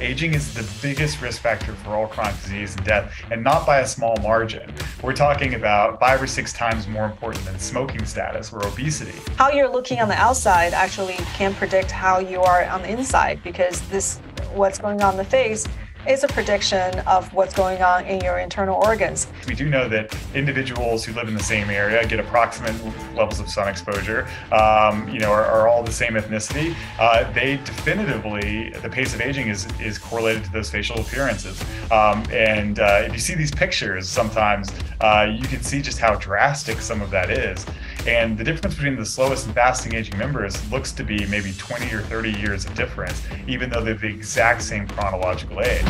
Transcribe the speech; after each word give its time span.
aging 0.00 0.34
is 0.34 0.54
the 0.54 0.68
biggest 0.82 1.20
risk 1.20 1.42
factor 1.42 1.74
for 1.74 1.90
all 1.90 2.06
chronic 2.06 2.40
disease 2.42 2.74
and 2.76 2.84
death, 2.84 3.12
and 3.30 3.42
not 3.44 3.66
by 3.66 3.80
a 3.80 3.86
small 3.86 4.16
margin. 4.22 4.72
We're 5.02 5.14
talking 5.14 5.54
about 5.54 6.00
five 6.00 6.20
or 6.22 6.26
six 6.26 6.52
times 6.52 6.88
more 6.88 7.04
important 7.04 7.44
than 7.44 7.58
smoking 7.58 8.04
status 8.04 8.52
or 8.52 8.66
obesity. 8.66 9.18
How 9.36 9.50
you're 9.50 9.70
looking 9.70 10.00
on 10.00 10.08
the 10.08 10.14
outside 10.14 10.72
actually 10.72 11.14
can 11.34 11.54
predict 11.54 11.90
how 11.90 12.18
you 12.18 12.40
are 12.40 12.64
on 12.64 12.82
the 12.82 12.90
inside 12.90 13.42
because 13.42 13.80
this 13.88 14.18
what's 14.54 14.78
going 14.78 15.00
on 15.02 15.14
in 15.14 15.18
the 15.18 15.24
face 15.24 15.66
is 16.06 16.24
a 16.24 16.28
prediction 16.28 16.98
of 17.00 17.32
what's 17.34 17.54
going 17.54 17.82
on 17.82 18.04
in 18.06 18.20
your 18.20 18.38
internal 18.38 18.80
organs. 18.84 19.26
We 19.46 19.54
do 19.54 19.68
know 19.68 19.88
that 19.88 20.16
individuals 20.34 21.04
who 21.04 21.12
live 21.12 21.28
in 21.28 21.34
the 21.34 21.42
same 21.42 21.70
area 21.70 22.06
get 22.06 22.20
approximate 22.20 22.74
levels 23.14 23.40
of 23.40 23.48
sun 23.48 23.68
exposure, 23.68 24.26
um, 24.52 25.08
you 25.08 25.20
know, 25.20 25.30
are, 25.30 25.44
are, 25.44 25.68
all 25.68 25.82
the 25.82 25.92
same 25.92 26.12
ethnicity. 26.12 26.74
Uh, 26.98 27.30
they 27.32 27.56
definitively, 27.58 28.70
the 28.70 28.88
pace 28.88 29.14
of 29.14 29.20
aging 29.20 29.48
is, 29.48 29.66
is 29.80 29.98
correlated 29.98 30.44
to 30.44 30.52
those 30.52 30.70
facial 30.70 30.98
appearances. 31.00 31.60
Um, 31.90 32.24
and 32.30 32.80
uh, 32.80 33.02
if 33.06 33.12
you 33.12 33.18
see 33.18 33.34
these 33.34 33.50
pictures, 33.50 34.08
sometimes 34.08 34.70
uh, 35.00 35.30
you 35.30 35.46
can 35.46 35.62
see 35.62 35.82
just 35.82 35.98
how 35.98 36.16
drastic 36.16 36.80
some 36.80 37.00
of 37.00 37.10
that 37.10 37.30
is. 37.30 37.66
And 38.06 38.38
the 38.38 38.44
difference 38.44 38.74
between 38.74 38.96
the 38.96 39.04
slowest 39.04 39.44
and 39.44 39.54
fastest 39.54 39.94
aging 39.94 40.16
members 40.16 40.70
looks 40.70 40.90
to 40.92 41.04
be 41.04 41.26
maybe 41.26 41.52
20 41.58 41.92
or 41.92 42.00
30 42.00 42.32
years 42.32 42.64
of 42.64 42.74
difference, 42.74 43.20
even 43.46 43.68
though 43.68 43.84
they're 43.84 43.92
the 43.92 44.06
exact 44.06 44.62
same 44.62 44.88
chronological 44.88 45.60
age. 45.60 45.84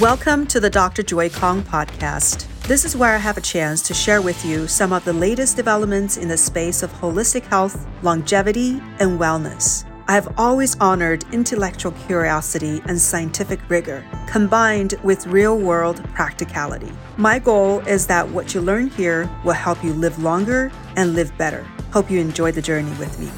Welcome 0.00 0.46
to 0.46 0.60
the 0.60 0.70
Dr. 0.70 1.02
Joy 1.02 1.28
Kong 1.28 1.62
podcast. 1.62 2.46
This 2.68 2.84
is 2.84 2.96
where 2.96 3.16
I 3.16 3.18
have 3.18 3.36
a 3.36 3.40
chance 3.40 3.82
to 3.88 3.94
share 3.94 4.22
with 4.22 4.44
you 4.44 4.68
some 4.68 4.92
of 4.92 5.04
the 5.04 5.12
latest 5.12 5.56
developments 5.56 6.16
in 6.16 6.28
the 6.28 6.36
space 6.36 6.84
of 6.84 6.92
holistic 6.92 7.42
health, 7.42 7.88
longevity, 8.04 8.80
and 9.00 9.18
wellness. 9.18 9.89
I 10.10 10.14
have 10.14 10.34
always 10.36 10.76
honored 10.80 11.24
intellectual 11.32 11.92
curiosity 11.92 12.82
and 12.86 13.00
scientific 13.00 13.60
rigor, 13.70 14.04
combined 14.26 14.96
with 15.04 15.24
real 15.28 15.56
world 15.56 16.02
practicality. 16.14 16.90
My 17.16 17.38
goal 17.38 17.78
is 17.86 18.08
that 18.08 18.28
what 18.28 18.52
you 18.52 18.60
learn 18.60 18.88
here 18.88 19.30
will 19.44 19.52
help 19.52 19.84
you 19.84 19.92
live 19.92 20.20
longer 20.20 20.72
and 20.96 21.14
live 21.14 21.30
better. 21.38 21.62
Hope 21.92 22.10
you 22.10 22.18
enjoy 22.18 22.50
the 22.50 22.60
journey 22.60 22.90
with 22.98 23.20
me. 23.20 23.30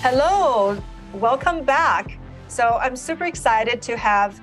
Hello, 0.00 0.82
welcome 1.12 1.64
back. 1.64 2.18
So, 2.48 2.78
I'm 2.80 2.96
super 2.96 3.26
excited 3.26 3.82
to 3.82 3.96
have 3.98 4.40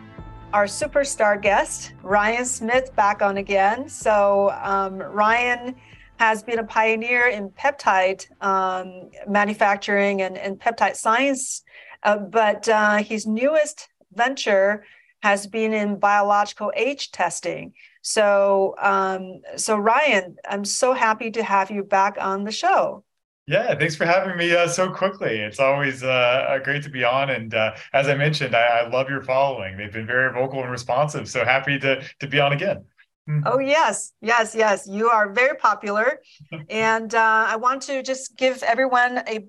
our 0.54 0.66
superstar 0.66 1.42
guest, 1.42 1.94
Ryan 2.04 2.46
Smith, 2.46 2.96
back 2.96 3.24
on 3.24 3.38
again. 3.38 3.90
So, 3.90 4.56
um, 4.62 5.00
Ryan 5.00 5.74
has 6.20 6.44
been 6.44 6.60
a 6.60 6.64
pioneer 6.66 7.28
in 7.28 7.50
peptide 7.50 8.26
um, 8.44 9.10
manufacturing 9.26 10.22
and, 10.22 10.38
and, 10.38 10.60
peptide 10.60 10.98
science, 10.98 11.64
uh, 12.04 12.18
but 12.18 12.68
uh, 12.68 12.98
his 12.98 13.26
newest 13.26 13.88
venture 14.14 14.84
has 15.24 15.48
been 15.48 15.72
in 15.72 15.98
biological 15.98 16.74
age 16.76 17.12
testing. 17.12 17.74
So, 18.02 18.76
um, 18.80 19.42
so 19.56 19.78
Ryan, 19.78 20.36
I'm 20.48 20.66
so 20.66 20.94
happy 20.94 21.32
to 21.32 21.42
have 21.44 21.72
you 21.72 21.84
back 21.84 22.18
on 22.20 22.44
the 22.44 22.52
show. 22.52 23.06
Yeah, 23.48 23.74
thanks 23.76 23.96
for 23.96 24.06
having 24.06 24.38
me 24.38 24.54
uh, 24.54 24.68
so 24.68 24.92
quickly. 24.92 25.40
It's 25.40 25.60
always 25.60 26.04
uh, 26.04 26.60
great 26.64 26.84
to 26.84 26.90
be 26.90 27.04
on, 27.04 27.30
and 27.30 27.54
uh, 27.54 27.76
as 27.94 28.08
I 28.10 28.16
mentioned, 28.16 28.56
I, 28.56 28.82
I, 28.82 28.90
love 28.90 29.10
your 29.10 29.24
following. 29.24 29.76
They've 29.76 29.92
been 29.92 30.06
very 30.06 30.32
vocal 30.32 30.62
and 30.62 30.70
responsive. 30.70 31.28
So 31.28 31.44
happy 31.44 31.80
to 31.80 32.04
to 32.20 32.28
be 32.28 32.40
on 32.40 32.54
again. 32.54 32.86
Mm-hmm. 33.28 33.44
Oh, 33.46 33.60
yes, 33.60 34.14
yes, 34.22 34.56
yes. 34.56 34.88
You 34.88 35.10
are 35.10 35.32
very 35.32 35.56
popular. 35.56 36.20
and 36.70 37.14
uh, 37.14 37.46
I 37.48 37.56
want 37.58 37.84
to 37.84 38.04
just 38.04 38.38
give 38.38 38.64
everyone 38.64 39.20
a 39.28 39.46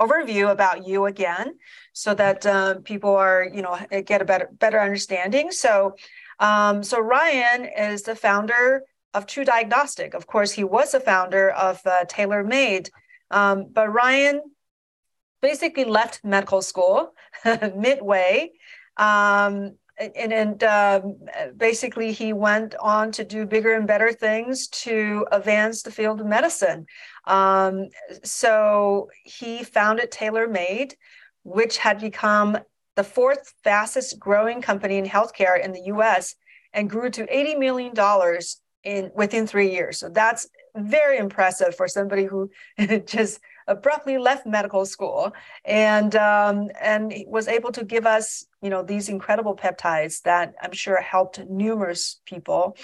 overview 0.00 0.50
about 0.50 0.86
you 0.86 1.06
again 1.06 1.54
so 1.92 2.14
that 2.14 2.44
uh, 2.44 2.74
people 2.84 3.14
are, 3.14 3.48
you 3.52 3.62
know, 3.62 3.78
get 4.04 4.20
a 4.20 4.24
better 4.24 4.48
better 4.52 4.80
understanding. 4.80 5.50
So, 5.50 5.96
um, 6.38 6.82
so 6.82 7.00
Ryan 7.00 7.64
is 7.64 8.02
the 8.02 8.14
founder 8.14 8.82
of 9.14 9.26
TruDiagnostic. 9.26 10.14
Of 10.14 10.26
course, 10.26 10.52
he 10.52 10.64
was 10.64 10.92
a 10.92 11.00
founder 11.00 11.50
of 11.50 11.80
uh, 11.86 12.04
Tailor 12.06 12.44
Made. 12.44 12.90
Um, 13.30 13.66
but 13.72 13.92
Ryan 13.92 14.42
basically 15.40 15.84
left 15.84 16.24
medical 16.24 16.62
school 16.62 17.14
midway 17.76 18.52
um, 18.96 19.76
and, 19.98 20.32
and 20.32 20.64
um, 20.64 21.16
basically 21.56 22.12
he 22.12 22.32
went 22.32 22.74
on 22.80 23.12
to 23.12 23.24
do 23.24 23.46
bigger 23.46 23.74
and 23.74 23.86
better 23.86 24.12
things 24.12 24.68
to 24.68 25.26
advance 25.32 25.82
the 25.82 25.90
field 25.90 26.20
of 26.20 26.26
medicine. 26.26 26.86
Um, 27.26 27.88
so 28.22 29.08
he 29.24 29.64
founded 29.64 30.10
Tailor 30.10 30.48
Made, 30.48 30.96
which 31.44 31.78
had 31.78 32.00
become 32.00 32.58
the 32.96 33.04
fourth 33.04 33.52
fastest 33.62 34.18
growing 34.18 34.60
company 34.60 34.98
in 34.98 35.06
healthcare 35.06 35.62
in 35.62 35.72
the 35.72 35.82
U.S. 35.86 36.34
and 36.72 36.90
grew 36.90 37.10
to 37.10 37.26
eighty 37.34 37.54
million 37.54 37.94
dollars 37.94 38.60
in 38.84 39.10
within 39.14 39.46
three 39.46 39.70
years. 39.70 39.98
So 39.98 40.08
that's 40.08 40.48
very 40.74 41.18
impressive 41.18 41.74
for 41.74 41.88
somebody 41.88 42.24
who 42.24 42.50
just 43.06 43.40
abruptly 43.66 44.18
left 44.18 44.46
medical 44.46 44.86
school 44.86 45.32
and 45.64 46.14
um, 46.16 46.68
and 46.80 47.12
was 47.26 47.48
able 47.48 47.72
to 47.72 47.84
give 47.84 48.06
us 48.06 48.46
you 48.62 48.70
know 48.70 48.82
these 48.82 49.08
incredible 49.08 49.56
peptides 49.56 50.22
that 50.22 50.54
I'm 50.60 50.72
sure 50.72 51.00
helped 51.00 51.38
numerous 51.48 52.20
people. 52.26 52.76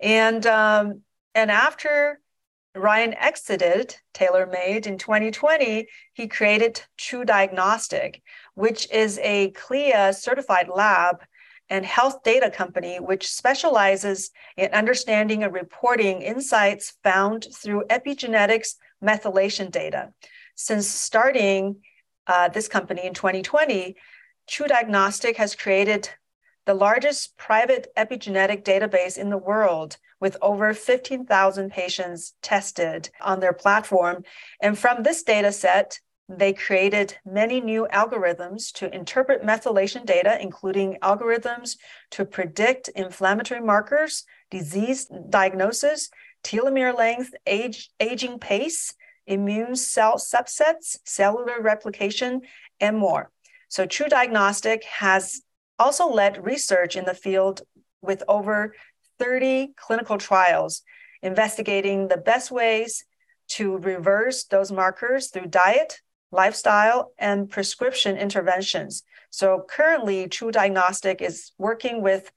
And 0.00 0.44
um, 0.46 1.02
and 1.34 1.50
after 1.50 2.20
Ryan 2.74 3.14
exited 3.14 3.96
Tailor 4.14 4.46
Made 4.46 4.86
in 4.86 4.96
2020 4.96 5.86
he 6.14 6.26
created 6.26 6.82
TruDiagnostic 6.98 8.22
which 8.54 8.90
is 8.90 9.18
a 9.22 9.50
CLIA 9.50 10.14
certified 10.14 10.68
lab 10.68 11.22
and 11.72 11.86
health 11.86 12.22
data 12.22 12.50
company, 12.50 13.00
which 13.00 13.32
specializes 13.32 14.30
in 14.58 14.70
understanding 14.72 15.42
and 15.42 15.54
reporting 15.54 16.20
insights 16.20 16.98
found 17.02 17.46
through 17.54 17.84
epigenetics 17.88 18.74
methylation 19.02 19.70
data. 19.70 20.12
Since 20.54 20.88
starting 20.88 21.76
uh, 22.26 22.48
this 22.48 22.68
company 22.68 23.06
in 23.06 23.14
2020, 23.14 23.96
TruDiagnostic 24.48 25.36
has 25.36 25.54
created 25.54 26.08
the 26.64 26.74
largest 26.74 27.36
private 27.36 27.88
epigenetic 27.96 28.62
database 28.62 29.18
in 29.18 29.30
the 29.30 29.38
world 29.38 29.96
with 30.20 30.36
over 30.40 30.72
15,000 30.72 31.70
patients 31.70 32.34
tested 32.42 33.10
on 33.20 33.40
their 33.40 33.52
platform. 33.52 34.22
And 34.60 34.78
from 34.78 35.02
this 35.02 35.24
data 35.24 35.50
set, 35.50 35.98
they 36.28 36.52
created 36.52 37.18
many 37.26 37.60
new 37.60 37.88
algorithms 37.92 38.72
to 38.74 38.94
interpret 38.94 39.42
methylation 39.42 40.06
data, 40.06 40.40
including 40.40 40.98
algorithms 41.02 41.76
to 42.12 42.24
predict 42.24 42.88
inflammatory 42.88 43.60
markers, 43.60 44.24
disease 44.50 45.10
diagnosis, 45.28 46.08
telomere 46.42 46.96
length, 46.96 47.34
age, 47.46 47.90
aging 48.00 48.38
pace, 48.38 48.94
immune 49.26 49.76
cell 49.76 50.16
subsets, 50.16 50.98
cellular 51.04 51.60
replication, 51.60 52.42
and 52.80 52.96
more. 52.96 53.30
So, 53.68 53.86
TruDiagnostic 53.86 54.84
has 54.84 55.42
also 55.78 56.08
led 56.08 56.44
research 56.44 56.96
in 56.96 57.04
the 57.04 57.14
field 57.14 57.62
with 58.02 58.22
over 58.28 58.74
30 59.18 59.72
clinical 59.76 60.18
trials 60.18 60.82
investigating 61.22 62.08
the 62.08 62.16
best 62.16 62.50
ways 62.50 63.04
to 63.48 63.76
reverse 63.78 64.44
those 64.44 64.72
markers 64.72 65.28
through 65.28 65.46
diet, 65.46 66.00
lifestyle, 66.30 67.12
and 67.18 67.48
prescription 67.48 68.16
interventions. 68.16 69.02
So 69.30 69.64
currently, 69.68 70.26
TruDiagnostic 70.26 71.20
is 71.20 71.52
working 71.58 72.02
with 72.02 72.30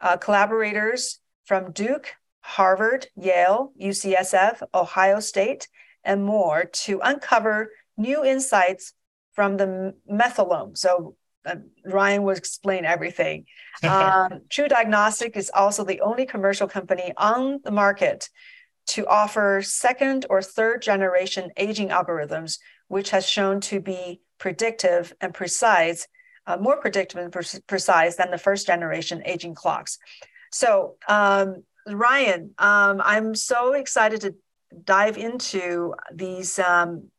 uh, 0.00 0.16
collaborators 0.16 1.20
from 1.44 1.72
Duke, 1.72 2.14
Harvard, 2.40 3.06
Yale, 3.16 3.72
UCSF, 3.80 4.62
Ohio 4.74 5.20
State, 5.20 5.68
and 6.04 6.24
more 6.24 6.64
to 6.64 7.00
uncover 7.02 7.70
new 7.96 8.24
insights 8.24 8.94
from 9.34 9.56
the 9.56 9.94
methylome. 10.10 10.76
So 10.76 11.16
uh, 11.44 11.56
Ryan 11.84 12.22
will 12.22 12.36
explain 12.36 12.84
everything. 12.84 13.46
Um, 13.82 14.42
TruDiagnostic 14.50 15.38
is 15.38 15.50
also 15.54 15.84
the 15.84 16.02
only 16.02 16.26
commercial 16.26 16.68
company 16.68 17.14
on 17.16 17.60
the 17.64 17.70
market 17.70 18.28
to 18.88 19.06
offer 19.06 19.62
second 19.62 20.26
or 20.28 20.42
third 20.42 20.82
generation 20.82 21.50
aging 21.56 21.88
algorithms 21.88 22.58
which 22.90 23.10
has 23.10 23.24
shown 23.24 23.60
to 23.60 23.80
be 23.80 24.20
predictive 24.38 25.14
and 25.20 25.32
precise, 25.32 26.08
uh, 26.48 26.56
more 26.56 26.76
predictive 26.76 27.20
and 27.20 27.32
pre- 27.32 27.60
precise 27.68 28.16
than 28.16 28.32
the 28.32 28.36
first 28.36 28.66
generation 28.66 29.22
aging 29.24 29.54
clocks. 29.54 29.96
So, 30.50 30.96
um, 31.06 31.62
Ryan, 31.94 32.54
um, 32.58 33.00
I'm 33.04 33.34
so 33.34 33.72
excited 33.72 34.20
to 34.22 34.34
dive 34.84 35.18
into 35.18 35.94
these 36.12 36.58
um, 36.58 37.10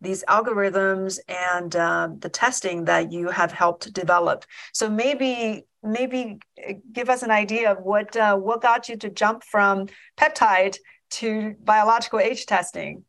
these 0.00 0.24
algorithms 0.28 1.18
and 1.28 1.76
uh, 1.76 2.08
the 2.18 2.28
testing 2.28 2.84
that 2.86 3.12
you 3.12 3.28
have 3.28 3.52
helped 3.52 3.92
develop. 3.92 4.44
So 4.72 4.88
maybe 4.88 5.66
maybe 5.82 6.38
uh, 6.66 6.74
give 6.92 7.10
us 7.10 7.22
an 7.22 7.30
idea 7.30 7.72
of 7.72 7.78
what 7.82 8.16
uh, 8.16 8.36
what 8.36 8.62
got 8.62 8.88
you 8.88 8.96
to 8.98 9.10
jump 9.10 9.44
from 9.44 9.86
peptide 10.18 10.76
to 11.10 11.54
biological 11.62 12.20
age 12.20 12.46
testing. 12.46 13.04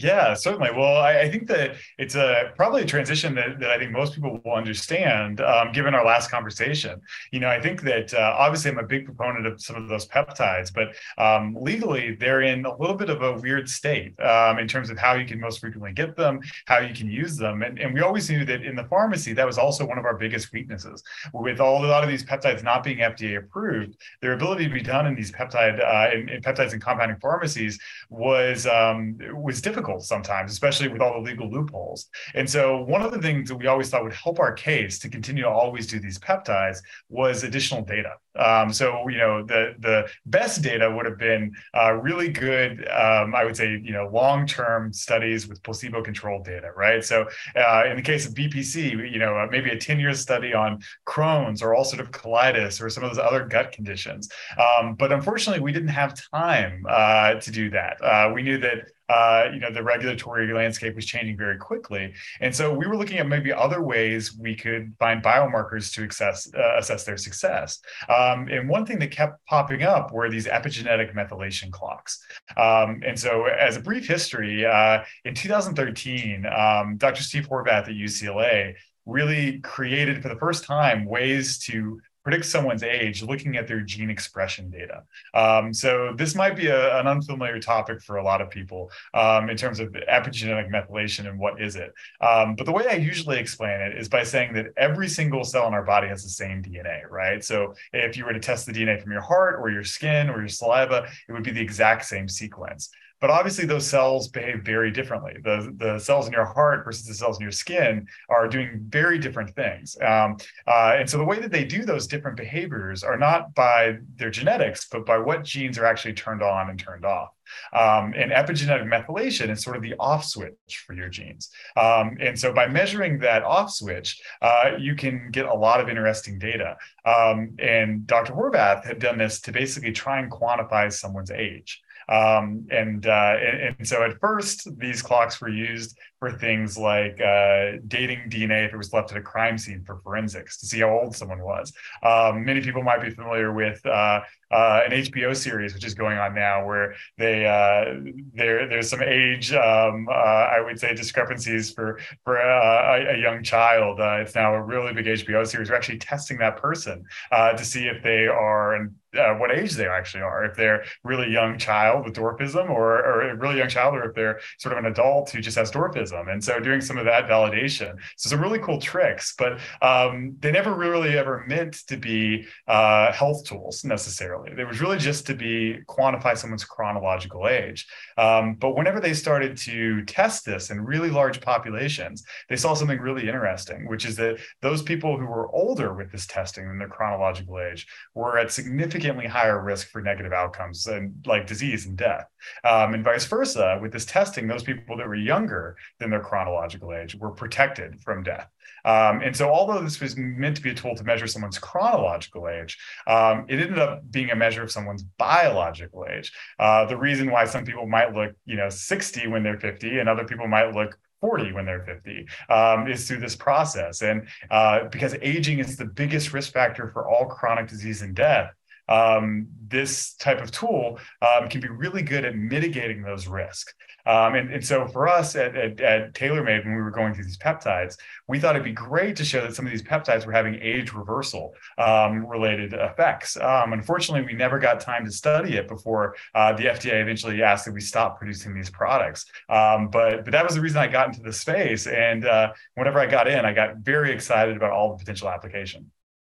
Yeah, 0.00 0.34
certainly. 0.34 0.70
Well, 0.70 0.96
I, 0.96 1.22
I, 1.22 1.30
think 1.30 1.48
that 1.48 1.74
it's 1.98 2.14
a 2.14 2.52
probably 2.54 2.82
a 2.82 2.86
transition 2.86 3.34
that, 3.34 3.58
that 3.58 3.70
I 3.70 3.78
think 3.78 3.90
most 3.90 4.14
people 4.14 4.40
will 4.44 4.52
understand, 4.52 5.40
um, 5.40 5.72
given 5.72 5.92
our 5.92 6.04
last 6.04 6.30
conversation. 6.30 7.00
You 7.32 7.40
know, 7.40 7.48
I 7.48 7.60
think 7.60 7.82
that 7.82 8.14
uh, 8.14 8.36
obviously 8.38 8.70
I'm 8.70 8.78
a 8.78 8.84
big 8.84 9.06
proponent 9.06 9.46
of 9.48 9.60
some 9.60 9.74
of 9.74 9.88
those 9.88 10.06
peptides, 10.06 10.72
but 10.72 10.94
um, 11.22 11.56
legally 11.60 12.14
they're 12.14 12.42
in 12.42 12.64
a 12.64 12.76
little 12.76 12.94
bit 12.94 13.10
of 13.10 13.22
a 13.22 13.32
weird 13.40 13.68
state 13.68 14.18
um, 14.20 14.60
in 14.60 14.68
terms 14.68 14.88
of 14.88 14.98
how 14.98 15.14
you 15.14 15.26
can 15.26 15.40
most 15.40 15.58
frequently 15.58 15.92
get 15.92 16.16
them, 16.16 16.40
how 16.66 16.78
you 16.78 16.94
can 16.94 17.10
use 17.10 17.36
them, 17.36 17.62
and, 17.62 17.80
and 17.80 17.92
we 17.92 18.00
always 18.00 18.30
knew 18.30 18.44
that 18.44 18.62
in 18.62 18.76
the 18.76 18.84
pharmacy 18.84 19.32
that 19.32 19.46
was 19.46 19.58
also 19.58 19.84
one 19.84 19.98
of 19.98 20.04
our 20.04 20.16
biggest 20.16 20.52
weaknesses. 20.52 21.02
With 21.34 21.58
all 21.58 21.84
a 21.84 21.86
lot 21.86 22.04
of 22.04 22.08
these 22.08 22.24
peptides 22.24 22.62
not 22.62 22.84
being 22.84 22.98
FDA 22.98 23.38
approved, 23.38 23.96
their 24.22 24.34
ability 24.34 24.68
to 24.68 24.72
be 24.72 24.80
done 24.80 25.08
in 25.08 25.16
these 25.16 25.32
peptide 25.32 25.84
uh, 25.84 26.16
in, 26.16 26.28
in 26.28 26.40
peptides 26.40 26.72
and 26.72 26.80
compounding 26.80 27.18
pharmacies 27.18 27.80
was 28.10 28.64
um, 28.68 29.18
was 29.34 29.60
difficult 29.60 29.87
difficult 29.88 30.04
sometimes, 30.04 30.52
especially 30.52 30.88
with 30.88 31.00
all 31.00 31.14
the 31.14 31.30
legal 31.30 31.50
loopholes. 31.50 32.08
And 32.34 32.48
so, 32.48 32.82
one 32.82 33.02
of 33.02 33.12
the 33.12 33.20
things 33.20 33.48
that 33.48 33.56
we 33.56 33.66
always 33.66 33.90
thought 33.90 34.04
would 34.04 34.12
help 34.12 34.38
our 34.38 34.52
case 34.52 34.98
to 35.00 35.08
continue 35.08 35.42
to 35.42 35.48
always 35.48 35.86
do 35.86 35.98
these 35.98 36.18
peptides 36.18 36.78
was 37.08 37.44
additional 37.44 37.82
data. 37.82 38.14
Um, 38.38 38.72
so, 38.72 39.08
you 39.08 39.18
know, 39.18 39.44
the 39.44 39.74
the 39.78 40.08
best 40.26 40.62
data 40.62 40.90
would 40.90 41.06
have 41.06 41.18
been 41.18 41.52
uh, 41.74 41.94
really 41.94 42.28
good. 42.28 42.86
Um, 42.88 43.34
I 43.34 43.44
would 43.44 43.56
say, 43.56 43.80
you 43.82 43.92
know, 43.92 44.08
long 44.12 44.46
term 44.46 44.92
studies 44.92 45.48
with 45.48 45.62
placebo 45.62 46.02
controlled 46.02 46.44
data, 46.44 46.70
right? 46.76 47.04
So, 47.04 47.26
uh, 47.56 47.84
in 47.86 47.96
the 47.96 48.02
case 48.02 48.26
of 48.26 48.34
BPC, 48.34 49.12
you 49.12 49.18
know, 49.18 49.46
maybe 49.50 49.70
a 49.70 49.78
ten 49.78 49.98
year 49.98 50.14
study 50.14 50.54
on 50.54 50.80
Crohn's 51.06 51.62
or 51.62 51.74
ulcerative 51.74 52.10
colitis 52.10 52.80
or 52.80 52.90
some 52.90 53.04
of 53.04 53.10
those 53.10 53.18
other 53.18 53.44
gut 53.46 53.72
conditions. 53.72 54.28
Um, 54.58 54.94
but 54.94 55.12
unfortunately, 55.12 55.62
we 55.62 55.72
didn't 55.72 55.88
have 55.88 56.14
time 56.30 56.84
uh, 56.88 57.34
to 57.34 57.50
do 57.50 57.70
that. 57.70 58.02
Uh, 58.02 58.30
we 58.34 58.42
knew 58.42 58.58
that 58.58 58.88
uh, 59.08 59.48
you 59.52 59.60
know 59.60 59.72
the 59.72 59.82
regulatory 59.82 60.52
landscape 60.52 60.94
was 60.94 61.06
changing 61.06 61.36
very 61.36 61.56
quickly. 61.56 62.14
And 62.40 62.54
so 62.54 62.72
we 62.72 62.86
were 62.86 62.96
looking 62.96 63.18
at 63.18 63.26
maybe 63.26 63.52
other 63.52 63.82
ways 63.82 64.36
we 64.36 64.54
could 64.54 64.94
find 64.98 65.22
biomarkers 65.22 65.92
to 65.94 66.04
assess, 66.04 66.48
uh, 66.54 66.76
assess 66.76 67.04
their 67.04 67.16
success. 67.16 67.80
Um, 68.08 68.48
and 68.48 68.68
one 68.68 68.84
thing 68.86 68.98
that 69.00 69.10
kept 69.10 69.44
popping 69.46 69.82
up 69.82 70.12
were 70.12 70.30
these 70.30 70.46
epigenetic 70.46 71.14
methylation 71.14 71.70
clocks. 71.70 72.22
Um, 72.56 73.02
and 73.06 73.18
so 73.18 73.44
as 73.44 73.76
a 73.76 73.80
brief 73.80 74.06
history 74.06 74.66
uh, 74.66 75.02
in 75.24 75.34
2013 75.34 76.46
um, 76.46 76.96
dr 76.96 77.22
steve 77.22 77.48
horvath 77.48 77.88
at 77.88 77.88
ucla 77.88 78.74
really 79.06 79.58
created 79.60 80.22
for 80.22 80.28
the 80.28 80.36
first 80.36 80.64
time 80.64 81.04
ways 81.06 81.58
to 81.58 82.00
predict 82.28 82.44
someone's 82.44 82.82
age 82.82 83.22
looking 83.22 83.56
at 83.56 83.66
their 83.66 83.80
gene 83.80 84.10
expression 84.10 84.68
data. 84.68 85.02
Um, 85.32 85.72
so 85.72 86.12
this 86.14 86.34
might 86.34 86.56
be 86.56 86.66
a, 86.66 87.00
an 87.00 87.06
unfamiliar 87.06 87.58
topic 87.58 88.02
for 88.02 88.18
a 88.18 88.22
lot 88.22 88.42
of 88.42 88.50
people 88.50 88.90
um, 89.14 89.48
in 89.48 89.56
terms 89.56 89.80
of 89.80 89.92
epigenetic 89.92 90.70
methylation 90.70 91.26
and 91.26 91.38
what 91.38 91.58
is 91.58 91.74
it. 91.76 91.94
Um, 92.20 92.54
but 92.54 92.66
the 92.66 92.72
way 92.72 92.86
I 92.86 92.96
usually 92.96 93.38
explain 93.38 93.80
it 93.80 93.96
is 93.96 94.10
by 94.10 94.24
saying 94.24 94.52
that 94.56 94.66
every 94.76 95.08
single 95.08 95.42
cell 95.42 95.68
in 95.68 95.72
our 95.72 95.84
body 95.84 96.08
has 96.08 96.22
the 96.22 96.28
same 96.28 96.62
DNA, 96.62 97.08
right? 97.08 97.42
So 97.42 97.72
if 97.94 98.14
you 98.18 98.26
were 98.26 98.34
to 98.34 98.40
test 98.40 98.66
the 98.66 98.72
DNA 98.72 99.02
from 99.02 99.12
your 99.12 99.22
heart 99.22 99.58
or 99.58 99.70
your 99.70 99.84
skin 99.84 100.28
or 100.28 100.40
your 100.40 100.48
saliva, 100.48 101.08
it 101.30 101.32
would 101.32 101.44
be 101.44 101.52
the 101.52 101.62
exact 101.62 102.04
same 102.04 102.28
sequence. 102.28 102.90
But 103.20 103.30
obviously, 103.30 103.66
those 103.66 103.86
cells 103.86 104.28
behave 104.28 104.62
very 104.64 104.90
differently. 104.90 105.34
The, 105.42 105.74
the 105.76 105.98
cells 105.98 106.26
in 106.26 106.32
your 106.32 106.44
heart 106.44 106.84
versus 106.84 107.06
the 107.06 107.14
cells 107.14 107.38
in 107.38 107.42
your 107.42 107.52
skin 107.52 108.06
are 108.28 108.48
doing 108.48 108.84
very 108.88 109.18
different 109.18 109.54
things. 109.54 109.96
Um, 110.00 110.36
uh, 110.66 110.96
and 110.98 111.08
so, 111.08 111.18
the 111.18 111.24
way 111.24 111.40
that 111.40 111.50
they 111.50 111.64
do 111.64 111.84
those 111.84 112.06
different 112.06 112.36
behaviors 112.36 113.02
are 113.02 113.18
not 113.18 113.54
by 113.54 113.98
their 114.16 114.30
genetics, 114.30 114.86
but 114.90 115.04
by 115.04 115.18
what 115.18 115.44
genes 115.44 115.78
are 115.78 115.84
actually 115.86 116.14
turned 116.14 116.42
on 116.42 116.70
and 116.70 116.78
turned 116.78 117.04
off. 117.04 117.30
Um, 117.72 118.14
and 118.16 118.30
epigenetic 118.30 118.84
methylation 118.86 119.50
is 119.50 119.62
sort 119.62 119.76
of 119.76 119.82
the 119.82 119.94
off 119.98 120.24
switch 120.24 120.84
for 120.86 120.94
your 120.94 121.08
genes. 121.08 121.50
Um, 121.76 122.16
and 122.20 122.38
so 122.38 122.52
by 122.52 122.66
measuring 122.66 123.18
that 123.20 123.42
off 123.42 123.70
switch, 123.70 124.20
uh, 124.42 124.72
you 124.78 124.94
can 124.94 125.30
get 125.30 125.46
a 125.46 125.54
lot 125.54 125.80
of 125.80 125.88
interesting 125.88 126.38
data. 126.38 126.76
Um, 127.04 127.56
and 127.58 128.06
Dr. 128.06 128.32
Horvath 128.34 128.84
had 128.84 128.98
done 128.98 129.18
this 129.18 129.40
to 129.42 129.52
basically 129.52 129.92
try 129.92 130.20
and 130.20 130.30
quantify 130.30 130.92
someone's 130.92 131.30
age. 131.30 131.80
Um, 132.08 132.66
and, 132.70 133.06
uh, 133.06 133.34
and, 133.40 133.76
and 133.78 133.88
so 133.88 134.02
at 134.02 134.18
first, 134.20 134.68
these 134.78 135.02
clocks 135.02 135.40
were 135.40 135.48
used 135.48 135.98
for 136.18 136.32
things 136.32 136.76
like 136.76 137.20
uh, 137.20 137.78
dating 137.86 138.28
DNA 138.28 138.66
if 138.66 138.72
it 138.72 138.76
was 138.76 138.92
left 138.92 139.12
at 139.12 139.16
a 139.16 139.22
crime 139.22 139.56
scene 139.56 139.82
for 139.84 140.00
forensics 140.02 140.58
to 140.58 140.66
see 140.66 140.80
how 140.80 140.90
old 140.90 141.14
someone 141.14 141.40
was. 141.42 141.72
Um, 142.02 142.44
many 142.44 142.60
people 142.60 142.82
might 142.82 143.00
be 143.00 143.10
familiar 143.10 143.52
with 143.52 143.84
uh, 143.86 144.20
uh, 144.50 144.80
an 144.84 144.92
HBO 144.92 145.36
series 145.36 145.74
which 145.74 145.84
is 145.84 145.94
going 145.94 146.18
on 146.18 146.34
now, 146.34 146.66
where 146.66 146.94
they 147.18 147.46
uh, 147.46 148.00
there 148.34 148.66
there's 148.68 148.90
some 148.90 149.02
age 149.02 149.52
um, 149.52 150.08
uh, 150.10 150.12
I 150.12 150.60
would 150.60 150.78
say 150.78 150.94
discrepancies 150.94 151.72
for 151.72 152.00
for 152.24 152.40
uh, 152.40 152.96
a, 152.96 153.14
a, 153.14 153.18
young 153.18 153.42
child. 153.42 154.00
it's 154.00 154.34
now 154.34 154.54
a 154.54 154.62
really 154.62 154.92
big 154.92 155.06
HBO 155.06 155.46
series. 155.46 155.70
We're 155.70 155.76
actually 155.76 155.98
testing 155.98 156.38
that 156.38 156.56
person 156.56 157.04
to 157.32 157.64
see 157.64 157.86
if 157.86 158.02
they 158.02 158.26
are 158.26 158.74
and 158.74 158.94
uh, 159.16 159.34
what 159.34 159.50
age 159.50 159.72
they 159.72 159.88
actually 159.88 160.22
are, 160.22 160.44
if 160.44 160.56
they're 160.56 160.84
really 161.02 161.30
young 161.30 161.58
child 161.58 162.04
with 162.04 162.14
dwarfism 162.14 162.68
or, 162.68 162.98
or 162.98 163.30
a 163.30 163.36
really 163.36 163.58
young 163.58 163.68
child, 163.68 163.94
or 163.94 164.08
if 164.08 164.14
they're 164.14 164.40
sort 164.58 164.76
of 164.76 164.84
an 164.84 164.90
adult 164.90 165.30
who 165.30 165.40
just 165.40 165.56
has 165.56 165.70
dwarfism. 165.70 166.07
And 166.12 166.42
so 166.42 166.60
doing 166.60 166.80
some 166.80 166.98
of 166.98 167.04
that 167.04 167.28
validation. 167.28 167.96
So 168.16 168.30
some 168.30 168.40
really 168.40 168.58
cool 168.58 168.80
tricks, 168.80 169.34
but 169.36 169.58
um, 169.82 170.36
they 170.40 170.50
never 170.50 170.74
really 170.74 171.16
ever 171.16 171.44
meant 171.46 171.86
to 171.88 171.96
be 171.96 172.46
uh, 172.66 173.12
health 173.12 173.44
tools 173.44 173.84
necessarily. 173.84 174.52
It 174.56 174.66
was 174.66 174.80
really 174.80 174.98
just 174.98 175.26
to 175.26 175.34
be 175.34 175.78
quantify 175.88 176.36
someone's 176.36 176.64
chronological 176.64 177.48
age. 177.48 177.86
Um, 178.16 178.54
but 178.54 178.76
whenever 178.76 179.00
they 179.00 179.14
started 179.14 179.56
to 179.58 180.04
test 180.04 180.44
this 180.44 180.70
in 180.70 180.84
really 180.84 181.10
large 181.10 181.40
populations, 181.40 182.24
they 182.48 182.56
saw 182.56 182.74
something 182.74 183.00
really 183.00 183.26
interesting, 183.26 183.88
which 183.88 184.04
is 184.04 184.16
that 184.16 184.38
those 184.60 184.82
people 184.82 185.18
who 185.18 185.26
were 185.26 185.50
older 185.50 185.94
with 185.94 186.10
this 186.12 186.26
testing 186.26 186.68
than 186.68 186.78
their 186.78 186.88
chronological 186.88 187.58
age 187.60 187.86
were 188.14 188.38
at 188.38 188.52
significantly 188.52 189.26
higher 189.26 189.62
risk 189.62 189.88
for 189.88 190.00
negative 190.00 190.32
outcomes 190.32 190.86
and 190.86 191.14
like 191.26 191.46
disease 191.46 191.86
and 191.86 191.96
death. 191.96 192.26
Um, 192.64 192.94
and 192.94 193.04
vice 193.04 193.26
versa, 193.26 193.78
with 193.80 193.92
this 193.92 194.04
testing, 194.04 194.46
those 194.46 194.62
people 194.62 194.96
that 194.96 195.06
were 195.06 195.14
younger 195.14 195.76
than 195.98 196.10
their 196.10 196.20
chronological 196.20 196.94
age 196.94 197.14
were 197.16 197.30
protected 197.30 198.00
from 198.00 198.22
death. 198.22 198.48
Um, 198.84 199.22
and 199.22 199.36
so, 199.36 199.50
although 199.50 199.82
this 199.82 200.00
was 200.00 200.16
meant 200.16 200.56
to 200.56 200.62
be 200.62 200.70
a 200.70 200.74
tool 200.74 200.94
to 200.94 201.04
measure 201.04 201.26
someone's 201.26 201.58
chronological 201.58 202.48
age, 202.48 202.78
um, 203.06 203.44
it 203.48 203.60
ended 203.60 203.78
up 203.78 204.08
being 204.10 204.30
a 204.30 204.36
measure 204.36 204.62
of 204.62 204.70
someone's 204.70 205.02
biological 205.02 206.06
age. 206.10 206.32
Uh, 206.58 206.84
the 206.86 206.96
reason 206.96 207.30
why 207.30 207.44
some 207.44 207.64
people 207.64 207.86
might 207.86 208.14
look, 208.14 208.32
you 208.46 208.56
know, 208.56 208.68
60 208.68 209.26
when 209.26 209.42
they're 209.42 209.58
50, 209.58 209.98
and 209.98 210.08
other 210.08 210.24
people 210.24 210.46
might 210.46 210.74
look 210.74 210.98
40 211.20 211.52
when 211.52 211.66
they're 211.66 211.84
50 211.84 212.26
um, 212.48 212.88
is 212.88 213.08
through 213.08 213.18
this 213.18 213.36
process. 213.36 214.02
And 214.02 214.28
uh, 214.50 214.84
because 214.88 215.14
aging 215.20 215.58
is 215.58 215.76
the 215.76 215.84
biggest 215.84 216.32
risk 216.32 216.52
factor 216.52 216.88
for 216.88 217.08
all 217.08 217.26
chronic 217.26 217.68
disease 217.68 218.02
and 218.02 218.14
death, 218.14 218.52
um, 218.88 219.48
this 219.68 220.14
type 220.14 220.40
of 220.40 220.50
tool 220.50 220.98
um, 221.20 221.48
can 221.48 221.60
be 221.60 221.68
really 221.68 222.02
good 222.02 222.24
at 222.24 222.36
mitigating 222.36 223.02
those 223.02 223.26
risks. 223.26 223.74
Um, 224.08 224.36
and, 224.36 224.50
and, 224.50 224.64
so 224.64 224.86
for 224.86 225.06
us 225.06 225.36
at, 225.36 225.54
at, 225.54 225.80
at 225.82 226.14
Tailor 226.14 226.42
Made, 226.42 226.64
when 226.64 226.74
we 226.74 226.80
were 226.80 226.90
going 226.90 227.12
through 227.12 227.24
these 227.24 227.36
peptides, 227.36 227.98
we 228.26 228.40
thought 228.40 228.56
it'd 228.56 228.64
be 228.64 228.72
great 228.72 229.16
to 229.16 229.24
show 229.24 229.42
that 229.42 229.54
some 229.54 229.66
of 229.66 229.70
these 229.70 229.82
peptides 229.82 230.24
were 230.24 230.32
having 230.32 230.54
age 230.62 230.94
reversal 230.94 231.52
um, 231.76 232.26
related 232.26 232.72
effects. 232.72 233.36
Um, 233.36 233.74
unfortunately, 233.74 234.26
we 234.26 234.32
never 234.32 234.58
got 234.58 234.80
time 234.80 235.04
to 235.04 235.12
study 235.12 235.56
it 235.56 235.68
before 235.68 236.16
uh, 236.34 236.54
the 236.54 236.64
FDA 236.64 237.02
eventually 237.02 237.42
asked 237.42 237.66
that 237.66 237.74
we 237.74 237.82
stop 237.82 238.16
producing 238.16 238.54
these 238.54 238.70
products. 238.70 239.26
Um, 239.50 239.88
but, 239.88 240.24
but 240.24 240.32
that 240.32 240.42
was 240.42 240.54
the 240.54 240.62
reason 240.62 240.78
I 240.78 240.86
got 240.86 241.08
into 241.08 241.20
the 241.20 241.32
space. 241.32 241.86
And 241.86 242.24
uh, 242.24 242.54
whenever 242.76 242.98
I 242.98 243.06
got 243.06 243.28
in, 243.28 243.44
I 243.44 243.52
got 243.52 243.76
very 243.76 244.10
excited 244.10 244.56
about 244.56 244.72
all 244.72 244.92
the 244.92 244.98
potential 244.98 245.28
application. 245.28 245.90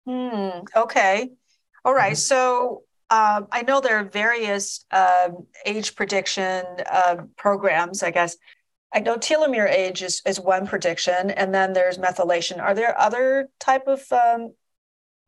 Hmm, 0.06 0.66
okay. 0.75 1.30
All 1.86 1.94
right. 1.94 2.13
Mm-hmm. 2.13 2.18
So 2.18 2.84
um, 3.12 3.48
I 3.51 3.63
know 3.63 3.82
there 3.82 3.98
are 3.98 4.06
various 4.06 4.86
um, 4.89 5.46
age 5.65 5.96
prediction 5.96 6.65
uh, 6.89 7.18
programs, 7.36 8.03
I 8.03 8.12
guess. 8.12 8.38
I 8.94 9.01
know 9.01 9.18
telomere 9.18 9.70
age 9.70 10.01
is, 10.01 10.22
is 10.25 10.39
one 10.39 10.65
prediction, 10.65 11.30
and 11.32 11.53
then 11.53 11.74
there's 11.74 11.98
methylation. 11.98 12.62
Are 12.62 12.74
there 12.74 12.98
other 12.98 13.50
type 13.60 13.88
of 13.88 14.01
um, 14.13 14.53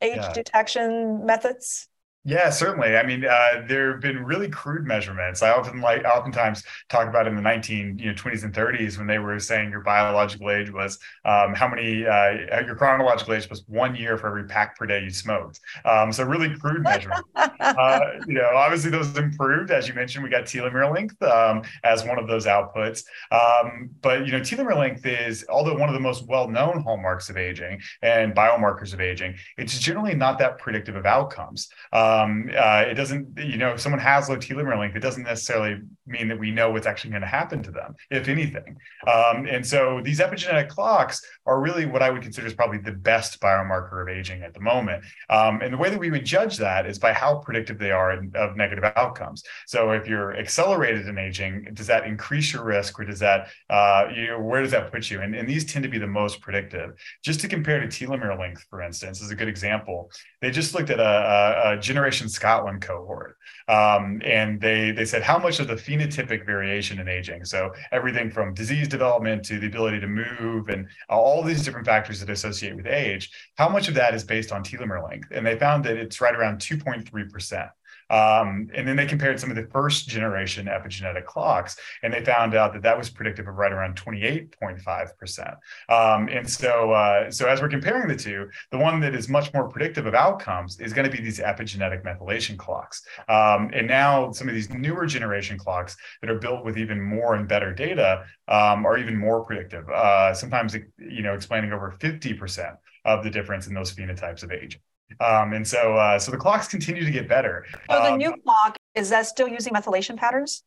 age 0.02 0.16
yeah. 0.16 0.32
detection 0.32 1.26
methods? 1.26 1.90
Yeah, 2.26 2.52
certainly. 2.52 2.96
I 2.96 3.06
mean, 3.06 3.26
uh, 3.26 3.66
there 3.68 3.92
have 3.92 4.00
been 4.00 4.24
really 4.24 4.48
crude 4.48 4.86
measurements. 4.86 5.44
I 5.44 5.52
often 5.52 5.82
like, 5.82 6.06
oftentimes 6.06 6.64
talk 6.88 7.10
about 7.10 7.28
in 7.28 7.36
the 7.36 7.42
19, 7.42 8.00
you 8.00 8.06
know, 8.06 8.14
20s 8.14 8.46
and 8.46 8.54
30s 8.54 8.98
when 8.98 9.08
they 9.08 9.20
were 9.20 9.38
saying 9.40 9.72
your 9.72 9.82
biological 9.82 10.50
age 10.50 10.72
was 10.72 11.00
um, 11.26 11.54
how 11.54 11.68
many, 11.68 12.06
uh, 12.06 12.62
your 12.62 12.76
chronological 12.76 13.34
age 13.34 13.50
was 13.50 13.66
one 13.68 13.94
year 13.94 14.18
for 14.18 14.28
every 14.28 14.46
pack 14.46 14.78
per 14.78 14.86
day 14.86 15.04
you 15.04 15.10
smoked. 15.10 15.60
Um, 15.84 16.14
so 16.14 16.24
really 16.24 16.58
crude 16.58 16.84
measurement. 16.84 17.26
uh, 17.36 18.00
you 18.26 18.36
know, 18.36 18.52
obviously 18.56 18.90
those 18.90 19.18
improved 19.18 19.72
as 19.72 19.90
you 19.90 19.94
mentioned. 19.94 20.24
We 20.24 20.30
got 20.30 20.46
telomere 20.46 20.94
length 20.94 21.22
um, 21.24 21.64
as 21.84 22.06
one 22.06 22.18
of 22.18 22.30
those 22.30 22.46
outputs. 22.46 23.04
Um, 23.32 23.90
but 24.02 24.26
you 24.26 24.32
know, 24.32 24.40
telomere 24.40 24.78
length 24.78 25.06
is 25.06 25.46
although 25.50 25.76
one 25.76 25.90
of 25.90 25.94
the 25.94 26.00
most 26.00 26.26
well-known 26.26 26.84
hallmarks 26.84 27.30
of 27.30 27.36
aging 27.36 27.82
and 28.02 28.34
biomarkers 28.34 28.94
of 28.94 29.02
aging, 29.02 29.36
it's 29.58 29.78
generally 29.78 30.16
not 30.16 30.40
that 30.40 30.58
predictive 30.58 30.96
of 30.96 31.06
outcomes. 31.06 31.68
Uh, 31.92 32.12
Um, 32.14 32.50
uh, 32.66 32.84
it 32.92 32.96
doesn't, 32.96 33.26
you 33.38 33.58
know, 33.58 33.72
if 33.74 33.80
someone 33.80 34.02
has 34.02 34.30
low 34.30 34.38
telomere 34.38 34.78
length, 34.78 34.96
it 34.96 35.00
doesn't 35.08 35.24
necessarily 35.24 35.82
mean 36.06 36.28
that 36.28 36.40
we 36.40 36.52
know 36.52 36.72
what's 36.72 36.86
actually 36.86 37.12
going 37.12 37.22
to 37.22 37.28
happen 37.28 37.64
to 37.64 37.72
them, 37.72 37.96
if 38.10 38.28
anything. 38.28 38.78
Um, 39.08 39.46
and 39.48 39.66
so 39.66 40.02
these 40.04 40.20
epigenetic 40.20 40.70
clocks 40.70 41.22
are 41.46 41.60
really 41.60 41.86
what 41.86 42.02
I 42.02 42.10
would 42.10 42.22
consider 42.22 42.48
is 42.48 42.54
probably 42.54 42.80
the 42.80 42.92
best 42.92 43.40
biomarker 43.40 44.02
of 44.02 44.10
aging 44.10 44.44
at 44.44 44.54
the 44.54 44.60
moment. 44.60 45.04
Um, 45.30 45.62
and 45.62 45.74
the 45.74 45.78
way 45.78 45.90
that 45.90 46.00
we 46.00 46.12
would 46.12 46.26
judge 46.26 46.58
that 46.58 46.86
is 46.86 47.00
by 47.00 47.14
how 47.14 47.32
predictive 47.38 47.80
they 47.80 47.92
are 47.92 48.12
of 48.36 48.58
negative 48.58 48.86
outcomes. 48.96 49.44
So 49.66 49.92
if 49.92 50.08
you're 50.08 50.36
accelerated 50.38 51.08
in 51.08 51.18
aging, 51.18 51.70
does 51.74 51.88
that 51.88 52.06
increase 52.06 52.54
your 52.54 52.64
risk 52.64 53.00
or 53.00 53.06
does 53.06 53.20
that, 53.20 53.48
uh, 53.70 54.08
you 54.14 54.28
know, 54.28 54.40
where 54.40 54.62
does 54.62 54.72
that 54.72 54.92
put 54.92 55.10
you? 55.10 55.22
And, 55.22 55.36
and 55.36 55.48
these 55.48 55.66
tend 55.66 55.84
to 55.84 55.90
be 55.90 56.00
the 56.00 56.14
most 56.22 56.42
predictive. 56.42 56.90
Just 57.24 57.40
to 57.42 57.48
compare 57.48 57.80
to 57.80 57.88
telomere 57.88 58.38
length, 58.38 58.66
for 58.70 58.82
instance, 58.82 59.22
is 59.22 59.32
a 59.32 59.36
good 59.36 59.48
example. 59.48 60.12
They 60.42 60.52
just 60.52 60.74
looked 60.76 60.90
at 60.90 61.00
a, 61.00 61.14
a, 61.36 61.74
a 61.74 61.78
Generation 61.78 62.03
Scotland 62.12 62.82
cohort. 62.82 63.38
Um, 63.68 64.22
and 64.26 64.60
they, 64.60 64.92
they 64.92 65.06
said 65.06 65.24
how 65.24 65.38
much 65.38 65.60
of 65.60 65.68
the 65.68 65.76
phenotypic 65.76 66.46
variation 66.46 67.00
in 67.00 67.08
aging. 67.08 67.46
So 67.46 67.74
everything 67.92 68.30
from 68.30 68.54
disease 68.54 68.88
development 68.88 69.46
to 69.46 69.60
the 69.60 69.68
ability 69.68 70.00
to 70.02 70.08
move 70.08 70.70
and 70.70 70.88
all 71.10 71.44
these 71.44 71.64
different 71.64 71.86
factors 71.86 72.20
that 72.20 72.30
associate 72.30 72.76
with 72.76 72.88
age, 72.88 73.32
how 73.56 73.70
much 73.70 73.88
of 73.88 73.94
that 73.96 74.14
is 74.14 74.24
based 74.24 74.52
on 74.52 74.64
telomere 74.64 75.08
length? 75.08 75.30
And 75.32 75.46
they 75.46 75.58
found 75.58 75.86
that 75.86 75.98
it's 75.98 76.20
right 76.20 76.36
around 76.36 76.60
2.3%. 76.60 77.70
Um, 78.10 78.70
and 78.74 78.88
then 78.88 78.96
they 78.96 79.06
compared 79.06 79.40
some 79.40 79.50
of 79.50 79.56
the 79.56 79.68
first 79.68 80.08
generation 80.08 80.68
epigenetic 80.68 81.26
clocks, 81.26 81.78
and 82.02 82.14
they 82.14 82.24
found 82.24 82.56
out 82.56 82.74
that 82.74 82.82
that 82.84 82.98
was 82.98 83.10
predictive 83.10 83.48
of 83.48 83.56
right 83.56 83.72
around 83.72 83.96
28.5%. 83.96 85.56
Um, 85.90 86.28
and 86.30 86.50
so, 86.50 86.92
uh, 86.92 87.32
so 87.32 87.48
as 87.48 87.62
we're 87.62 87.70
comparing 87.70 88.08
the 88.08 88.16
two, 88.16 88.50
the 88.72 88.78
one 88.78 89.00
that 89.00 89.16
is 89.16 89.30
much 89.30 89.54
more 89.54 89.68
predictive 89.68 90.06
of 90.06 90.14
outcomes 90.14 90.80
is 90.80 90.94
going 90.94 91.10
to 91.10 91.16
be 91.16 91.24
these 91.24 91.40
epigenetic 91.40 92.04
methylation 92.04 92.58
clocks. 92.58 93.06
Um, 93.30 93.70
and 93.74 93.88
now 93.88 94.32
some 94.32 94.48
of 94.48 94.54
these 94.54 94.70
newer 94.70 95.06
generation 95.06 95.58
clocks 95.58 95.96
that 96.22 96.30
are 96.30 96.40
built 96.40 96.64
with 96.64 96.78
even 96.78 97.02
more 97.02 97.36
and 97.36 97.48
better 97.48 97.74
data 97.74 98.26
um, 98.48 98.86
are 98.86 98.98
even 98.98 99.18
more 99.18 99.44
predictive. 99.44 99.90
Uh, 99.90 100.34
sometimes, 100.34 100.76
you 100.98 101.22
know, 101.22 101.34
explaining 101.34 101.72
over 101.72 101.96
50% 102.00 102.78
of 103.06 103.24
the 103.24 103.30
difference 103.30 103.68
in 103.68 103.74
those 103.74 103.94
phenotypes 103.94 104.44
of 104.44 104.52
aging. 104.52 104.82
Um, 105.20 105.54
and 105.54 105.68
so, 105.68 105.96
uh, 105.96 106.20
so 106.20 106.32
the 106.32 106.38
clocks 106.38 106.68
continue 106.68 107.04
to 107.04 107.12
get 107.12 107.28
better. 107.28 107.66
So 107.90 108.02
the 108.02 108.14
um, 108.14 108.18
new 108.18 108.36
clock 108.44 108.78
is 108.96 109.10
that 109.10 109.26
still 109.26 109.48
using 109.48 109.74
methylation 109.74 110.18
patterns? 110.18 110.64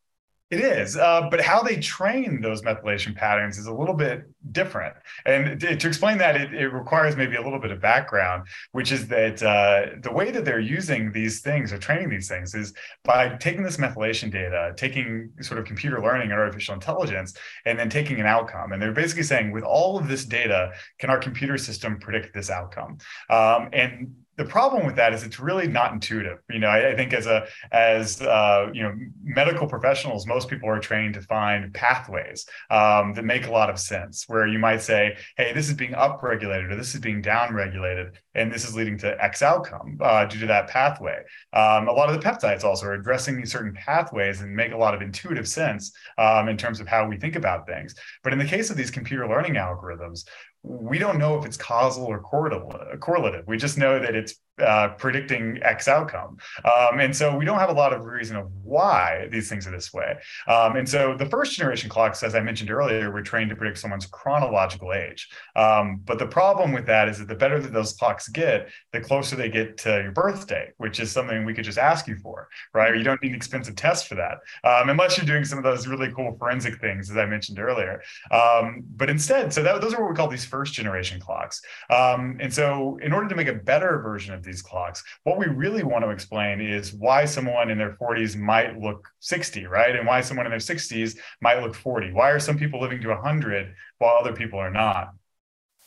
It 0.48 0.60
is, 0.60 0.96
uh, 0.96 1.22
but 1.28 1.40
how 1.40 1.60
they 1.60 1.74
train 1.74 2.40
those 2.40 2.62
methylation 2.62 3.16
patterns 3.16 3.58
is 3.58 3.66
a 3.66 3.72
little 3.72 3.96
bit 3.96 4.30
different. 4.52 4.94
And 5.24 5.58
to, 5.58 5.74
to 5.74 5.88
explain 5.88 6.18
that, 6.18 6.36
it, 6.36 6.54
it, 6.54 6.68
requires 6.68 7.16
maybe 7.16 7.34
a 7.34 7.42
little 7.42 7.58
bit 7.58 7.72
of 7.72 7.80
background, 7.80 8.46
which 8.70 8.92
is 8.92 9.08
that 9.08 9.42
uh, 9.42 9.96
the 10.02 10.12
way 10.12 10.30
that 10.30 10.44
they're 10.44 10.60
using 10.60 11.10
these 11.10 11.40
things 11.40 11.72
or 11.72 11.78
training 11.78 12.10
these 12.10 12.28
things 12.28 12.54
is 12.54 12.74
by 13.02 13.30
taking 13.38 13.64
this 13.64 13.78
methylation 13.78 14.30
data, 14.30 14.72
taking 14.76 15.32
sort 15.40 15.58
of 15.58 15.64
computer 15.64 16.00
learning 16.00 16.30
and 16.30 16.38
artificial 16.38 16.74
intelligence, 16.74 17.36
and 17.64 17.76
then 17.76 17.90
taking 17.90 18.20
an 18.20 18.26
outcome. 18.26 18.70
And 18.70 18.80
they're 18.80 18.92
basically 18.92 19.24
saying, 19.24 19.50
with 19.50 19.64
all 19.64 19.98
of 19.98 20.06
this 20.06 20.24
data, 20.24 20.70
can 21.00 21.10
our 21.10 21.18
computer 21.18 21.58
system 21.58 21.98
predict 21.98 22.32
this 22.32 22.50
outcome? 22.50 22.98
Um, 23.30 23.68
and 23.72 24.14
the 24.37 24.45
problem 24.45 24.85
with 24.85 24.97
that 24.97 25.12
is 25.14 25.23
it's 25.23 25.40
really 25.40 25.66
not 25.66 25.93
intuitive. 25.93 26.38
You 26.50 26.59
know, 26.59 26.69
I, 26.69 26.90
I 26.90 26.97
think 26.97 27.12
as 27.12 27.26
a 27.26 27.47
as 27.73 28.21
uh, 28.21 28.71
you 28.73 28.83
know 28.83 28.95
medical 29.25 29.66
professionals, 29.66 30.26
most 30.26 30.49
people 30.49 30.69
are 30.69 30.78
trained 30.78 31.14
to 31.14 31.23
find 31.23 31.73
pathways 31.73 32.47
um, 32.71 33.14
that 33.14 33.25
make 33.25 33.47
a 33.47 33.50
lot 33.50 33.71
of 33.71 33.78
sense. 33.78 34.25
Where 34.28 34.47
you 34.47 34.59
might 34.59 34.83
say, 34.83 35.16
"Hey, 35.37 35.52
this 35.52 35.69
is 35.69 35.75
being 35.75 35.93
upregulated 35.93 36.71
or 36.71 36.76
this 36.76 36.95
is 36.95 37.00
being 37.00 37.23
downregulated, 37.23 38.12
and 38.35 38.52
this 38.52 38.69
is 38.69 38.75
leading 38.75 38.99
to 38.99 39.25
X 39.25 39.43
outcome 39.43 39.99
uh, 40.02 40.26
due 40.26 40.40
to 40.40 40.47
that 40.47 40.69
pathway." 40.69 41.23
Um, 41.55 41.88
a 41.88 41.93
lot 41.93 42.11
of 42.11 42.21
the 42.21 42.26
peptides 42.26 42.64
also 42.64 42.87
are 42.87 42.95
addressing 42.95 43.45
certain 43.47 43.73
pathways 43.73 44.43
and 44.43 44.55
make 44.55 44.73
a 44.73 44.76
lot 44.76 44.95
of 44.95 45.00
intuitive 45.00 45.49
sense 45.49 45.93
um, 46.19 46.49
in 46.49 46.59
terms 46.59 46.81
of 46.81 46.87
how 46.87 47.09
we 47.09 47.16
think 47.16 47.37
about 47.37 47.66
things. 47.66 47.95
But 48.23 48.35
in 48.35 48.38
the 48.38 48.45
case 48.45 48.69
of 48.69 48.76
these 48.76 48.90
computer 48.90 49.26
learning 49.26 49.55
algorithms, 49.55 50.25
we 50.66 50.99
don't 50.99 51.18
know 51.18 51.38
if 51.38 51.44
it's 51.44 51.56
causal 51.56 52.04
or 52.04 52.20
correlative. 52.20 53.46
We 53.46 53.56
just 53.56 53.78
know 53.78 54.00
that 54.00 54.14
it's 54.14 54.35
uh, 54.64 54.88
predicting 54.98 55.58
X 55.62 55.88
outcome. 55.88 56.38
Um, 56.64 57.00
and 57.00 57.14
so 57.14 57.36
we 57.36 57.44
don't 57.44 57.58
have 57.58 57.68
a 57.68 57.75
lot 57.75 57.92
of 57.92 58.04
reason 58.04 58.36
of 58.36 58.50
why 58.62 59.28
these 59.30 59.48
things 59.48 59.66
are 59.66 59.70
this 59.70 59.92
way. 59.92 60.16
Um, 60.48 60.76
and 60.76 60.88
so 60.88 61.16
the 61.16 61.26
first 61.26 61.56
generation 61.56 61.90
clocks, 61.90 62.22
as 62.22 62.34
I 62.34 62.40
mentioned 62.40 62.70
earlier, 62.70 63.10
were 63.10 63.22
trained 63.22 63.50
to 63.50 63.56
predict 63.56 63.78
someone's 63.78 64.06
chronological 64.06 64.92
age. 64.92 65.28
Um, 65.54 66.00
but 66.04 66.18
the 66.18 66.26
problem 66.26 66.72
with 66.72 66.86
that 66.86 67.08
is 67.08 67.18
that 67.18 67.28
the 67.28 67.34
better 67.34 67.58
that 67.60 67.72
those 67.72 67.92
clocks 67.92 68.28
get, 68.28 68.70
the 68.92 69.00
closer 69.00 69.36
they 69.36 69.48
get 69.48 69.76
to 69.78 70.02
your 70.02 70.12
birthday, 70.12 70.72
which 70.78 71.00
is 71.00 71.12
something 71.12 71.44
we 71.44 71.54
could 71.54 71.64
just 71.64 71.78
ask 71.78 72.06
you 72.08 72.16
for, 72.16 72.48
right? 72.72 72.96
You 72.96 73.04
don't 73.04 73.22
need 73.22 73.30
an 73.30 73.36
expensive 73.36 73.76
tests 73.76 74.06
for 74.06 74.14
that, 74.14 74.38
um, 74.64 74.88
unless 74.88 75.16
you're 75.16 75.26
doing 75.26 75.44
some 75.44 75.58
of 75.58 75.64
those 75.64 75.86
really 75.86 76.12
cool 76.12 76.36
forensic 76.38 76.80
things, 76.80 77.10
as 77.10 77.16
I 77.16 77.26
mentioned 77.26 77.58
earlier. 77.58 78.02
Um, 78.30 78.82
but 78.96 79.10
instead, 79.10 79.52
so 79.52 79.62
that, 79.62 79.80
those 79.80 79.94
are 79.94 80.00
what 80.00 80.10
we 80.10 80.16
call 80.16 80.28
these 80.28 80.44
first 80.44 80.72
generation 80.72 81.20
clocks. 81.20 81.60
Um, 81.90 82.38
and 82.40 82.52
so 82.52 82.98
in 83.02 83.12
order 83.12 83.28
to 83.28 83.34
make 83.34 83.48
a 83.48 83.54
better 83.54 83.98
version 83.98 84.32
of 84.34 84.42
these 84.46 84.62
clocks. 84.62 85.04
What 85.24 85.38
we 85.38 85.46
really 85.46 85.82
want 85.82 86.04
to 86.04 86.10
explain 86.10 86.60
is 86.60 86.94
why 86.94 87.26
someone 87.26 87.70
in 87.70 87.76
their 87.76 87.96
40s 88.00 88.36
might 88.36 88.78
look 88.78 89.06
60, 89.20 89.66
right? 89.66 89.94
And 89.94 90.06
why 90.06 90.22
someone 90.22 90.46
in 90.46 90.50
their 90.50 90.58
60s 90.58 91.18
might 91.42 91.60
look 91.60 91.74
40. 91.74 92.12
Why 92.12 92.30
are 92.30 92.40
some 92.40 92.56
people 92.56 92.80
living 92.80 93.02
to 93.02 93.08
100 93.08 93.74
while 93.98 94.16
other 94.18 94.32
people 94.32 94.58
are 94.58 94.70
not? 94.70 95.10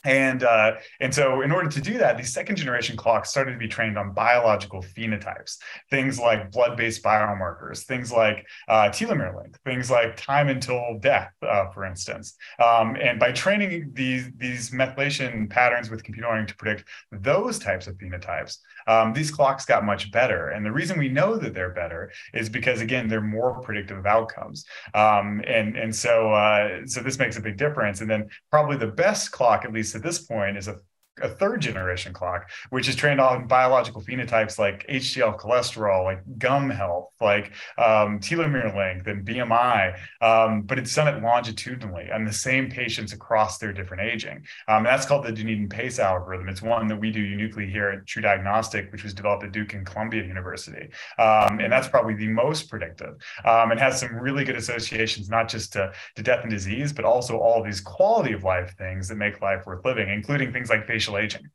And 0.04 0.44
uh, 0.44 0.76
and 1.00 1.14
so, 1.14 1.42
in 1.42 1.52
order 1.52 1.68
to 1.68 1.80
do 1.80 1.98
that, 1.98 2.16
these 2.16 2.32
second 2.32 2.56
generation 2.56 2.96
clocks 2.96 3.28
started 3.28 3.52
to 3.52 3.58
be 3.58 3.68
trained 3.68 3.98
on 3.98 4.12
biological 4.14 4.82
phenotypes, 4.82 5.58
things 5.90 6.18
like 6.18 6.50
blood 6.50 6.76
based 6.76 7.02
biomarkers, 7.02 7.84
things 7.84 8.10
like 8.10 8.46
uh, 8.68 8.88
telomere 8.88 9.36
length, 9.36 9.58
things 9.64 9.90
like 9.90 10.16
time 10.16 10.48
until 10.48 10.98
death, 11.00 11.32
uh, 11.42 11.68
for 11.70 11.84
instance. 11.84 12.36
Um, 12.64 12.96
and 12.96 13.20
by 13.20 13.32
training 13.32 13.90
these 13.92 14.30
these 14.38 14.70
methylation 14.70 15.50
patterns 15.50 15.90
with 15.90 16.02
computer 16.02 16.28
learning 16.28 16.46
to 16.46 16.56
predict 16.56 16.88
those 17.12 17.58
types 17.58 17.86
of 17.86 17.96
phenotypes, 17.96 18.56
um, 18.86 19.12
these 19.12 19.30
clocks 19.30 19.66
got 19.66 19.84
much 19.84 20.10
better. 20.12 20.48
And 20.48 20.64
the 20.64 20.72
reason 20.72 20.98
we 20.98 21.10
know 21.10 21.36
that 21.36 21.52
they're 21.52 21.74
better 21.74 22.10
is 22.32 22.48
because 22.48 22.80
again 22.80 23.06
they're 23.06 23.20
more 23.20 23.60
predictive 23.60 23.98
of 23.98 24.06
outcomes. 24.06 24.64
Um, 24.94 25.42
and 25.46 25.76
and 25.76 25.94
so 25.94 26.32
uh, 26.32 26.86
so 26.86 27.02
this 27.02 27.18
makes 27.18 27.36
a 27.36 27.40
big 27.42 27.58
difference. 27.58 28.00
And 28.00 28.08
then 28.08 28.30
probably 28.50 28.78
the 28.78 28.86
best 28.86 29.30
clock, 29.30 29.66
at 29.66 29.74
least 29.74 29.89
at 29.94 30.02
this 30.02 30.18
point 30.18 30.56
is 30.56 30.68
a 30.68 30.78
a 31.22 31.28
third 31.28 31.60
generation 31.60 32.12
clock, 32.12 32.50
which 32.70 32.88
is 32.88 32.96
trained 32.96 33.20
on 33.20 33.46
biological 33.46 34.02
phenotypes 34.02 34.58
like 34.58 34.86
HDL 34.88 35.38
cholesterol, 35.38 36.04
like 36.04 36.22
gum 36.38 36.70
health, 36.70 37.12
like 37.20 37.52
um, 37.78 38.20
telomere 38.20 38.74
length 38.74 39.06
and 39.06 39.26
BMI, 39.26 39.98
um, 40.20 40.62
but 40.62 40.78
it's 40.78 40.94
done 40.94 41.08
it 41.08 41.22
longitudinally 41.22 42.10
on 42.10 42.24
the 42.24 42.32
same 42.32 42.70
patients 42.70 43.12
across 43.12 43.58
their 43.58 43.72
different 43.72 44.02
aging. 44.02 44.44
Um, 44.68 44.84
that's 44.84 45.06
called 45.06 45.24
the 45.24 45.32
Dunedin 45.32 45.68
PACE 45.68 45.98
algorithm. 45.98 46.48
It's 46.48 46.62
one 46.62 46.86
that 46.88 46.96
we 46.96 47.10
do 47.10 47.20
uniquely 47.20 47.66
here 47.66 47.90
at 47.90 48.06
TruDiagnostic, 48.06 48.90
which 48.92 49.02
was 49.02 49.14
developed 49.14 49.44
at 49.44 49.52
Duke 49.52 49.74
and 49.74 49.86
Columbia 49.86 50.24
University. 50.24 50.88
Um, 51.18 51.60
and 51.60 51.72
that's 51.72 51.88
probably 51.88 52.14
the 52.14 52.28
most 52.28 52.68
predictive 52.68 53.16
um, 53.44 53.70
and 53.70 53.80
has 53.80 54.00
some 54.00 54.14
really 54.16 54.44
good 54.44 54.56
associations, 54.56 55.28
not 55.28 55.48
just 55.48 55.72
to, 55.74 55.92
to 56.16 56.22
death 56.22 56.42
and 56.42 56.50
disease, 56.50 56.92
but 56.92 57.04
also 57.04 57.38
all 57.38 57.62
these 57.62 57.80
quality 57.80 58.32
of 58.32 58.44
life 58.44 58.74
things 58.78 59.08
that 59.08 59.16
make 59.16 59.40
life 59.40 59.66
worth 59.66 59.84
living, 59.84 60.08
including 60.08 60.52
things 60.52 60.70
like 60.70 60.86
facial 60.86 61.09
aging. 61.18 61.50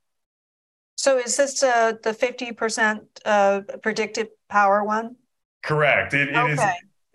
So 0.96 1.18
is 1.18 1.38
this 1.38 1.62
uh, 1.62 1.94
the 2.04 2.12
50% 2.12 3.02
uh, 3.26 3.62
predictive 3.82 4.28
power 4.50 4.84
one? 4.84 5.18
Correct. 5.62 6.14
It, 6.14 6.30
it 6.30 6.36
okay. 6.36 6.54
is, 6.54 6.60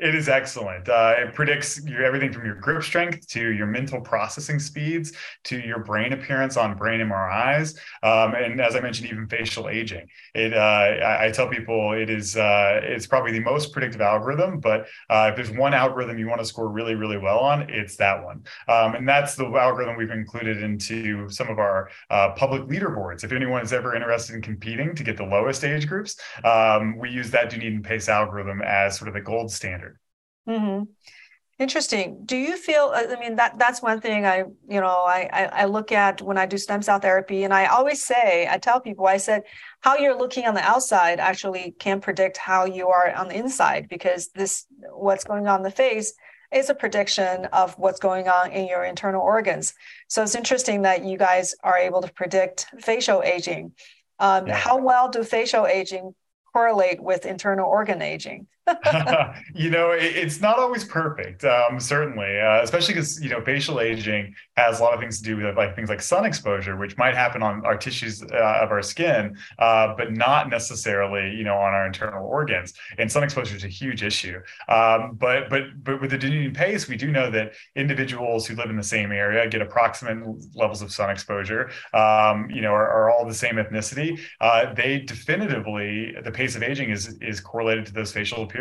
it 0.01 0.15
is 0.15 0.29
excellent. 0.29 0.89
Uh, 0.89 1.15
it 1.19 1.35
predicts 1.35 1.85
your, 1.85 2.03
everything 2.03 2.33
from 2.33 2.47
your 2.47 2.55
grip 2.55 2.83
strength 2.83 3.29
to 3.29 3.53
your 3.53 3.67
mental 3.67 4.01
processing 4.01 4.59
speeds 4.59 5.13
to 5.45 5.59
your 5.59 5.81
brain 5.81 6.15
appearance 6.15 6.57
on 6.57 6.75
brain 6.77 7.01
MRIs, 7.01 7.77
um, 8.03 8.35
and 8.35 8.61
as 8.61 8.75
I 8.75 8.81
mentioned, 8.81 9.11
even 9.11 9.29
facial 9.29 9.69
aging. 9.69 10.09
It 10.35 10.55
uh, 10.55 10.57
I, 10.57 11.27
I, 11.27 11.31
tell 11.31 11.49
people 11.49 11.93
it 11.93 12.09
is 12.09 12.37
uh, 12.37 12.81
it's 12.83 13.07
probably 13.07 13.33
the 13.33 13.41
most 13.41 13.73
predictive 13.73 14.01
algorithm. 14.01 14.59
But 14.59 14.87
uh, 15.11 15.29
if 15.31 15.37
there's 15.37 15.51
one 15.51 15.75
algorithm 15.75 16.19
you 16.19 16.29
want 16.29 16.41
to 16.41 16.47
score 16.47 16.69
really 16.69 16.95
really 16.95 17.19
well 17.19 17.39
on, 17.39 17.69
it's 17.69 17.97
that 17.97 18.25
one, 18.25 18.45
um, 18.69 18.95
and 18.95 19.09
that's 19.09 19.35
the 19.35 19.45
algorithm 19.45 19.97
we've 19.97 20.11
included 20.11 20.63
into 20.63 21.29
some 21.29 21.49
of 21.49 21.59
our 21.59 21.91
uh, 22.09 22.31
public 22.31 22.63
leaderboards. 22.63 23.23
If 23.23 23.33
anyone 23.33 23.63
is 23.63 23.73
ever 23.73 23.95
interested 23.95 24.35
in 24.35 24.43
competing 24.43 24.95
to 24.95 25.05
get 25.05 25.19
the 25.19 25.25
lowest 25.25 25.63
age 25.63 25.87
groups, 25.87 26.17
um, 26.45 26.97
we 26.97 27.11
use 27.11 27.31
that 27.33 27.51
Dunedin 27.51 27.83
Pace 27.83 28.09
algorithm 28.09 28.63
as 28.63 28.97
sort 28.97 29.09
of 29.09 29.15
the 29.15 29.21
gold 29.21 29.53
standard. 29.53 29.90
Mm-hmm. 30.49 30.85
Interesting. 31.59 32.23
Do 32.25 32.39
you 32.39 32.57
feel? 32.57 32.91
I 32.95 33.21
mean, 33.21 33.37
that 33.37 33.59
that's 33.59 33.83
one 33.83 34.01
thing 34.01 34.25
I, 34.25 34.45
you 34.67 34.81
know, 34.81 35.05
I, 35.07 35.29
I, 35.31 35.45
I 35.45 35.65
look 35.67 35.93
at 35.93 36.23
when 36.23 36.39
I 36.39 36.47
do 36.47 36.57
stem 36.57 36.81
cell 36.81 36.99
therapy, 36.99 37.45
and 37.45 37.53
I 37.53 37.67
always 37.67 38.03
say, 38.03 38.49
I 38.51 38.57
tell 38.57 38.81
people, 38.81 39.07
I 39.07 39.19
said, 39.19 39.43
how 39.81 39.99
you're 39.99 40.17
looking 40.17 40.47
on 40.47 40.55
the 40.55 40.63
outside 40.63 41.21
actually 41.21 41.75
can 41.79 42.01
predict 42.01 42.39
how 42.39 42.65
you 42.65 42.89
are 42.89 43.15
on 43.15 43.29
the 43.29 43.37
inside 43.37 43.89
because 43.91 44.29
this, 44.29 44.67
what's 44.91 45.25
going 45.25 45.49
on 45.49 45.59
in 45.59 45.63
the 45.63 45.71
face, 45.71 46.15
is 46.51 46.71
a 46.71 46.75
prediction 46.75 47.45
of 47.53 47.75
what's 47.79 48.01
going 48.01 48.27
on 48.27 48.53
in 48.53 48.67
your 48.67 48.85
internal 48.85 49.21
organs. 49.21 49.75
So 50.09 50.23
it's 50.23 50.35
interesting 50.35 50.83
that 50.83 51.05
you 51.05 51.19
guys 51.19 51.55
are 51.63 51.77
able 51.77 52.01
to 52.01 52.13
predict 52.13 52.69
facial 52.81 53.23
aging. 53.23 53.73
Um, 54.19 54.47
yeah. 54.47 54.57
How 54.57 54.79
well 54.79 55.11
do 55.11 55.23
facial 55.25 55.67
aging 55.67 56.15
correlate 56.53 57.03
with 57.03 57.27
internal 57.27 57.69
organ 57.69 58.01
aging? 58.01 58.47
you 59.55 59.71
know, 59.71 59.93
it, 59.93 60.17
it's 60.17 60.41
not 60.41 60.59
always 60.59 60.85
perfect, 60.85 61.45
um, 61.45 61.81
certainly, 61.81 62.41
uh, 62.41 62.63
especially 62.63 62.95
because, 62.95 63.23
you 63.23 63.31
know, 63.31 63.41
facial 63.41 63.81
aging 63.81 64.35
has 64.57 64.81
a 64.81 64.83
lot 64.83 64.95
of 64.95 65.01
things 65.01 65.19
to 65.19 65.25
do 65.25 65.37
with 65.37 65.57
like 65.57 65.75
things 65.75 65.89
like 65.89 66.03
sun 66.03 66.25
exposure, 66.25 66.77
which 66.77 66.97
might 66.97 67.15
happen 67.15 67.43
on 67.43 67.65
our 67.65 67.77
tissues 67.77 68.23
uh, 68.23 68.59
of 68.63 68.71
our 68.71 68.83
skin, 68.83 69.37
uh, 69.59 69.95
but 69.97 70.13
not 70.13 70.49
necessarily, 70.49 71.35
you 71.35 71.45
know, 71.45 71.57
on 71.57 71.73
our 71.73 71.87
internal 71.87 72.27
organs. 72.27 72.75
And 72.99 73.11
sun 73.11 73.23
exposure 73.23 73.57
is 73.57 73.65
a 73.65 73.69
huge 73.69 74.03
issue. 74.03 74.41
Um, 74.69 75.17
but 75.19 75.49
but 75.51 75.63
but 75.83 76.01
with 76.01 76.11
the 76.11 76.19
Dunedin 76.19 76.53
PACE, 76.53 76.89
we 76.89 76.97
do 76.97 77.11
know 77.11 77.31
that 77.31 77.53
individuals 77.77 78.47
who 78.47 78.55
live 78.55 78.71
in 78.71 78.77
the 78.77 78.83
same 78.83 79.13
area 79.13 79.49
get 79.49 79.63
approximate 79.63 80.19
levels 80.55 80.83
of 80.83 80.93
sun 80.93 81.11
exposure. 81.11 81.71
Um, 81.95 82.51
you 82.51 82.61
know, 82.61 82.73
are, 82.73 82.89
are, 82.89 83.11
all 83.11 83.27
the 83.27 83.35
same 83.35 83.55
ethnicity. 83.55 84.21
Uh, 84.41 84.73
they 84.75 84.99
definitively 85.01 86.15
the 86.23 86.31
pace 86.31 86.55
of 86.57 86.63
aging 86.63 86.91
is 86.91 87.19
is 87.21 87.41
correlated 87.41 87.87
to 87.87 87.93
those 87.93 88.13
facial 88.13 88.43
appearances. 88.43 88.60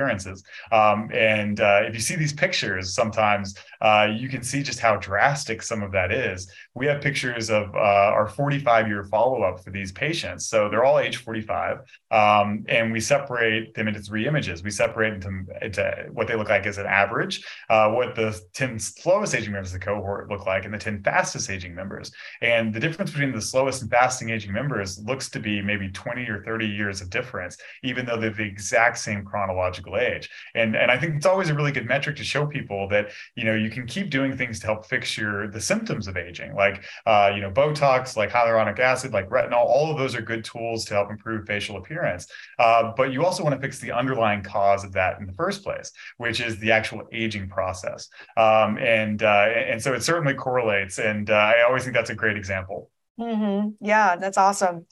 Um, 0.72 1.10
and 1.13 1.60
uh, 1.60 1.82
if 1.84 1.94
you 1.94 2.00
see 2.00 2.15
these 2.15 2.34
pictures, 2.34 2.94
sometimes 2.94 3.56
uh, 3.81 4.09
you 4.13 4.29
can 4.29 4.43
see 4.43 4.63
just 4.63 4.79
how 4.79 4.98
drastic 4.98 5.62
some 5.62 5.81
of 5.81 5.91
that 5.91 6.12
is. 6.12 6.51
We 6.74 6.86
have 6.88 7.01
pictures 7.01 7.50
of 7.50 7.74
uh, 7.75 7.79
our 7.79 8.27
45 8.27 8.88
year 8.88 9.03
follow 9.03 9.43
up 9.43 9.63
for 9.63 9.71
these 9.71 9.91
patients. 9.91 10.48
So 10.48 10.69
they're 10.69 10.83
all 10.83 11.00
age 11.00 11.17
45, 11.17 11.79
um, 12.12 12.65
and 12.67 12.91
we 12.91 13.00
separate 13.00 13.74
them 13.74 13.88
into 13.88 14.01
three 14.01 14.27
images. 14.27 14.63
We 14.63 14.71
separate 14.71 15.13
into, 15.13 15.45
into 15.62 16.05
what 16.12 16.27
they 16.27 16.36
look 16.36 16.50
like 16.50 16.65
as 16.65 16.77
an 16.77 16.86
average, 16.86 17.45
uh, 17.69 17.91
what 17.91 18.15
the 18.15 18.39
10 18.53 18.79
slowest 18.79 19.36
aging 19.36 19.53
members 19.53 19.74
of 19.74 19.79
the 19.79 19.86
cohort 19.86 20.29
look 20.29 20.45
like, 20.45 20.65
and 20.65 20.74
the 20.74 20.77
10 20.77 21.03
fastest 21.03 21.50
aging 21.50 21.74
members. 21.74 22.12
And 22.41 22.74
the 22.74 22.79
difference 22.79 23.12
between 23.12 23.33
the 23.33 23.41
slowest 23.41 23.81
and 23.81 23.89
fastest 23.89 24.29
aging 24.29 24.51
members 24.51 25.00
looks 25.00 25.29
to 25.29 25.39
be 25.39 25.62
maybe 25.62 25.89
20 25.89 26.27
or 26.29 26.43
30 26.43 26.67
years 26.67 27.01
of 27.01 27.09
difference, 27.09 27.57
even 27.83 28.05
though 28.05 28.17
they're 28.17 28.31
the 28.31 28.43
exact 28.43 28.98
same 28.98 29.24
chronological 29.24 29.98
age. 29.98 30.29
And, 30.55 30.75
and 30.75 30.91
I 30.91 30.98
think 30.98 31.15
it's 31.15 31.25
always 31.25 31.50
a 31.50 31.53
really 31.53 31.71
good 31.71 31.88
metric 31.88 32.17
to 32.17 32.24
show 32.24 32.45
people 32.45 32.88
that, 32.89 33.12
you 33.36 33.45
know, 33.45 33.55
you 33.55 33.69
can 33.70 33.86
keep 33.86 34.10
doing 34.10 34.38
things 34.38 34.60
to 34.60 34.68
help 34.68 34.86
fix 34.86 35.18
your 35.18 35.48
the 35.48 35.60
symptoms 35.60 35.80
symptoms 35.80 36.08
of 36.08 36.18
aging, 36.18 36.56
like 36.56 36.84
uh, 37.06 37.32
you 37.34 37.42
know 37.42 37.52
Botox, 37.52 38.16
like 38.16 38.30
hyaluronic 38.30 38.80
acid, 38.80 39.12
like 39.14 39.30
retinol. 39.30 39.66
All 39.66 39.92
of 39.92 39.98
those 39.98 40.16
are 40.16 40.22
good 40.22 40.44
tools 40.44 40.86
to 40.86 40.94
help 40.94 41.10
improve 41.10 41.46
facial 41.46 41.78
appearance. 41.78 42.28
Uh, 42.58 42.92
but 42.96 43.12
you 43.12 43.26
also 43.26 43.44
want 43.44 43.56
to 43.56 43.62
fix 43.62 43.80
the 43.80 43.92
underlying 43.92 44.44
cause 44.44 44.84
of 44.84 44.94
that 44.94 45.20
in 45.20 45.26
the 45.26 45.34
first 45.34 45.64
place, 45.64 45.92
which 46.18 46.40
is 46.40 46.60
the 46.60 46.72
actual 46.72 47.04
aging 47.12 47.50
process. 47.50 48.10
Um, 48.38 48.78
and 48.78 49.24
uh, 49.24 49.48
and 49.56 49.82
so 49.82 49.94
it 49.94 50.04
certainly 50.04 50.34
correlates. 50.34 51.00
And 51.00 51.30
uh, 51.30 51.34
I 51.34 51.64
always 51.64 51.84
think 51.84 51.96
that's 51.96 52.12
a 52.12 52.16
great 52.16 52.38
example. 52.38 52.90
Mm-hmm. 53.20 53.86
Yeah, 53.86 54.16
that's 54.16 54.38
awesome. 54.38 54.86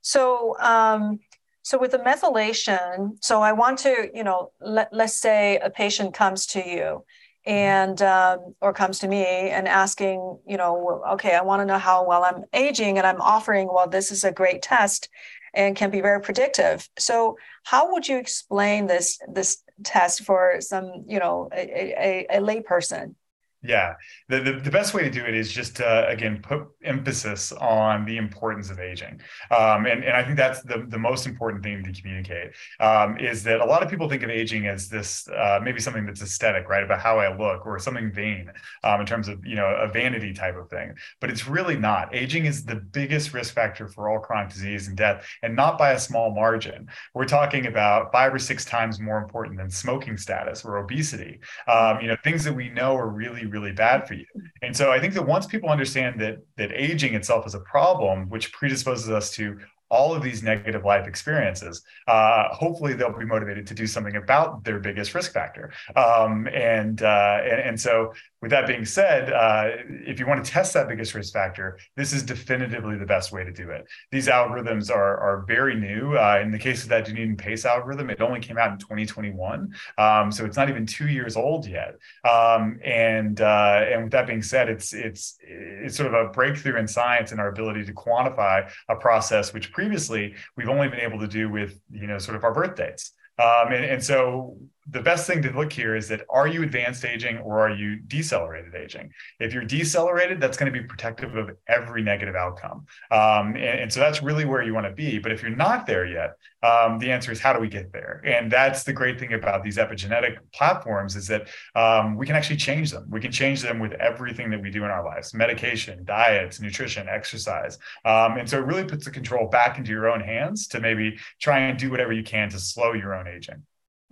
So. 0.00 0.58
Um, 0.60 1.20
so 1.66 1.78
with 1.78 1.92
the 1.92 1.98
methylation, 1.98 3.12
so 3.24 3.40
I 3.40 3.52
want 3.52 3.78
to, 3.78 4.10
you 4.12 4.22
know, 4.22 4.52
let, 4.60 4.90
let's 4.92 5.14
say 5.14 5.56
a 5.56 5.70
patient 5.70 6.12
comes 6.12 6.44
to 6.48 6.58
you 6.58 7.04
and 7.46 8.00
um, 8.02 8.54
or 8.60 8.72
comes 8.72 8.98
to 9.00 9.08
me 9.08 9.24
and 9.50 9.68
asking 9.68 10.38
you 10.46 10.56
know 10.56 11.02
okay 11.12 11.34
i 11.34 11.42
want 11.42 11.60
to 11.60 11.66
know 11.66 11.78
how 11.78 12.06
well 12.06 12.24
i'm 12.24 12.42
aging 12.54 12.96
and 12.96 13.06
i'm 13.06 13.20
offering 13.20 13.68
well 13.70 13.88
this 13.88 14.10
is 14.10 14.24
a 14.24 14.32
great 14.32 14.62
test 14.62 15.08
and 15.54 15.76
can 15.76 15.90
be 15.90 16.00
very 16.00 16.20
predictive. 16.20 16.88
So 16.98 17.38
how 17.62 17.92
would 17.92 18.06
you 18.06 18.18
explain 18.18 18.86
this 18.86 19.18
this 19.32 19.62
test 19.82 20.24
for 20.24 20.60
some 20.60 21.04
you 21.06 21.18
know 21.18 21.48
a, 21.52 22.26
a, 22.30 22.38
a 22.38 22.40
lay 22.40 22.60
person 22.60 23.16
yeah, 23.64 23.94
the, 24.28 24.40
the, 24.40 24.52
the, 24.52 24.70
best 24.70 24.92
way 24.92 25.04
to 25.04 25.10
do 25.10 25.24
it 25.24 25.34
is 25.34 25.50
just 25.50 25.76
to, 25.76 26.06
again, 26.08 26.40
put 26.42 26.66
emphasis 26.84 27.50
on 27.52 28.04
the 28.04 28.18
importance 28.18 28.68
of 28.68 28.78
aging. 28.78 29.20
Um, 29.50 29.86
and, 29.86 30.04
and 30.04 30.14
I 30.14 30.22
think 30.22 30.36
that's 30.36 30.62
the, 30.62 30.84
the 30.86 30.98
most 30.98 31.26
important 31.26 31.62
thing 31.62 31.82
to 31.82 31.92
communicate 31.92 32.52
um, 32.80 33.16
is 33.16 33.42
that 33.44 33.60
a 33.60 33.64
lot 33.64 33.82
of 33.82 33.88
people 33.88 34.06
think 34.06 34.22
of 34.22 34.28
aging 34.28 34.66
as 34.66 34.90
this, 34.90 35.26
uh, 35.28 35.60
maybe 35.62 35.80
something 35.80 36.04
that's 36.04 36.20
aesthetic, 36.20 36.68
right? 36.68 36.84
About 36.84 37.00
how 37.00 37.18
I 37.18 37.34
look 37.34 37.64
or 37.64 37.78
something 37.78 38.12
vain 38.12 38.52
um, 38.82 39.00
in 39.00 39.06
terms 39.06 39.28
of, 39.28 39.44
you 39.46 39.56
know, 39.56 39.66
a 39.66 39.88
vanity 39.88 40.34
type 40.34 40.56
of 40.56 40.68
thing. 40.68 40.94
But 41.20 41.30
it's 41.30 41.48
really 41.48 41.76
not. 41.76 42.14
Aging 42.14 42.44
is 42.44 42.64
the 42.64 42.76
biggest 42.76 43.32
risk 43.32 43.54
factor 43.54 43.88
for 43.88 44.10
all 44.10 44.18
chronic 44.18 44.52
disease 44.52 44.88
and 44.88 44.96
death, 44.96 45.26
and 45.42 45.56
not 45.56 45.78
by 45.78 45.92
a 45.92 45.98
small 45.98 46.34
margin. 46.34 46.86
We're 47.14 47.24
talking 47.24 47.66
about 47.66 48.12
five 48.12 48.34
or 48.34 48.38
six 48.38 48.66
times 48.66 49.00
more 49.00 49.16
important 49.16 49.56
than 49.56 49.70
smoking 49.70 50.18
status 50.18 50.66
or 50.66 50.76
obesity. 50.76 51.40
Um, 51.66 52.00
you 52.02 52.08
know, 52.08 52.16
things 52.22 52.44
that 52.44 52.52
we 52.52 52.68
know 52.68 52.94
are 52.94 53.08
really, 53.08 53.46
really 53.54 53.72
bad 53.72 54.06
for 54.06 54.14
you. 54.14 54.26
And 54.62 54.76
so 54.76 54.90
I 54.90 54.98
think 55.00 55.14
that 55.14 55.26
once 55.26 55.46
people 55.46 55.70
understand 55.70 56.20
that 56.20 56.38
that 56.58 56.70
aging 56.72 57.14
itself 57.14 57.46
is 57.46 57.54
a 57.54 57.60
problem, 57.60 58.28
which 58.28 58.52
predisposes 58.52 59.08
us 59.08 59.30
to 59.36 59.58
all 59.90 60.14
of 60.14 60.22
these 60.22 60.42
negative 60.42 60.84
life 60.84 61.06
experiences, 61.06 61.82
uh, 62.08 62.48
hopefully 62.48 62.94
they'll 62.94 63.16
be 63.16 63.24
motivated 63.24 63.66
to 63.66 63.74
do 63.74 63.86
something 63.86 64.16
about 64.16 64.64
their 64.64 64.78
biggest 64.78 65.14
risk 65.14 65.32
factor. 65.32 65.72
Um, 65.96 66.48
and, 66.48 67.02
uh, 67.02 67.40
and, 67.44 67.60
and 67.60 67.80
so 67.80 68.12
with 68.44 68.50
that 68.50 68.66
being 68.66 68.84
said, 68.84 69.32
uh, 69.32 69.70
if 69.88 70.20
you 70.20 70.26
want 70.26 70.44
to 70.44 70.50
test 70.50 70.74
that 70.74 70.86
biggest 70.86 71.14
risk 71.14 71.32
factor, 71.32 71.78
this 71.96 72.12
is 72.12 72.22
definitively 72.22 72.96
the 72.98 73.06
best 73.06 73.32
way 73.32 73.42
to 73.42 73.50
do 73.50 73.70
it. 73.70 73.86
These 74.12 74.28
algorithms 74.28 74.90
are, 74.90 75.16
are 75.16 75.44
very 75.48 75.74
new. 75.74 76.16
Uh, 76.18 76.40
in 76.42 76.50
the 76.50 76.58
case 76.58 76.82
of 76.82 76.90
that 76.90 77.06
Dunedin 77.06 77.38
PACE 77.38 77.64
algorithm, 77.64 78.10
it 78.10 78.20
only 78.20 78.40
came 78.40 78.58
out 78.58 78.72
in 78.72 78.78
2021, 78.78 79.74
um, 79.96 80.30
so 80.30 80.44
it's 80.44 80.58
not 80.58 80.68
even 80.68 80.84
two 80.84 81.08
years 81.08 81.36
old 81.36 81.66
yet. 81.66 81.96
Um, 82.28 82.78
and 82.84 83.40
uh, 83.40 83.84
and 83.90 84.02
with 84.02 84.12
that 84.12 84.26
being 84.26 84.42
said, 84.42 84.68
it's 84.68 84.92
it's 84.92 85.38
it's 85.40 85.96
sort 85.96 86.12
of 86.12 86.26
a 86.26 86.30
breakthrough 86.30 86.78
in 86.78 86.86
science 86.86 87.32
and 87.32 87.40
our 87.40 87.48
ability 87.48 87.84
to 87.86 87.94
quantify 87.94 88.70
a 88.88 88.96
process 88.96 89.54
which 89.54 89.72
previously 89.74 90.34
we've 90.56 90.68
only 90.68 90.88
been 90.88 91.00
able 91.00 91.18
to 91.18 91.28
do 91.28 91.50
with 91.50 91.78
you 91.90 92.06
know 92.06 92.18
sort 92.18 92.36
of 92.36 92.44
our 92.44 92.54
birth 92.54 92.76
dates. 92.76 93.12
Um, 93.36 93.72
and, 93.72 93.84
and 93.84 94.04
so 94.04 94.56
the 94.90 95.00
best 95.00 95.26
thing 95.26 95.40
to 95.42 95.50
look 95.50 95.72
here 95.72 95.96
is 95.96 96.08
that 96.08 96.22
are 96.28 96.46
you 96.46 96.62
advanced 96.62 97.04
aging 97.04 97.38
or 97.38 97.60
are 97.60 97.74
you 97.74 97.96
decelerated 97.96 98.74
aging? 98.74 99.10
If 99.40 99.54
you're 99.54 99.64
decelerated, 99.64 100.40
that's 100.40 100.58
going 100.58 100.70
to 100.70 100.78
be 100.78 100.86
protective 100.86 101.36
of 101.36 101.52
every 101.66 102.02
negative 102.02 102.34
outcome. 102.34 102.86
Um, 103.10 103.56
and, 103.56 103.80
and, 103.80 103.92
so 103.92 104.00
that's 104.00 104.22
really 104.22 104.44
where 104.44 104.62
you 104.62 104.74
want 104.74 104.86
to 104.86 104.92
be. 104.92 105.18
But 105.18 105.32
if 105.32 105.40
you're 105.40 105.56
not 105.56 105.86
there 105.86 106.04
yet, 106.04 106.34
um, 106.62 106.98
the 106.98 107.10
answer 107.10 107.32
is 107.32 107.40
how 107.40 107.54
do 107.54 107.60
we 107.60 107.68
get 107.68 107.92
there? 107.92 108.20
And 108.24 108.50
that's 108.50 108.84
the 108.84 108.92
great 108.92 109.18
thing 109.18 109.32
about 109.32 109.62
these 109.62 109.78
epigenetic 109.78 110.36
platforms 110.52 111.16
is 111.16 111.28
that 111.28 111.48
um, 111.74 112.16
we 112.16 112.26
can 112.26 112.36
actually 112.36 112.56
change 112.56 112.90
them. 112.90 113.06
We 113.08 113.20
can 113.20 113.32
change 113.32 113.62
them 113.62 113.78
with 113.78 113.92
everything 113.92 114.50
that 114.50 114.60
we 114.60 114.70
do 114.70 114.84
in 114.84 114.90
our 114.90 115.04
lives: 115.04 115.32
medication, 115.32 116.04
diets, 116.04 116.60
nutrition, 116.60 117.08
exercise. 117.08 117.78
Um, 118.04 118.36
and 118.36 118.48
so 118.48 118.58
it 118.58 118.66
really 118.66 118.84
puts 118.84 119.04
the 119.06 119.10
control 119.10 119.48
back 119.48 119.78
into 119.78 119.90
your 119.90 120.10
own 120.10 120.20
hands 120.20 120.68
to 120.68 120.80
maybe 120.80 121.18
try 121.40 121.60
and 121.60 121.78
do 121.78 121.90
whatever 121.90 122.12
you 122.12 122.22
can 122.22 122.50
to 122.50 122.58
slow 122.58 122.92
your 122.92 123.14
own 123.14 123.28
aging. 123.28 123.62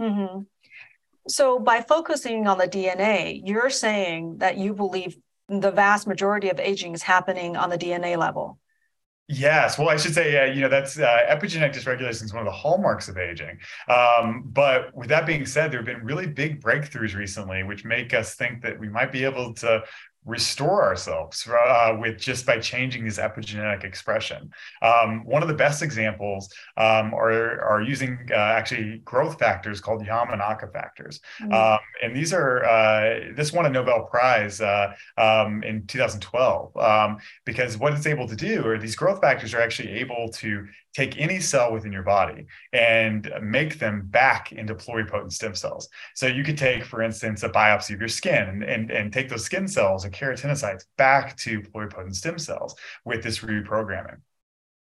Mm-hmm. 0.01 0.43
So, 1.29 1.59
by 1.59 1.83
focusing 1.83 2.47
on 2.47 2.59
the 2.59 2.67
DNA, 2.67 3.41
you're 3.45 3.71
saying 3.71 4.39
that 4.39 4.57
you 4.57 4.75
believe 4.75 5.17
the 5.49 5.71
vast 5.71 6.07
majority 6.07 6.51
of 6.51 6.59
aging 6.59 6.95
is 6.95 7.03
happening 7.03 7.57
on 7.57 7.71
the 7.71 7.79
DNA 7.79 8.17
level. 8.17 8.59
Yes, 9.29 9.79
well, 9.79 9.89
I 9.89 9.97
should 9.97 10.15
say, 10.15 10.37
uh, 10.37 10.53
you 10.53 10.61
know, 10.61 10.69
that's 10.69 10.99
uh, 10.99 11.19
epigenetic 11.31 11.75
dysregulation 11.75 12.25
is 12.25 12.35
one 12.35 12.41
of 12.41 12.47
the 12.47 12.57
hallmarks 12.57 13.09
of 13.09 13.17
aging. 13.17 13.59
Um, 13.89 14.43
but 14.47 14.95
with 14.95 15.09
that 15.09 15.27
being 15.27 15.47
said, 15.47 15.71
there 15.71 15.79
have 15.79 15.87
been 15.87 16.05
really 16.05 16.27
big 16.27 16.61
breakthroughs 16.61 17.15
recently, 17.15 17.63
which 17.63 17.85
make 17.85 18.13
us 18.13 18.35
think 18.35 18.63
that 18.63 18.79
we 18.79 18.89
might 18.89 19.13
be 19.13 19.25
able 19.25 19.55
to 19.55 19.85
restore 20.25 20.85
ourselves 20.85 21.49
uh, 21.49 21.97
with 21.99 22.19
just 22.19 22.47
by 22.47 22.59
changing 22.59 23.05
this 23.05 23.19
epigenetic 23.19 23.83
expression. 23.83 24.51
Um, 24.81 25.25
one 25.25 25.43
of 25.43 25.49
the 25.49 25.55
best 25.55 25.83
examples 25.83 26.53
um, 26.77 27.13
are, 27.13 27.61
are 27.61 27.83
using 27.83 28.29
uh, 28.31 28.35
actually 28.35 28.99
growth 29.05 29.39
factors 29.39 29.81
called 29.81 30.07
Yamanaka 30.07 30.73
factors. 30.73 31.21
Mm-hmm. 31.41 31.53
Um, 31.53 31.79
and 32.03 32.15
these 32.15 32.33
are, 32.33 32.65
uh, 32.65 33.33
this 33.35 33.53
won 33.53 33.67
a 33.67 33.69
Nobel 33.69 34.05
Prize 34.05 34.61
uh, 34.61 34.95
um, 35.19 35.65
in 35.65 35.87
2012 35.87 36.77
um, 36.77 37.19
because 37.45 37.77
what 37.77 37.93
it's 37.93 38.07
able 38.07 38.29
to 38.29 38.37
do 38.37 38.65
are 38.67 38.79
these 38.79 38.95
growth 38.95 39.21
factors 39.21 39.55
are 39.55 39.61
actually 39.61 39.91
able 39.91 40.29
to 40.35 40.67
take 40.95 41.19
any 41.19 41.41
cell 41.41 41.73
within 41.73 41.93
your 41.93 42.03
body 42.03 42.47
and 42.73 43.33
make 43.43 43.79
them 43.79 44.03
back 44.07 44.53
into 44.53 44.75
pluripotent 44.75 45.33
stem 45.33 45.55
cells. 45.55 45.89
So 46.15 46.27
you 46.27 46.45
could 46.45 46.59
take, 46.59 46.85
for 46.85 47.03
instance, 47.03 47.43
a 47.43 47.49
biopsy 47.49 47.95
of 47.95 48.01
your 48.01 48.09
skin 48.09 48.49
and, 48.49 48.63
and, 48.63 48.91
and 48.91 49.13
take 49.13 49.29
those 49.29 49.45
skin 49.45 49.69
cells 49.69 50.05
or 50.05 50.11
keratinocytes 50.11 50.85
back 50.97 51.37
to 51.39 51.61
pluripotent 51.61 52.15
stem 52.15 52.39
cells 52.39 52.75
with 53.05 53.23
this 53.23 53.39
reprogramming. 53.41 54.19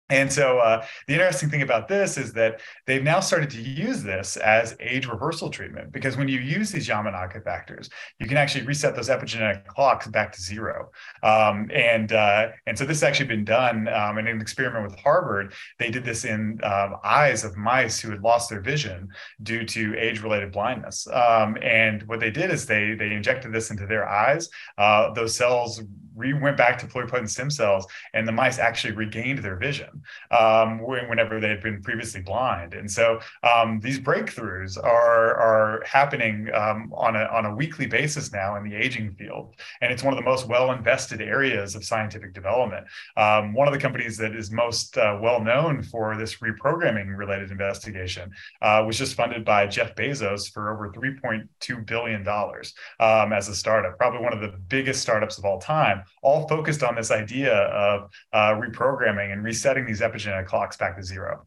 And 0.08 0.32
so 0.32 0.58
uh, 0.58 0.84
the 1.08 1.14
interesting 1.14 1.50
thing 1.50 1.62
about 1.62 1.88
this 1.88 2.16
is 2.16 2.32
that 2.34 2.60
they've 2.86 3.02
now 3.02 3.20
started 3.20 3.50
to 3.50 3.60
use 3.60 4.02
this 4.02 4.36
as 4.36 4.76
age 4.78 5.06
reversal 5.06 5.50
treatment 5.50 5.90
because 5.90 6.16
when 6.16 6.28
you 6.28 6.38
use 6.38 6.70
these 6.70 6.88
Yamanaka 6.88 7.42
factors, 7.42 7.90
you 8.20 8.26
can 8.26 8.36
actually 8.36 8.64
reset 8.64 8.94
those 8.94 9.08
epigenetic 9.08 9.66
clocks 9.66 10.06
back 10.06 10.32
to 10.32 10.40
zero. 10.40 10.90
Um, 11.22 11.70
and 11.74 12.12
uh, 12.12 12.48
and 12.66 12.78
so 12.78 12.84
this 12.84 13.00
has 13.00 13.08
actually 13.08 13.26
been 13.26 13.44
done 13.44 13.88
um, 13.88 14.18
in 14.18 14.28
an 14.28 14.40
experiment 14.40 14.84
with 14.84 14.98
Harvard. 15.00 15.54
They 15.78 15.90
did 15.90 16.04
this 16.04 16.24
in 16.24 16.60
um, 16.62 16.96
eyes 17.02 17.44
of 17.44 17.56
mice 17.56 17.98
who 17.98 18.10
had 18.10 18.22
lost 18.22 18.48
their 18.48 18.60
vision 18.60 19.08
due 19.42 19.64
to 19.64 19.96
age-related 19.98 20.52
blindness. 20.52 21.08
Um, 21.08 21.56
and 21.62 22.02
what 22.04 22.20
they 22.20 22.30
did 22.30 22.50
is 22.50 22.64
they 22.66 22.94
they 22.94 23.12
injected 23.12 23.52
this 23.52 23.70
into 23.70 23.86
their 23.86 24.08
eyes. 24.08 24.48
Uh, 24.78 25.12
those 25.14 25.34
cells 25.34 25.82
we 26.16 26.32
went 26.32 26.56
back 26.56 26.78
to 26.78 26.86
pluripotent 26.86 27.28
stem 27.28 27.50
cells, 27.50 27.86
and 28.14 28.26
the 28.26 28.32
mice 28.32 28.58
actually 28.58 28.94
regained 28.94 29.40
their 29.40 29.56
vision 29.56 30.02
um, 30.30 30.80
whenever 30.82 31.40
they 31.40 31.48
had 31.48 31.62
been 31.62 31.82
previously 31.82 32.22
blind. 32.22 32.74
And 32.74 32.90
so 32.90 33.20
um, 33.42 33.80
these 33.80 34.00
breakthroughs 34.00 34.82
are 34.82 35.36
are 35.36 35.82
happening 35.84 36.48
um, 36.54 36.92
on 36.94 37.16
a 37.16 37.24
on 37.26 37.46
a 37.46 37.54
weekly 37.54 37.86
basis 37.86 38.32
now 38.32 38.56
in 38.56 38.64
the 38.68 38.74
aging 38.74 39.12
field, 39.14 39.54
and 39.80 39.92
it's 39.92 40.02
one 40.02 40.12
of 40.12 40.18
the 40.18 40.24
most 40.24 40.48
well 40.48 40.72
invested 40.72 41.20
areas 41.20 41.74
of 41.74 41.84
scientific 41.84 42.32
development. 42.32 42.86
Um, 43.16 43.52
one 43.52 43.68
of 43.68 43.74
the 43.74 43.80
companies 43.80 44.16
that 44.16 44.34
is 44.34 44.50
most 44.50 44.96
uh, 44.96 45.18
well 45.20 45.42
known 45.42 45.82
for 45.82 46.16
this 46.16 46.36
reprogramming 46.36 47.16
related 47.16 47.50
investigation 47.50 48.30
uh, 48.62 48.82
was 48.86 48.98
just 48.98 49.14
funded 49.14 49.44
by 49.44 49.66
Jeff 49.66 49.94
Bezos 49.94 50.50
for 50.52 50.72
over 50.72 50.90
3.2 50.90 51.86
billion 51.86 52.22
dollars 52.22 52.74
um, 53.00 53.32
as 53.32 53.48
a 53.48 53.54
startup, 53.54 53.98
probably 53.98 54.20
one 54.20 54.32
of 54.32 54.40
the 54.40 54.56
biggest 54.68 55.02
startups 55.02 55.38
of 55.38 55.44
all 55.44 55.60
time, 55.60 56.02
all 56.22 56.46
focused 56.48 56.82
on 56.82 56.94
this 56.94 57.10
idea 57.10 57.54
of 57.54 58.10
uh, 58.32 58.54
reprogramming 58.54 59.32
and 59.32 59.42
resetting 59.42 59.86
these 59.86 60.00
epigenetic 60.00 60.46
clocks 60.46 60.76
back 60.76 60.96
to 60.96 61.02
zero. 61.02 61.46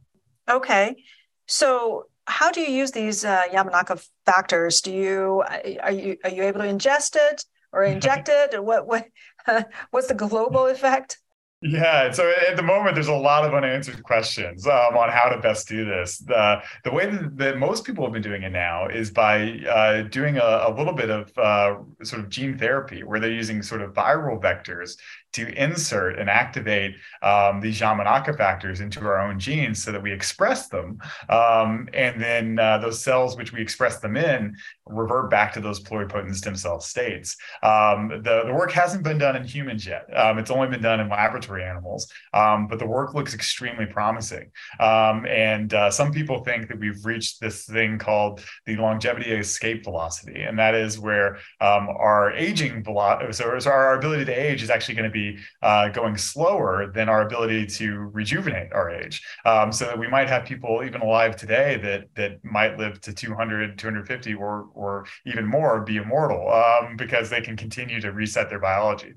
Okay. 0.50 1.04
So 1.48 2.06
how 2.26 2.52
do 2.52 2.62
you 2.62 2.72
use 2.72 2.92
these 2.92 3.26
uh, 3.26 3.44
Yamanaka 3.52 4.08
factors? 4.26 4.82
Do 4.82 4.92
you 4.92 5.44
are 5.82 5.92
you 5.92 6.18
are 6.24 6.30
you 6.30 6.44
able 6.44 6.62
to 6.62 6.68
ingest 6.68 7.16
it 7.16 7.44
or 7.72 7.84
inject 7.96 8.30
it? 8.30 8.54
Or 8.54 8.62
what 8.62 8.88
what 8.88 9.08
what's 9.92 10.08
the 10.08 10.14
global 10.14 10.68
effect? 10.68 11.18
Yeah, 11.62 12.10
so 12.12 12.32
at 12.48 12.56
the 12.56 12.64
moment, 12.64 12.96
there's 12.96 13.10
a 13.10 13.14
lot 13.14 13.44
of 13.44 13.54
unanswered 13.54 14.02
questions 14.02 14.66
um, 14.66 14.96
on 14.96 15.10
how 15.10 15.28
to 15.28 15.42
best 15.42 15.68
do 15.68 15.84
this. 15.84 16.20
The 16.20 16.62
the 16.86 16.92
way 16.92 17.08
that, 17.08 17.38
that, 17.38 17.58
most 17.58 17.84
people 17.84 18.06
have 18.06 18.14
been 18.14 18.22
doing 18.22 18.44
it 18.44 18.52
now 18.52 18.88
is 18.88 19.12
by 19.12 19.60
uh, 19.70 20.04
doing 20.04 20.38
a, 20.38 20.68
a, 20.68 20.74
little 20.74 20.94
bit 20.94 21.10
of 21.10 21.38
uh, 21.38 21.76
sort 22.02 22.22
of 22.22 22.30
gene 22.30 22.58
therapy, 22.58 23.04
where 23.04 23.20
they're 23.20 23.30
using 23.30 23.62
sort 23.62 23.82
of 23.82 23.94
viral 23.94 24.42
vectors 24.42 24.96
to 25.34 25.48
insert 25.56 26.18
and 26.20 26.30
activate 26.30 26.96
um, 27.22 27.60
these 27.60 27.80
Yamanaka 27.80 28.38
factors 28.38 28.82
into 28.82 29.00
our 29.02 29.20
own 29.20 29.40
genes 29.40 29.84
so 29.84 29.92
that 29.92 30.02
we 30.02 30.12
express 30.12 30.68
them. 30.68 31.00
Um, 31.30 31.88
and 31.94 32.22
then 32.22 32.60
uh, 32.60 32.80
those 32.80 33.02
cells 33.02 33.38
which 33.38 33.54
we 33.54 33.62
express 33.62 34.00
them 34.00 34.18
in 34.18 34.56
revert 34.86 35.30
back 35.30 35.54
to 35.54 35.62
those 35.62 35.80
pluripotent 35.80 36.36
stem 36.36 36.56
cell 36.56 36.80
states. 36.80 37.38
Um, 37.62 38.10
the, 38.10 38.44
the 38.46 38.54
work 38.54 38.72
hasn't 38.72 39.04
been 39.04 39.18
done 39.18 39.36
in 39.36 39.44
humans 39.44 39.86
yet. 39.86 40.06
Um, 40.16 40.40
it's 40.40 40.52
only 40.52 40.68
been 40.68 40.82
done 40.82 41.00
in 41.00 41.10
laboratory 41.10 41.64
animals, 41.64 42.12
um, 42.34 42.68
but 42.68 42.80
the 42.80 42.88
work 42.88 43.14
looks 43.14 43.34
extremely 43.34 43.86
promising. 43.86 44.52
Um, 44.80 45.26
and 45.28 45.74
uh, 45.74 45.92
some 45.92 46.12
people 46.12 46.44
think 46.44 46.68
that 46.70 46.80
we've 46.80 47.06
reached 47.06 47.40
this 47.40 47.66
thing 47.66 48.00
called 48.00 48.44
the 48.66 48.78
longevity 48.78 49.32
escape 49.32 49.84
velocity. 49.84 50.42
And 50.42 50.58
that 50.58 50.74
is 50.74 51.00
where 51.00 51.38
our 51.60 52.32
aging 52.32 52.84
so, 52.84 53.60
so 53.60 53.70
our 53.70 53.98
ability 53.98 54.26
to 54.26 54.32
age 54.32 54.64
is 54.64 54.70
actually 54.70 54.96
going 54.96 55.10
to 55.10 55.12
be 55.12 55.19
be 55.20 55.38
uh, 55.62 55.90
going 55.90 56.18
slower 56.18 56.92
than 56.94 57.10
our 57.10 57.22
ability 57.22 57.66
to 57.66 58.10
rejuvenate 58.14 58.72
our 58.74 58.90
age. 58.90 59.22
Um, 59.46 59.72
so 59.72 59.86
that 59.86 59.98
we 59.98 60.08
might 60.08 60.30
have 60.30 60.46
people 60.46 60.84
even 60.86 61.02
alive 61.02 61.36
today 61.36 61.80
that 61.84 62.08
that 62.16 62.44
might 62.44 62.78
live 62.78 63.02
to 63.02 63.14
200, 63.14 63.78
250, 63.78 64.34
or 64.36 64.68
or 64.74 65.06
even 65.26 65.46
more, 65.46 65.82
be 65.82 65.98
immortal 65.98 66.52
um, 66.52 66.96
because 66.96 67.30
they 67.30 67.42
can 67.42 67.56
continue 67.56 68.00
to 68.02 68.12
reset 68.12 68.50
their 68.50 68.60
biology. 68.60 69.14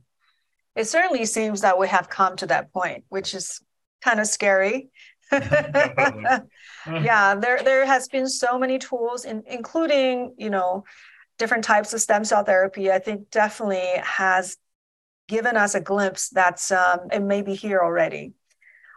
It 0.75 0.85
certainly 0.85 1.27
seems 1.27 1.61
that 1.61 1.79
we 1.79 1.89
have 1.89 2.09
come 2.09 2.37
to 2.37 2.47
that 2.47 2.73
point, 2.73 3.05
which 3.09 3.35
is 3.35 3.61
kind 4.03 4.21
of 4.21 4.27
scary. 4.27 4.91
yeah, 5.33 7.35
there 7.35 7.63
there 7.63 7.87
has 7.87 8.09
been 8.09 8.29
so 8.29 8.59
many 8.59 8.79
tools, 8.79 9.25
in, 9.25 9.43
including 9.47 10.35
you 10.39 10.51
know 10.51 10.85
different 11.39 11.65
types 11.65 11.93
of 11.93 12.01
stem 12.01 12.25
cell 12.25 12.45
therapy. 12.45 12.91
I 12.91 12.99
think 12.99 13.31
definitely 13.31 13.87
has 14.03 14.57
given 15.33 15.57
us 15.57 15.75
a 15.75 15.81
glimpse 15.81 16.29
that's 16.29 16.71
um, 16.71 16.99
it 17.11 17.23
may 17.23 17.41
be 17.41 17.55
here 17.55 17.81
already. 17.81 18.35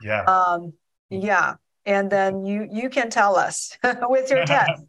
Yeah. 0.01 0.23
Um, 0.23 0.73
yeah. 1.09 1.55
And 1.85 2.11
then 2.11 2.45
you 2.45 2.67
you 2.69 2.89
can 2.89 3.09
tell 3.09 3.37
us 3.37 3.77
with 4.09 4.29
your 4.29 4.45
test. 4.53 4.83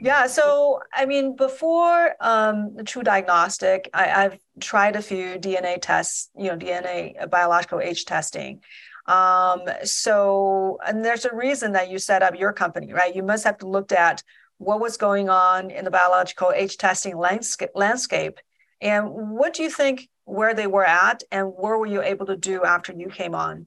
yeah. 0.00 0.26
So 0.26 0.80
I 0.92 1.06
mean, 1.06 1.36
before 1.36 2.14
um, 2.20 2.74
the 2.74 2.82
TruDiagnostic, 2.82 3.86
I, 3.94 4.24
I've 4.24 4.38
tried 4.60 4.96
a 4.96 5.02
few 5.02 5.38
DNA 5.38 5.78
tests, 5.80 6.30
you 6.36 6.48
know, 6.48 6.56
DNA 6.56 7.22
uh, 7.22 7.26
biological 7.28 7.80
age 7.80 8.04
testing. 8.04 8.60
Um, 9.06 9.60
so, 9.84 10.78
and 10.84 11.04
there's 11.04 11.26
a 11.26 11.34
reason 11.34 11.72
that 11.72 11.90
you 11.90 11.98
set 11.98 12.22
up 12.22 12.38
your 12.38 12.52
company, 12.52 12.92
right? 12.92 13.14
You 13.14 13.22
must 13.22 13.44
have 13.44 13.62
looked 13.62 13.92
at 13.92 14.22
what 14.58 14.80
was 14.80 14.96
going 14.96 15.28
on 15.28 15.70
in 15.70 15.84
the 15.84 15.90
biological 15.90 16.50
age 16.52 16.78
testing 16.78 17.16
landscape, 17.16 17.70
landscape. 17.74 18.38
And 18.84 19.08
what 19.10 19.54
do 19.54 19.62
you 19.62 19.70
think 19.70 20.08
where 20.26 20.54
they 20.54 20.66
were 20.66 20.84
at 20.84 21.22
and 21.32 21.48
what 21.48 21.78
were 21.78 21.86
you 21.86 22.02
able 22.02 22.26
to 22.26 22.36
do 22.36 22.64
after 22.64 22.92
you 22.92 23.08
came 23.08 23.34
on? 23.34 23.66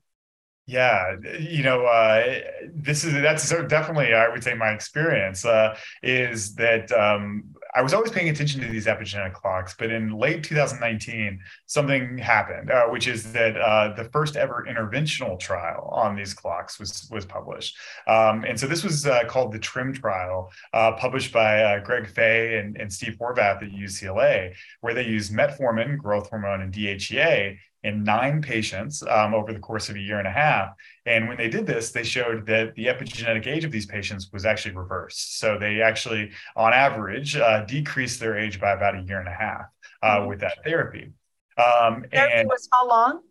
Yeah, 0.68 1.16
you 1.40 1.64
know, 1.64 1.86
uh, 1.86 2.42
this 2.74 3.06
is 3.06 3.14
that's 3.14 3.50
definitely 3.68 4.14
I 4.14 4.28
would 4.28 4.44
say 4.44 4.54
my 4.54 4.72
experience 4.72 5.46
uh, 5.46 5.78
is 6.04 6.56
that 6.56 6.92
um, 6.92 7.56
I 7.78 7.84
was 7.84 7.94
always 7.94 8.10
paying 8.10 8.30
attention 8.30 8.60
to 8.62 8.68
these 8.68 8.88
epigenetic 8.88 9.34
clocks, 9.34 9.76
but 9.78 9.92
in 9.92 10.18
late 10.18 10.44
2019, 10.44 11.40
something 11.68 12.18
happened, 12.18 12.72
uh, 12.72 12.88
which 12.88 13.08
is 13.08 13.32
that 13.34 13.56
uh, 13.56 13.94
the 13.94 14.06
first 14.06 14.36
ever 14.36 14.66
interventional 14.68 15.40
trial 15.40 15.88
on 15.94 16.16
these 16.16 16.34
clocks 16.34 16.80
was 16.80 17.08
was 17.12 17.24
published, 17.24 17.78
um, 18.08 18.44
and 18.46 18.60
so 18.60 18.66
this 18.66 18.84
was 18.84 19.06
uh, 19.06 19.26
called 19.26 19.52
the 19.52 19.60
TRIM 19.60 19.94
trial, 19.94 20.52
uh, 20.74 20.94
published 20.94 21.32
by 21.32 21.80
Greg 21.86 22.08
Fahy 22.12 22.60
and, 22.60 22.78
and 22.78 22.92
Steve 22.92 23.16
Horvath 23.22 23.62
at 23.62 23.70
UCLA, 23.70 24.56
where 24.82 24.96
they 24.96 25.06
used 25.06 25.32
metformin, 25.32 26.00
growth 26.00 26.32
hormone, 26.32 26.62
and 26.62 26.74
DHEA 26.74 27.60
in 27.88 28.04
nine 28.04 28.42
patients 28.42 29.02
um, 29.04 29.34
over 29.34 29.54
the 29.54 29.60
course 29.60 29.90
of 29.90 29.96
a 29.96 30.00
year 30.00 30.20
and 30.20 30.28
a 30.28 30.32
half. 30.32 30.74
And 31.06 31.28
when 31.28 31.38
they 31.38 31.50
did 31.50 31.66
this, 31.66 31.92
they 31.92 32.04
showed 32.04 32.46
that 32.48 32.76
the 32.76 32.86
epigenetic 32.88 33.48
age 33.48 33.64
of 33.64 33.72
these 33.72 33.86
patients 33.86 34.30
was 34.34 34.46
actually 34.46 34.76
reversed. 34.76 35.40
So 35.40 35.58
they 35.58 35.82
actually, 35.82 36.32
on 36.56 36.74
average, 36.74 37.38
uh, 37.38 37.64
decreased 37.66 38.20
their 38.20 38.38
age 38.38 38.60
by 38.60 38.72
about 38.74 38.96
a 38.96 39.02
year 39.02 39.20
and 39.20 39.28
a 39.28 39.34
half 39.34 39.66
uh, 40.04 40.18
mm-hmm. 40.18 40.28
with 40.28 40.40
that 40.42 40.64
therapy. 40.64 41.14
Um, 41.58 42.06
therapy 42.12 42.34
and 42.34 42.48
was 42.48 42.68
how 42.72 42.88
long? 42.88 43.22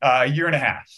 Uh, 0.00 0.22
a 0.24 0.26
year 0.26 0.46
and 0.46 0.54
a 0.54 0.58
half. 0.58 0.88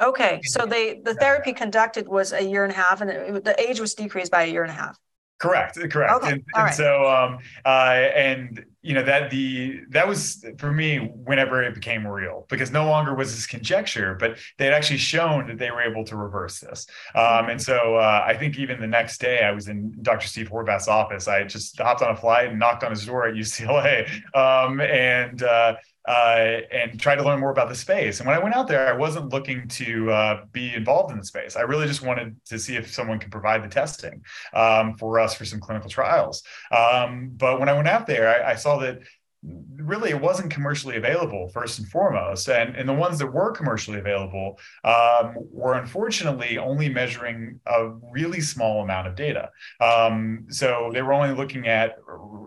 Okay, 0.00 0.40
so 0.42 0.64
they 0.64 1.00
the 1.04 1.14
therapy 1.14 1.52
conducted 1.52 2.08
was 2.08 2.32
a 2.32 2.42
year 2.42 2.64
and 2.64 2.72
a 2.72 2.76
half, 2.76 3.02
and 3.02 3.10
it, 3.10 3.44
the 3.44 3.60
age 3.60 3.80
was 3.80 3.94
decreased 3.94 4.32
by 4.32 4.44
a 4.44 4.46
year 4.46 4.62
and 4.62 4.70
a 4.70 4.74
half. 4.74 4.98
Correct, 5.40 5.78
correct. 5.90 6.12
Okay. 6.12 6.32
And, 6.32 6.44
and 6.54 6.64
right. 6.64 6.74
so, 6.74 7.08
um, 7.08 7.38
uh, 7.64 7.68
and 8.14 8.62
you 8.82 8.92
know 8.92 9.02
that 9.02 9.30
the 9.30 9.80
that 9.88 10.06
was 10.06 10.44
for 10.58 10.70
me 10.70 10.98
whenever 10.98 11.62
it 11.62 11.74
became 11.74 12.06
real 12.06 12.46
because 12.50 12.70
no 12.70 12.84
longer 12.84 13.14
was 13.14 13.34
this 13.34 13.46
conjecture, 13.46 14.16
but 14.20 14.36
they 14.58 14.66
had 14.66 14.74
actually 14.74 14.98
shown 14.98 15.46
that 15.46 15.56
they 15.56 15.70
were 15.70 15.80
able 15.80 16.04
to 16.04 16.16
reverse 16.16 16.60
this. 16.60 16.86
Um, 17.14 17.48
and 17.48 17.60
so, 17.60 17.96
uh, 17.96 18.22
I 18.26 18.34
think 18.34 18.58
even 18.58 18.80
the 18.80 18.86
next 18.86 19.18
day, 19.18 19.42
I 19.42 19.52
was 19.52 19.68
in 19.68 19.96
Dr. 20.02 20.26
Steve 20.26 20.50
Horvath's 20.50 20.88
office. 20.88 21.26
I 21.26 21.44
just 21.44 21.78
hopped 21.78 22.02
on 22.02 22.10
a 22.10 22.16
flight 22.16 22.50
and 22.50 22.58
knocked 22.58 22.84
on 22.84 22.90
his 22.90 23.06
door 23.06 23.26
at 23.26 23.34
UCLA, 23.34 24.10
um, 24.36 24.78
and 24.82 25.42
uh, 25.42 25.76
uh, 26.06 26.60
and 26.72 26.98
try 26.98 27.14
to 27.14 27.22
learn 27.22 27.40
more 27.40 27.50
about 27.50 27.68
the 27.68 27.74
space. 27.74 28.20
And 28.20 28.26
when 28.26 28.36
I 28.36 28.42
went 28.42 28.54
out 28.54 28.68
there, 28.68 28.88
I 28.88 28.96
wasn't 28.96 29.32
looking 29.32 29.68
to 29.68 30.10
uh, 30.10 30.44
be 30.52 30.74
involved 30.74 31.12
in 31.12 31.18
the 31.18 31.24
space. 31.24 31.56
I 31.56 31.62
really 31.62 31.86
just 31.86 32.02
wanted 32.02 32.36
to 32.46 32.58
see 32.58 32.76
if 32.76 32.92
someone 32.92 33.18
could 33.18 33.30
provide 33.30 33.62
the 33.62 33.68
testing 33.68 34.24
um, 34.54 34.96
for 34.96 35.20
us 35.20 35.34
for 35.34 35.44
some 35.44 35.60
clinical 35.60 35.90
trials. 35.90 36.42
Um, 36.70 37.32
but 37.36 37.60
when 37.60 37.68
I 37.68 37.74
went 37.74 37.88
out 37.88 38.06
there, 38.06 38.44
I, 38.44 38.52
I 38.52 38.54
saw 38.54 38.78
that 38.78 39.00
really 39.42 40.10
it 40.10 40.20
wasn't 40.20 40.50
commercially 40.50 40.96
available 40.96 41.48
first 41.48 41.78
and 41.78 41.88
foremost. 41.88 42.48
And, 42.48 42.76
and 42.76 42.88
the 42.88 42.94
ones 42.94 43.18
that 43.18 43.26
were 43.26 43.52
commercially 43.52 43.98
available 43.98 44.58
um, 44.84 45.34
were 45.50 45.74
unfortunately 45.74 46.58
only 46.58 46.88
measuring 46.88 47.60
a 47.66 47.88
really 48.12 48.40
small 48.40 48.82
amount 48.82 49.08
of 49.08 49.14
data. 49.14 49.50
Um, 49.80 50.46
so 50.50 50.90
they 50.92 51.00
were 51.02 51.14
only 51.14 51.34
looking 51.34 51.66
at 51.68 51.96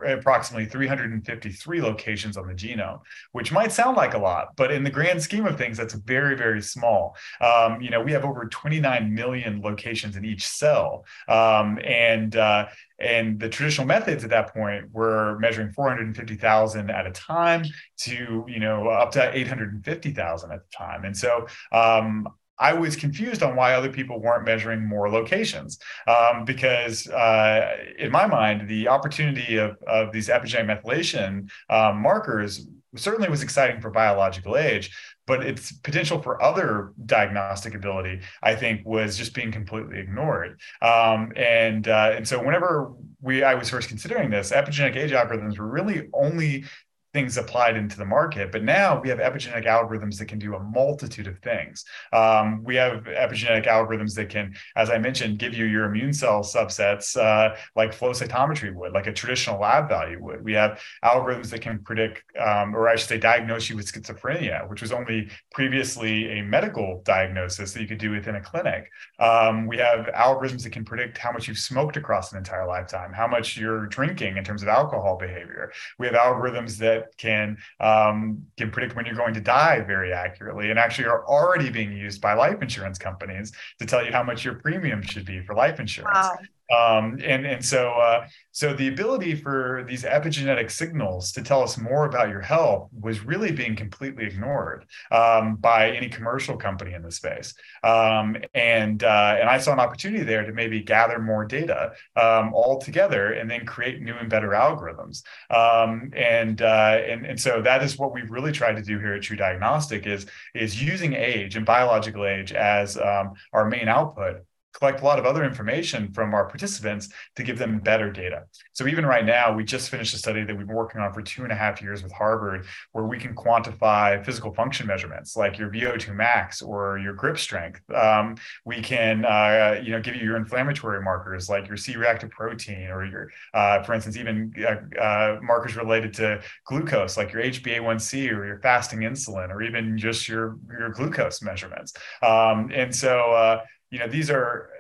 approximately 0.06 0.66
353 0.66 1.82
locations 1.82 2.36
on 2.36 2.46
the 2.46 2.54
genome 2.54 3.00
which 3.32 3.54
might 3.54 3.72
sound 3.72 3.96
like 3.96 4.14
a 4.14 4.18
lot 4.18 4.50
but 4.58 4.70
in 4.70 4.84
the 4.84 4.90
grand 4.90 5.22
scheme 5.22 5.46
of 5.46 5.58
things 5.58 5.78
that's 5.78 5.94
very 5.94 6.36
very 6.36 6.62
small. 6.62 7.16
Um, 7.40 7.82
you 7.82 7.90
know 7.90 8.02
we 8.02 8.12
have 8.12 8.26
over 8.26 8.46
29 8.46 9.14
million 9.14 9.62
locations 9.62 10.16
in 10.16 10.26
each 10.26 10.46
cell. 10.46 11.06
Um, 11.28 11.80
and 11.84 12.36
uh, 12.36 12.68
and 13.04 13.40
the 13.40 13.50
traditional 13.50 13.88
methods 13.88 14.24
at 14.24 14.30
that 14.30 14.54
point 14.54 14.92
were 14.92 15.38
measuring 15.40 15.72
450,000 15.72 16.90
at 16.90 17.06
a 17.06 17.12
time 17.12 17.66
to, 18.00 18.46
you 18.48 18.60
know, 18.60 18.88
up 18.88 19.12
to 19.12 19.36
850,000 19.36 20.52
at 20.52 20.60
the 20.60 20.78
time. 20.78 21.06
And 21.06 21.16
so 21.16 21.48
um, 21.72 22.28
I 22.60 22.74
was 22.74 22.96
confused 22.96 23.44
on 23.44 23.56
why 23.56 23.74
other 23.74 23.90
people 23.90 24.22
weren't 24.22 24.46
measuring 24.46 24.86
more 24.88 25.10
locations 25.10 25.80
um, 26.08 26.46
because, 26.46 27.08
uh, 27.08 27.76
in 27.98 28.12
my 28.12 28.28
mind, 28.28 28.70
the 28.70 28.88
opportunity 28.88 29.58
of, 29.58 29.78
of 29.88 30.12
these 30.12 30.30
epigenetic 30.30 30.84
methylation 30.84 31.50
um, 31.70 32.02
markers 32.02 32.68
certainly 32.96 33.30
was 33.30 33.42
exciting 33.42 33.82
for 33.82 33.90
biological 33.90 34.56
age, 34.56 34.96
but 35.26 35.46
its 35.46 35.72
potential 35.72 36.22
for 36.22 36.42
other 36.42 36.94
diagnostic 37.06 37.76
ability, 37.76 38.22
I 38.42 38.56
think, 38.56 38.86
was 38.86 39.18
just 39.18 39.34
being 39.34 39.52
completely 39.52 40.00
ignored. 40.00 40.60
Um, 40.82 41.32
and 41.36 41.88
uh, 41.88 42.12
and 42.16 42.28
so 42.28 42.44
whenever 42.44 42.94
we 43.22 43.44
I 43.44 43.56
was 43.56 43.70
first 43.70 43.88
considering 43.88 44.30
this, 44.30 44.52
epigenetic 44.52 44.96
age 44.96 45.12
algorithms 45.12 45.58
were 45.58 45.68
really 45.68 46.10
only 46.14 46.66
things 47.14 47.38
applied 47.38 47.78
into 47.78 47.98
the 47.98 48.06
market. 48.06 48.52
But 48.52 48.64
now 48.64 49.00
we 49.00 49.10
have 49.10 49.20
epigenetic 49.20 49.66
algorithms 49.66 50.18
that 50.18 50.26
can 50.26 50.40
do 50.40 50.56
a 50.56 50.60
multitude 50.60 51.28
of 51.28 51.38
things. 51.40 51.86
Um, 52.12 52.64
we 52.64 52.76
have 52.76 53.04
epigenetic 53.04 53.68
algorithms 53.68 54.16
that 54.16 54.30
can, 54.30 54.56
as 54.76 54.90
I 54.90 54.98
mentioned, 54.98 55.38
give 55.38 55.54
you 55.54 55.66
your 55.66 55.86
immune 55.86 56.14
cell 56.14 56.42
subsets 56.42 57.16
uh, 57.16 57.56
like 57.76 57.94
flow 57.94 58.12
cytometry 58.12 58.74
would, 58.74 58.94
like 58.94 59.08
a 59.08 59.14
traditional 59.14 59.60
lab 59.60 59.88
value 59.90 60.22
would. 60.22 60.44
We 60.44 60.54
have 60.54 60.82
algorithms 61.06 61.52
that 61.52 61.62
can 61.62 61.80
predict, 61.80 62.24
um, 62.40 62.76
or 62.76 62.90
I 62.90 62.96
should 62.96 63.10
say, 63.10 63.20
diagnose 63.20 63.70
you 63.70 63.76
with 63.76 63.92
schizophrenia, 63.92 64.68
which 64.68 64.82
was 64.82 64.92
only 64.92 65.30
previously 65.54 66.40
a 66.40 66.42
medical 66.42 67.04
diagnosis 67.06 67.74
that 67.74 67.82
you 67.82 67.88
could 67.88 68.00
do 68.00 68.12
within 68.12 68.36
a 68.36 68.42
clinic. 68.42 68.90
Um, 69.20 69.68
we 69.68 69.78
have 69.78 70.08
algorithms 70.08 70.64
that 70.64 70.72
can 70.72 70.84
predict 70.84 71.20
how 71.20 71.32
much 71.32 71.48
you've 71.48 71.60
smoked 71.60 71.96
across 71.96 72.32
an 72.32 72.40
entire 72.40 72.66
lifetime, 72.66 73.14
how 73.14 73.28
much 73.28 73.56
you're 73.56 73.86
drinking 73.86 74.38
in 74.38 74.44
terms 74.44 74.64
of 74.64 74.70
alcohol 74.70 75.18
behavior. 75.18 75.72
We 76.00 76.08
have 76.08 76.16
algorithms 76.16 76.78
that 76.78 77.03
can 77.18 77.58
um, 77.80 78.44
can 78.58 78.72
predict 78.72 78.96
when 78.96 79.06
you're 79.06 79.16
going 79.16 79.34
to 79.34 79.42
die 79.42 79.82
very 79.82 80.14
accurately, 80.14 80.70
and 80.70 80.80
actually 80.80 81.06
are 81.06 81.26
already 81.28 81.70
being 81.70 81.92
used 81.92 82.22
by 82.22 82.34
life 82.34 82.62
insurance 82.62 82.98
companies 82.98 83.52
to 83.80 83.86
tell 83.86 84.06
you 84.06 84.12
how 84.12 84.24
much 84.24 84.44
your 84.46 84.56
premium 84.56 85.02
should 85.02 85.26
be 85.26 85.42
for 85.42 85.56
life 85.56 85.80
insurance. 85.80 86.16
Wow. 86.16 86.38
Um, 86.74 87.20
and 87.24 87.46
and 87.46 87.64
so 87.64 87.92
uh, 87.92 88.28
so 88.52 88.74
the 88.74 88.88
ability 88.88 89.36
for 89.36 89.86
these 89.88 90.04
epigenetic 90.04 90.70
signals 90.72 91.32
to 91.34 91.42
tell 91.42 91.62
us 91.62 91.78
more 91.78 92.06
about 92.06 92.30
your 92.30 92.42
health 92.42 92.90
was 93.00 93.26
really 93.26 93.52
being 93.52 93.76
completely 93.76 94.26
ignored 94.26 94.86
um, 95.12 95.56
by 95.56 95.92
any 95.92 96.10
commercial 96.10 96.58
company 96.58 96.94
in 96.94 97.02
the 97.02 97.12
space. 97.12 97.54
Um, 97.84 98.38
and 98.54 99.04
uh, 99.04 99.38
and 99.40 99.50
I 99.50 99.58
saw 99.58 99.74
an 99.74 99.80
opportunity 99.80 100.24
there 100.24 100.46
to 100.46 100.54
maybe 100.54 100.82
gather 100.82 101.20
more 101.20 101.46
data 101.46 101.94
um, 102.16 102.54
all 102.54 102.80
together 102.80 103.34
and 103.34 103.50
then 103.50 103.66
create 103.66 104.02
new 104.02 104.16
and 104.16 104.30
better 104.30 104.50
algorithms. 104.50 105.24
Um, 105.50 106.12
and 106.16 106.62
uh, 106.62 107.02
and 107.08 107.26
and 107.26 107.40
so 107.40 107.62
that 107.62 107.84
is 107.84 107.98
what 107.98 108.14
we've 108.14 108.32
really 108.32 108.52
tried 108.52 108.76
to 108.76 108.84
do 108.84 109.00
here 109.00 109.14
at 109.14 109.22
TruDiagnostic 109.22 110.06
is 110.06 110.26
is 110.54 110.82
using 110.82 111.14
age 111.14 111.56
and 111.56 111.66
biological 111.66 112.26
age 112.26 112.52
as 112.54 112.98
um, 112.98 113.34
our 113.52 113.68
main 113.70 113.88
output 113.88 114.44
collect 114.74 115.02
a 115.02 115.06
lot 115.06 115.20
of 115.20 115.26
other 115.26 115.44
information 115.44 116.12
from 116.12 116.34
our 116.34 116.46
participants 116.46 117.10
to 117.36 117.44
give 117.44 117.58
them 117.58 117.80
better 117.80 118.12
data. 118.12 118.44
So 118.74 118.88
even 118.88 119.06
right 119.06 119.26
now, 119.26 119.54
we 119.54 119.64
just 119.64 119.90
finished 119.90 120.14
a 120.14 120.18
study 120.18 120.44
that 120.44 120.58
we've 120.58 120.68
been 120.68 120.76
working 120.76 121.02
on 121.02 121.14
for 121.14 121.22
two 121.22 121.44
and 121.44 121.52
a 121.52 121.56
half 121.56 121.82
years 121.82 122.04
with 122.04 122.12
Harvard, 122.12 122.66
where 122.92 123.06
we 123.06 123.18
can 123.18 123.36
quantify 123.36 124.24
physical 124.26 124.54
function 124.54 124.88
measurements 124.88 125.38
like 125.38 125.58
your 125.58 125.70
VO2 125.70 126.16
max 126.16 126.62
or 126.62 126.98
your 126.98 127.14
grip 127.14 127.38
strength. 127.38 127.82
Um, 127.94 128.36
we 128.66 128.82
can, 128.82 129.26
uh, 129.26 129.80
you 129.82 129.92
know, 129.92 130.02
give 130.02 130.16
you 130.16 130.24
your 130.24 130.38
inflammatory 130.38 131.02
markers 131.02 131.50
like 131.50 131.68
your 131.68 131.78
C-reactive 131.78 132.32
protein 132.32 132.90
or 132.90 133.06
your, 133.06 133.30
uh, 133.54 133.84
for 133.84 133.94
instance, 133.94 134.18
even 134.18 134.54
uh, 134.60 135.00
uh 135.00 135.40
markers 135.42 135.76
related 135.76 136.14
to 136.16 136.42
glucose 136.66 137.18
like 137.18 137.32
your 137.32 137.44
HbA1c 137.44 138.32
or 138.32 138.46
your 138.46 138.60
fasting 138.60 139.00
insulin 139.00 139.50
or 139.50 139.62
even 139.62 139.98
just 139.98 140.28
your 140.28 140.58
your 140.72 140.90
glucose 140.90 141.42
measurements. 141.42 141.94
Um, 142.22 142.72
and 142.74 142.96
so 142.96 143.32
uh, 143.32 143.62
you 143.94 144.00
know 144.00 144.08
these 144.08 144.32
are 144.32 144.72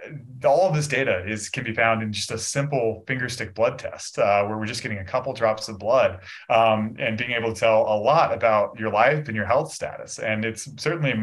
all 0.43 0.67
of 0.67 0.73
this 0.73 0.87
data 0.87 1.23
is 1.27 1.47
can 1.47 1.63
be 1.63 1.71
found 1.71 2.01
in 2.01 2.11
just 2.11 2.31
a 2.31 2.37
simple 2.37 3.03
finger 3.05 3.29
stick 3.29 3.53
blood 3.53 3.77
test 3.77 4.17
uh, 4.17 4.43
where 4.43 4.57
we're 4.57 4.65
just 4.65 4.81
getting 4.81 4.97
a 4.97 5.05
couple 5.05 5.31
drops 5.33 5.69
of 5.69 5.77
blood 5.77 6.19
um, 6.49 6.95
and 6.97 7.15
being 7.15 7.29
able 7.29 7.53
to 7.53 7.59
tell 7.59 7.81
a 7.81 7.95
lot 7.95 8.33
about 8.33 8.77
your 8.79 8.91
life 8.91 9.27
and 9.27 9.35
your 9.35 9.45
health 9.45 9.71
status. 9.71 10.17
And 10.17 10.43
it's 10.43 10.67
certainly 10.81 11.13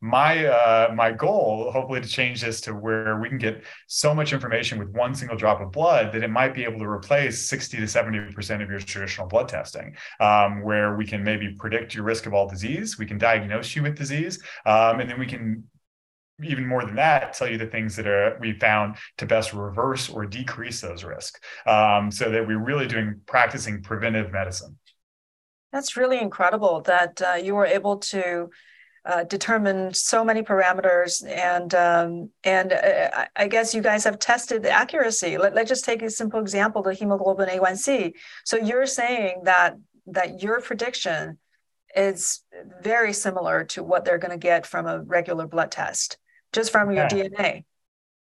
my 0.00 0.46
uh, 0.46 0.92
my 0.92 1.12
goal 1.12 1.70
hopefully 1.70 2.00
to 2.00 2.08
change 2.08 2.40
this 2.40 2.60
to 2.62 2.72
where 2.72 3.20
we 3.20 3.28
can 3.28 3.38
get 3.38 3.62
so 3.86 4.12
much 4.12 4.32
information 4.32 4.76
with 4.76 4.88
one 4.88 5.14
single 5.14 5.36
drop 5.36 5.60
of 5.60 5.70
blood 5.70 6.12
that 6.14 6.24
it 6.24 6.30
might 6.30 6.54
be 6.54 6.64
able 6.64 6.80
to 6.80 6.88
replace 6.88 7.48
60 7.48 7.76
to 7.76 7.86
70 7.86 8.32
percent 8.32 8.62
of 8.62 8.68
your 8.68 8.80
traditional 8.80 9.28
blood 9.28 9.48
testing 9.48 9.96
um, 10.18 10.60
where 10.64 10.96
we 10.96 11.06
can 11.06 11.22
maybe 11.22 11.54
predict 11.56 11.94
your 11.94 12.02
risk 12.02 12.26
of 12.26 12.34
all 12.34 12.48
disease. 12.48 12.98
We 12.98 13.06
can 13.06 13.16
diagnose 13.16 13.76
you 13.76 13.84
with 13.84 13.96
disease 13.96 14.42
um, 14.66 14.98
and 14.98 15.08
then 15.08 15.20
we 15.20 15.26
can 15.26 15.62
even 16.42 16.66
more 16.66 16.84
than 16.84 16.96
that, 16.96 17.34
tell 17.34 17.48
you 17.48 17.58
the 17.58 17.66
things 17.66 17.96
that 17.96 18.06
are 18.06 18.36
we 18.40 18.52
found 18.52 18.96
to 19.16 19.26
best 19.26 19.52
reverse 19.52 20.08
or 20.08 20.24
decrease 20.24 20.80
those 20.80 21.04
risks, 21.04 21.40
um, 21.66 22.10
so 22.10 22.30
that 22.30 22.46
we're 22.46 22.62
really 22.62 22.86
doing 22.86 23.20
practicing 23.26 23.82
preventive 23.82 24.32
medicine. 24.32 24.78
That's 25.72 25.96
really 25.96 26.20
incredible 26.20 26.80
that 26.82 27.20
uh, 27.20 27.34
you 27.34 27.54
were 27.54 27.66
able 27.66 27.98
to 27.98 28.48
uh, 29.04 29.24
determine 29.24 29.92
so 29.94 30.24
many 30.24 30.42
parameters, 30.42 31.26
and 31.26 31.74
um, 31.74 32.30
and 32.44 32.72
uh, 32.72 33.26
I 33.34 33.48
guess 33.48 33.74
you 33.74 33.82
guys 33.82 34.04
have 34.04 34.18
tested 34.18 34.62
the 34.62 34.70
accuracy. 34.70 35.38
Let, 35.38 35.54
let's 35.54 35.68
just 35.68 35.84
take 35.84 36.02
a 36.02 36.10
simple 36.10 36.40
example: 36.40 36.82
the 36.82 36.94
hemoglobin 36.94 37.48
A1C. 37.48 38.12
So 38.44 38.56
you're 38.56 38.86
saying 38.86 39.42
that 39.44 39.76
that 40.06 40.42
your 40.42 40.60
prediction 40.60 41.38
is 41.96 42.42
very 42.82 43.12
similar 43.12 43.64
to 43.64 43.82
what 43.82 44.04
they're 44.04 44.18
going 44.18 44.30
to 44.30 44.38
get 44.38 44.66
from 44.66 44.86
a 44.86 45.00
regular 45.02 45.46
blood 45.46 45.70
test 45.70 46.18
just 46.52 46.72
from 46.72 46.90
your 46.90 47.04
yeah. 47.04 47.08
DNA. 47.08 47.64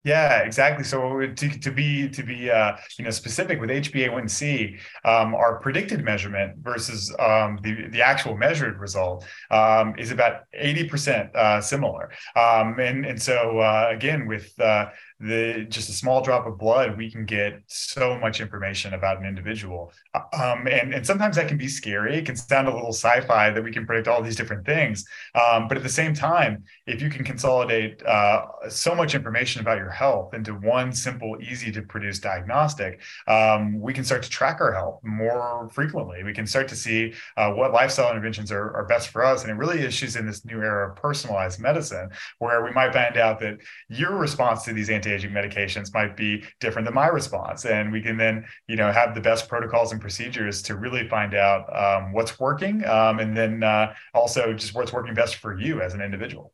Yeah, 0.07 0.43
exactly. 0.43 0.85
So 0.85 1.19
to, 1.19 1.59
to 1.59 1.71
be 1.71 2.07
to 2.09 2.23
be 2.23 2.49
uh, 2.49 2.77
you 2.97 3.03
know 3.03 3.11
specific 3.11 3.59
with 3.59 3.69
HbA1c, 3.69 4.79
um, 5.03 5.35
our 5.35 5.59
predicted 5.59 6.01
measurement 6.01 6.59
versus 6.59 7.13
um, 7.19 7.59
the 7.61 7.89
the 7.89 8.01
actual 8.01 8.37
measured 8.37 8.79
result 8.79 9.25
um, 9.51 9.95
is 9.97 10.11
about 10.11 10.43
eighty 10.53 10.87
percent 10.87 11.35
uh, 11.35 11.59
similar. 11.59 12.09
Um, 12.37 12.79
and 12.79 13.05
and 13.05 13.21
so 13.21 13.59
uh, 13.59 13.89
again 13.91 14.27
with 14.27 14.57
uh, 14.61 14.91
the 15.19 15.65
just 15.69 15.89
a 15.89 15.93
small 15.93 16.21
drop 16.21 16.45
of 16.45 16.57
blood, 16.57 16.95
we 16.95 17.09
can 17.09 17.25
get 17.25 17.61
so 17.65 18.17
much 18.19 18.39
information 18.39 18.93
about 18.93 19.17
an 19.19 19.25
individual. 19.25 19.91
Um, 20.33 20.67
and, 20.67 20.93
and 20.93 21.05
sometimes 21.05 21.35
that 21.37 21.47
can 21.47 21.57
be 21.57 21.67
scary. 21.67 22.17
It 22.17 22.25
can 22.25 22.35
sound 22.35 22.67
a 22.67 22.73
little 22.73 22.93
sci-fi 22.93 23.49
that 23.49 23.63
we 23.63 23.71
can 23.71 23.85
predict 23.85 24.07
all 24.07 24.21
these 24.21 24.35
different 24.35 24.65
things. 24.65 25.05
Um, 25.33 25.67
but 25.67 25.77
at 25.77 25.83
the 25.83 25.89
same 25.89 26.13
time, 26.13 26.63
if 26.85 27.01
you 27.01 27.09
can 27.09 27.23
consolidate 27.23 28.05
uh, 28.05 28.45
so 28.69 28.93
much 28.93 29.15
information 29.15 29.61
about 29.61 29.77
your 29.77 29.89
health 29.89 30.35
into 30.35 30.53
one 30.53 30.93
simple, 30.93 31.37
easy 31.41 31.71
to 31.71 31.81
produce 31.81 32.19
diagnostic, 32.19 33.01
um, 33.27 33.79
we 33.79 33.93
can 33.93 34.03
start 34.03 34.21
to 34.23 34.29
track 34.29 34.61
our 34.61 34.73
health 34.73 34.99
more 35.03 35.67
frequently. 35.73 36.23
We 36.23 36.33
can 36.33 36.45
start 36.45 36.67
to 36.67 36.75
see 36.75 37.13
uh, 37.37 37.53
what 37.53 37.73
lifestyle 37.73 38.11
interventions 38.11 38.51
are, 38.51 38.75
are 38.75 38.85
best 38.85 39.09
for 39.09 39.25
us. 39.25 39.41
And 39.41 39.51
it 39.51 39.55
really 39.55 39.81
issues 39.81 40.15
in 40.15 40.27
this 40.27 40.45
new 40.45 40.61
era 40.61 40.91
of 40.91 40.95
personalized 40.95 41.59
medicine, 41.59 42.09
where 42.37 42.63
we 42.63 42.71
might 42.71 42.93
find 42.93 43.17
out 43.17 43.39
that 43.39 43.57
your 43.89 44.15
response 44.15 44.63
to 44.65 44.73
these 44.73 44.91
anti 44.91 45.06
anti-aging 45.07 45.31
medications 45.31 45.93
might 45.93 46.15
be 46.15 46.43
different 46.59 46.85
than 46.85 46.93
my 46.93 47.07
response. 47.07 47.65
And 47.65 47.91
we 47.91 48.01
can 48.01 48.17
then 48.17 48.45
you 48.67 48.75
know 48.75 48.91
have 48.91 49.15
the 49.15 49.21
best 49.21 49.47
protocols 49.47 49.91
and 49.91 50.01
procedures 50.01 50.61
to 50.63 50.75
really 50.75 51.07
find 51.07 51.33
out 51.33 51.63
um, 51.75 52.13
what's 52.13 52.39
working 52.39 52.85
um, 52.85 53.19
and 53.19 53.35
then 53.35 53.63
uh, 53.63 53.93
also 54.13 54.53
just 54.53 54.75
what's 54.75 54.93
working 54.93 55.13
best 55.13 55.35
for 55.35 55.59
you 55.59 55.81
as 55.81 55.93
an 55.93 56.01
individual. 56.01 56.53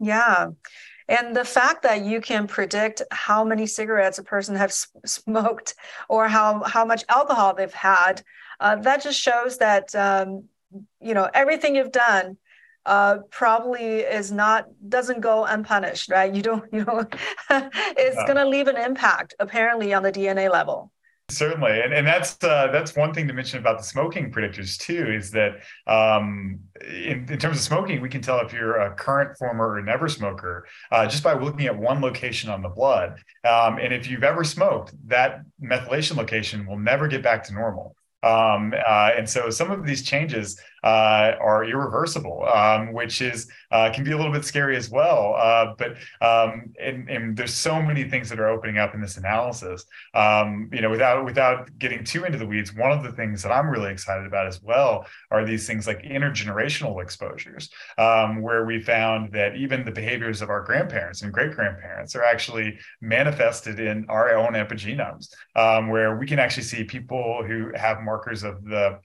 Yeah. 0.00 0.48
And 1.06 1.36
the 1.36 1.44
fact 1.44 1.82
that 1.82 2.02
you 2.02 2.20
can 2.22 2.46
predict 2.46 3.02
how 3.10 3.44
many 3.44 3.66
cigarettes 3.66 4.18
a 4.18 4.22
person 4.22 4.56
has 4.56 4.86
smoked 5.04 5.74
or 6.08 6.28
how 6.28 6.62
how 6.62 6.84
much 6.84 7.04
alcohol 7.08 7.54
they've 7.54 7.72
had 7.72 8.22
uh, 8.60 8.76
that 8.76 9.02
just 9.02 9.20
shows 9.20 9.58
that 9.58 9.94
um, 9.94 10.44
you 11.00 11.14
know 11.14 11.28
everything 11.34 11.76
you've 11.76 11.92
done 11.92 12.36
uh, 12.86 13.18
probably 13.30 14.00
is 14.00 14.30
not 14.30 14.66
doesn't 14.88 15.20
go 15.20 15.44
unpunished, 15.44 16.10
right? 16.10 16.34
You 16.34 16.42
don't, 16.42 16.64
you 16.72 16.84
know, 16.84 17.06
it's 17.50 18.16
going 18.16 18.36
to 18.36 18.46
leave 18.46 18.68
an 18.68 18.76
impact 18.76 19.34
apparently 19.38 19.94
on 19.94 20.02
the 20.02 20.12
DNA 20.12 20.50
level. 20.50 20.90
Certainly, 21.30 21.80
and 21.80 21.94
and 21.94 22.06
that's 22.06 22.36
uh, 22.44 22.68
that's 22.70 22.94
one 22.94 23.14
thing 23.14 23.26
to 23.28 23.32
mention 23.32 23.58
about 23.58 23.78
the 23.78 23.84
smoking 23.84 24.30
predictors 24.30 24.76
too 24.76 25.10
is 25.10 25.30
that 25.30 25.62
um, 25.86 26.60
in, 26.82 27.26
in 27.30 27.38
terms 27.38 27.56
of 27.56 27.60
smoking, 27.60 28.02
we 28.02 28.10
can 28.10 28.20
tell 28.20 28.40
if 28.40 28.52
you're 28.52 28.76
a 28.76 28.94
current, 28.94 29.38
former, 29.38 29.72
or 29.72 29.80
never 29.80 30.06
smoker 30.06 30.66
uh, 30.92 31.06
just 31.06 31.24
by 31.24 31.32
looking 31.32 31.64
at 31.64 31.78
one 31.78 32.02
location 32.02 32.50
on 32.50 32.60
the 32.60 32.68
blood. 32.68 33.18
Um, 33.42 33.78
and 33.78 33.94
if 33.94 34.06
you've 34.06 34.22
ever 34.22 34.44
smoked, 34.44 34.92
that 35.08 35.40
methylation 35.62 36.16
location 36.16 36.66
will 36.66 36.78
never 36.78 37.08
get 37.08 37.22
back 37.22 37.42
to 37.44 37.54
normal. 37.54 37.96
Um, 38.22 38.72
uh, 38.74 39.10
and 39.16 39.28
so 39.28 39.50
some 39.50 39.70
of 39.70 39.84
these 39.84 40.02
changes 40.02 40.58
uh, 40.84 41.34
are 41.40 41.64
irreversible, 41.64 42.46
um, 42.46 42.92
which 42.92 43.22
is 43.22 43.50
uh, 43.70 43.90
can 43.92 44.04
be 44.04 44.12
a 44.12 44.16
little 44.16 44.30
bit 44.30 44.44
scary 44.44 44.76
as 44.76 44.90
well. 44.90 45.34
Uh, 45.34 45.74
but 45.78 45.92
um, 46.20 46.72
and, 46.78 47.08
and, 47.08 47.36
there's 47.36 47.54
so 47.54 47.82
many 47.82 48.04
things 48.04 48.28
that 48.28 48.38
are 48.38 48.48
opening 48.48 48.76
up 48.76 48.94
in 48.94 49.00
this 49.00 49.16
analysis. 49.16 49.86
Um, 50.12 50.68
you 50.72 50.82
know, 50.82 50.90
without 50.90 51.24
without 51.24 51.76
getting 51.78 52.04
too 52.04 52.24
into 52.24 52.36
the 52.36 52.46
weeds, 52.46 52.74
one 52.74 52.92
of 52.92 53.02
the 53.02 53.12
things 53.12 53.42
that 53.42 53.50
I'm 53.50 53.70
really 53.70 53.90
excited 53.90 54.26
about 54.26 54.46
as 54.46 54.62
well 54.62 55.06
are 55.30 55.44
these 55.44 55.66
things 55.66 55.86
like 55.86 56.02
intergenerational 56.02 57.02
exposures, 57.02 57.70
um, 57.96 58.42
where 58.42 58.66
we 58.66 58.80
found 58.82 59.32
that 59.32 59.56
even 59.56 59.86
the 59.86 59.90
behaviors 59.90 60.42
of 60.42 60.50
our 60.50 60.62
grandparents 60.62 61.22
and 61.22 61.32
great 61.32 61.52
grandparents 61.52 62.14
are 62.14 62.24
actually 62.24 62.78
manifested 63.00 63.80
in 63.80 64.04
our 64.10 64.36
own 64.36 64.52
epigenomes, 64.52 65.30
um, 65.56 65.88
where 65.88 66.18
we 66.18 66.26
can 66.26 66.38
actually 66.38 66.62
see 66.62 66.84
people 66.84 67.42
who 67.42 67.72
have 67.74 68.02
markers 68.02 68.42
of 68.42 68.62
the 68.64 69.00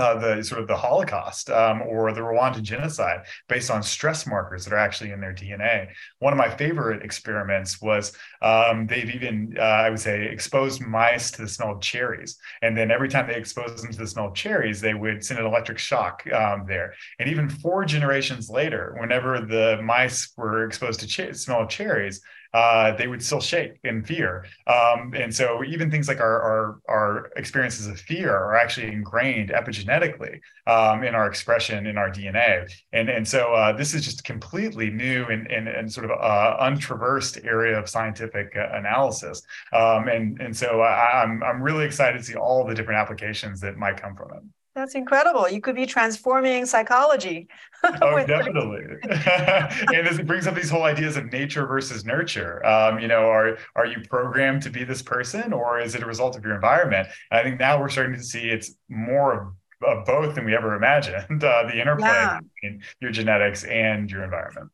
uh, 0.00 0.18
the 0.18 0.42
sort 0.42 0.60
of 0.60 0.66
the 0.66 0.76
Holocaust 0.76 1.50
um, 1.50 1.82
or 1.82 2.12
the 2.12 2.20
Rwandan 2.20 2.62
genocide 2.62 3.26
based 3.48 3.70
on 3.70 3.82
stress 3.82 4.26
markers 4.26 4.64
that 4.64 4.72
are 4.72 4.78
actually 4.78 5.12
in 5.12 5.20
their 5.20 5.34
DNA. 5.34 5.88
One 6.18 6.32
of 6.32 6.38
my 6.38 6.48
favorite 6.48 7.02
experiments 7.02 7.80
was 7.80 8.16
um, 8.42 8.86
they've 8.86 9.14
even, 9.14 9.56
uh, 9.58 9.62
I 9.62 9.90
would 9.90 10.00
say, 10.00 10.26
exposed 10.26 10.80
mice 10.80 11.30
to 11.32 11.42
the 11.42 11.48
smell 11.48 11.72
of 11.72 11.80
cherries. 11.80 12.38
And 12.62 12.76
then 12.76 12.90
every 12.90 13.08
time 13.08 13.26
they 13.26 13.36
exposed 13.36 13.82
them 13.82 13.92
to 13.92 13.98
the 13.98 14.06
smell 14.06 14.28
of 14.28 14.34
cherries, 14.34 14.80
they 14.80 14.94
would 14.94 15.24
send 15.24 15.38
an 15.38 15.46
electric 15.46 15.78
shock 15.78 16.24
um, 16.32 16.64
there. 16.66 16.94
And 17.18 17.28
even 17.28 17.48
four 17.48 17.84
generations 17.84 18.48
later, 18.48 18.96
whenever 18.98 19.40
the 19.40 19.80
mice 19.82 20.32
were 20.36 20.64
exposed 20.64 21.00
to 21.00 21.06
ch- 21.06 21.34
smell 21.34 21.62
of 21.62 21.68
cherries, 21.68 22.22
uh, 22.52 22.96
they 22.96 23.06
would 23.06 23.22
still 23.22 23.40
shake 23.40 23.78
in 23.84 24.04
fear. 24.04 24.44
Um, 24.66 25.14
and 25.14 25.34
so 25.34 25.62
even 25.64 25.90
things 25.90 26.08
like 26.08 26.20
our, 26.20 26.42
our, 26.42 26.80
our 26.88 27.30
experiences 27.36 27.86
of 27.86 27.98
fear 28.00 28.34
are 28.34 28.56
actually 28.56 28.88
ingrained 28.88 29.50
epigenetically 29.50 30.40
um, 30.66 31.04
in 31.04 31.14
our 31.14 31.26
expression 31.26 31.86
in 31.86 31.96
our 31.96 32.10
DNA. 32.10 32.70
And, 32.92 33.08
and 33.08 33.26
so 33.26 33.54
uh, 33.54 33.72
this 33.72 33.94
is 33.94 34.04
just 34.04 34.24
completely 34.24 34.90
new 34.90 35.24
and, 35.26 35.46
and, 35.50 35.68
and 35.68 35.92
sort 35.92 36.10
of 36.10 36.12
uh, 36.20 36.56
untraversed 36.60 37.44
area 37.44 37.78
of 37.78 37.88
scientific 37.88 38.54
uh, 38.56 38.68
analysis. 38.72 39.42
Um, 39.72 40.08
and, 40.08 40.40
and 40.40 40.56
so 40.56 40.80
I, 40.80 41.22
I'm, 41.22 41.42
I'm 41.42 41.62
really 41.62 41.84
excited 41.84 42.18
to 42.18 42.24
see 42.24 42.34
all 42.34 42.66
the 42.66 42.74
different 42.74 42.98
applications 43.00 43.60
that 43.60 43.76
might 43.76 44.00
come 44.00 44.16
from 44.16 44.32
it. 44.36 44.42
That's 44.80 44.94
incredible. 44.94 45.46
You 45.46 45.60
could 45.60 45.74
be 45.74 45.84
transforming 45.84 46.64
psychology. 46.64 47.48
oh, 48.00 48.24
definitely. 48.24 48.86
and 49.12 50.06
this 50.06 50.18
brings 50.22 50.46
up 50.46 50.54
these 50.54 50.70
whole 50.70 50.84
ideas 50.84 51.18
of 51.18 51.30
nature 51.30 51.66
versus 51.66 52.06
nurture. 52.06 52.64
Um, 52.64 52.98
you 52.98 53.06
know, 53.06 53.28
are 53.28 53.58
are 53.76 53.84
you 53.84 53.98
programmed 54.08 54.62
to 54.62 54.70
be 54.70 54.82
this 54.84 55.02
person, 55.02 55.52
or 55.52 55.78
is 55.80 55.94
it 55.94 56.02
a 56.02 56.06
result 56.06 56.34
of 56.34 56.46
your 56.46 56.54
environment? 56.54 57.08
And 57.30 57.40
I 57.40 57.42
think 57.42 57.60
now 57.60 57.78
we're 57.78 57.90
starting 57.90 58.14
to 58.14 58.22
see 58.22 58.48
it's 58.48 58.74
more 58.88 59.54
of 59.86 60.06
both 60.06 60.34
than 60.34 60.46
we 60.46 60.56
ever 60.56 60.74
imagined. 60.74 61.44
Uh, 61.50 61.66
the 61.66 61.78
interplay 61.78 62.08
yeah. 62.08 62.38
between 62.40 62.82
your 63.00 63.10
genetics 63.10 63.64
and 63.64 64.10
your 64.10 64.24
environment. 64.24 64.70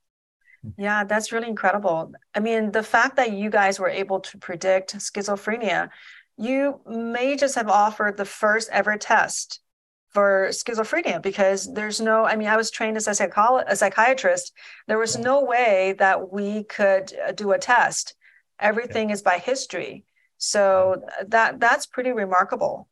Yeah, 0.79 1.03
that's 1.03 1.33
really 1.33 1.49
incredible. 1.49 2.12
I 2.33 2.38
mean, 2.38 2.71
the 2.71 2.83
fact 2.85 3.16
that 3.16 3.33
you 3.33 3.51
guys 3.51 3.81
were 3.81 3.88
able 3.88 4.21
to 4.21 4.38
predict 4.38 4.97
schizophrenia, 4.97 5.90
you 6.37 6.81
may 6.87 7.37
just 7.37 7.57
have 7.57 7.69
offered 7.69 8.16
the 8.16 8.25
first 8.25 8.69
ever 8.71 8.97
test 8.97 9.61
for 10.16 10.48
schizophrenia 10.48 11.20
because 11.20 11.70
there's 11.74 12.00
no 12.00 12.24
i 12.24 12.35
mean 12.37 12.48
i 12.48 12.57
was 12.57 12.70
trained 12.70 12.96
as 12.96 13.07
a, 13.07 13.11
psycholo- 13.11 13.64
a 13.66 13.76
psychiatrist. 13.76 14.55
There 14.88 14.96
was 14.96 15.18
no 15.18 15.44
way 15.44 15.94
that 15.98 16.33
we 16.33 16.64
could 16.64 17.12
uh, 17.14 17.33
do 17.33 17.52
a 17.52 17.59
test. 17.59 18.14
Everything 18.59 19.11
is 19.11 19.20
by 19.20 19.37
history. 19.37 20.07
So 20.38 21.02
that 21.35 21.61
that's 21.61 21.85
pretty 21.85 22.12
remarkable 22.12 22.88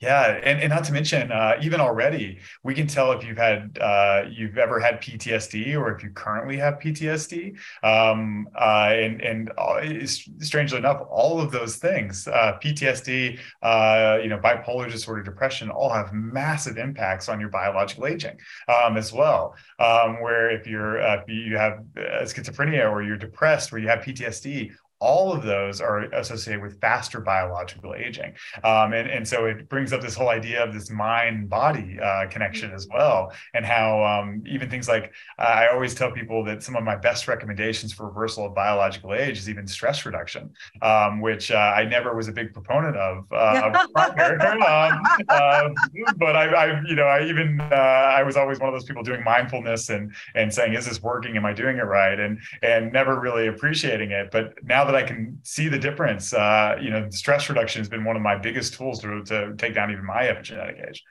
yeah, 0.00 0.40
and, 0.42 0.60
and 0.60 0.70
not 0.70 0.84
to 0.84 0.92
mention, 0.94 1.30
uh, 1.30 1.58
even 1.60 1.78
already, 1.78 2.38
we 2.62 2.74
can 2.74 2.86
tell 2.86 3.12
if 3.12 3.22
you've 3.22 3.36
had 3.36 3.78
uh, 3.78 4.22
you've 4.30 4.56
ever 4.56 4.80
had 4.80 5.02
PTSD 5.02 5.78
or 5.78 5.94
if 5.94 6.02
you 6.02 6.08
currently 6.08 6.56
have 6.56 6.78
PTSD. 6.78 7.58
Um, 7.82 8.48
uh, 8.58 8.92
and 8.92 9.20
and 9.20 9.52
uh, 9.58 10.06
strangely 10.38 10.78
enough, 10.78 11.02
all 11.10 11.38
of 11.38 11.52
those 11.52 11.76
things, 11.76 12.26
uh, 12.28 12.58
PTSD, 12.64 13.38
uh, 13.62 14.18
you 14.22 14.30
know, 14.30 14.38
bipolar 14.38 14.90
disorder, 14.90 15.22
depression, 15.22 15.68
all 15.68 15.92
have 15.92 16.14
massive 16.14 16.78
impacts 16.78 17.28
on 17.28 17.38
your 17.38 17.50
biological 17.50 18.06
aging 18.06 18.38
um, 18.68 18.96
as 18.96 19.12
well. 19.12 19.54
Um, 19.78 20.22
where 20.22 20.50
if 20.50 20.66
you're 20.66 20.98
if 20.98 21.28
you 21.28 21.58
have 21.58 21.80
schizophrenia 22.22 22.90
or 22.90 23.02
you're 23.02 23.18
depressed, 23.18 23.70
where 23.70 23.82
you 23.82 23.88
have 23.88 23.98
PTSD, 23.98 24.72
all 25.00 25.32
of 25.32 25.42
those 25.42 25.80
are 25.80 26.02
associated 26.12 26.62
with 26.62 26.78
faster 26.80 27.20
biological 27.20 27.94
aging. 27.94 28.34
Um, 28.62 28.92
and, 28.92 29.08
and 29.08 29.26
so 29.26 29.46
it 29.46 29.68
brings 29.68 29.92
up 29.92 30.02
this 30.02 30.14
whole 30.14 30.28
idea 30.28 30.62
of 30.62 30.74
this 30.74 30.90
mind 30.90 31.48
body 31.48 31.98
uh, 31.98 32.26
connection 32.28 32.70
as 32.72 32.86
well, 32.92 33.32
and 33.54 33.64
how 33.64 34.04
um, 34.04 34.44
even 34.46 34.68
things 34.68 34.88
like 34.88 35.12
uh, 35.38 35.42
I 35.42 35.72
always 35.72 35.94
tell 35.94 36.12
people 36.12 36.44
that 36.44 36.62
some 36.62 36.76
of 36.76 36.84
my 36.84 36.96
best 36.96 37.28
recommendations 37.28 37.92
for 37.92 38.06
reversal 38.06 38.46
of 38.46 38.54
biological 38.54 39.14
age 39.14 39.38
is 39.38 39.48
even 39.48 39.66
stress 39.66 40.04
reduction, 40.04 40.50
um, 40.82 41.20
which 41.20 41.50
uh, 41.50 41.56
I 41.56 41.84
never 41.84 42.14
was 42.14 42.28
a 42.28 42.32
big 42.32 42.52
proponent 42.52 42.96
of. 42.96 43.26
Uh, 43.32 43.84
um, 43.96 45.02
uh, 45.28 45.68
but 46.16 46.36
I, 46.36 46.46
I, 46.46 46.80
you 46.86 46.94
know, 46.94 47.04
I 47.04 47.24
even 47.24 47.60
uh, 47.60 47.74
I 47.74 48.22
was 48.22 48.36
always 48.36 48.60
one 48.60 48.68
of 48.68 48.74
those 48.74 48.84
people 48.84 49.02
doing 49.02 49.24
mindfulness 49.24 49.88
and 49.88 50.12
and 50.34 50.52
saying, 50.52 50.74
is 50.74 50.86
this 50.86 51.02
working? 51.02 51.36
Am 51.36 51.46
I 51.46 51.54
doing 51.54 51.78
it 51.78 51.86
right? 51.86 52.18
And 52.20 52.38
and 52.62 52.92
never 52.92 53.18
really 53.18 53.46
appreciating 53.46 54.10
it. 54.10 54.30
But 54.30 54.62
now 54.62 54.89
that 54.90 55.02
I 55.04 55.06
can 55.06 55.38
see 55.42 55.68
the 55.68 55.78
difference, 55.78 56.32
uh, 56.32 56.76
you 56.80 56.90
know, 56.90 57.08
stress 57.10 57.48
reduction 57.48 57.80
has 57.80 57.88
been 57.88 58.04
one 58.04 58.16
of 58.16 58.22
my 58.22 58.36
biggest 58.36 58.74
tools 58.74 59.00
to, 59.00 59.22
to 59.24 59.54
take 59.56 59.74
down 59.74 59.90
even 59.90 60.04
my 60.04 60.24
epigenetic 60.24 60.88
age. 60.88 61.02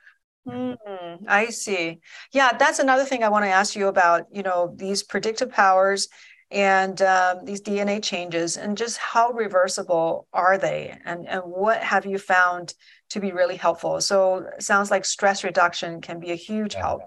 Mm, 0.46 1.18
I 1.28 1.46
see. 1.46 2.00
Yeah, 2.32 2.56
that's 2.56 2.78
another 2.78 3.04
thing 3.04 3.22
I 3.22 3.28
want 3.28 3.44
to 3.44 3.50
ask 3.50 3.76
you 3.76 3.88
about. 3.88 4.26
You 4.32 4.42
know, 4.42 4.74
these 4.76 5.02
predictive 5.02 5.50
powers 5.50 6.08
and 6.50 7.00
um, 7.02 7.44
these 7.44 7.60
DNA 7.60 8.00
changes, 8.00 8.56
and 8.56 8.76
just 8.76 8.96
how 8.96 9.30
reversible 9.30 10.26
are 10.32 10.58
they, 10.58 10.98
and 11.04 11.28
and 11.28 11.42
what 11.44 11.82
have 11.82 12.06
you 12.06 12.18
found 12.18 12.74
to 13.10 13.20
be 13.20 13.32
really 13.32 13.56
helpful? 13.56 14.00
So, 14.00 14.46
sounds 14.58 14.90
like 14.90 15.04
stress 15.04 15.44
reduction 15.44 16.00
can 16.00 16.18
be 16.18 16.32
a 16.32 16.36
huge 16.36 16.74
help. 16.74 17.02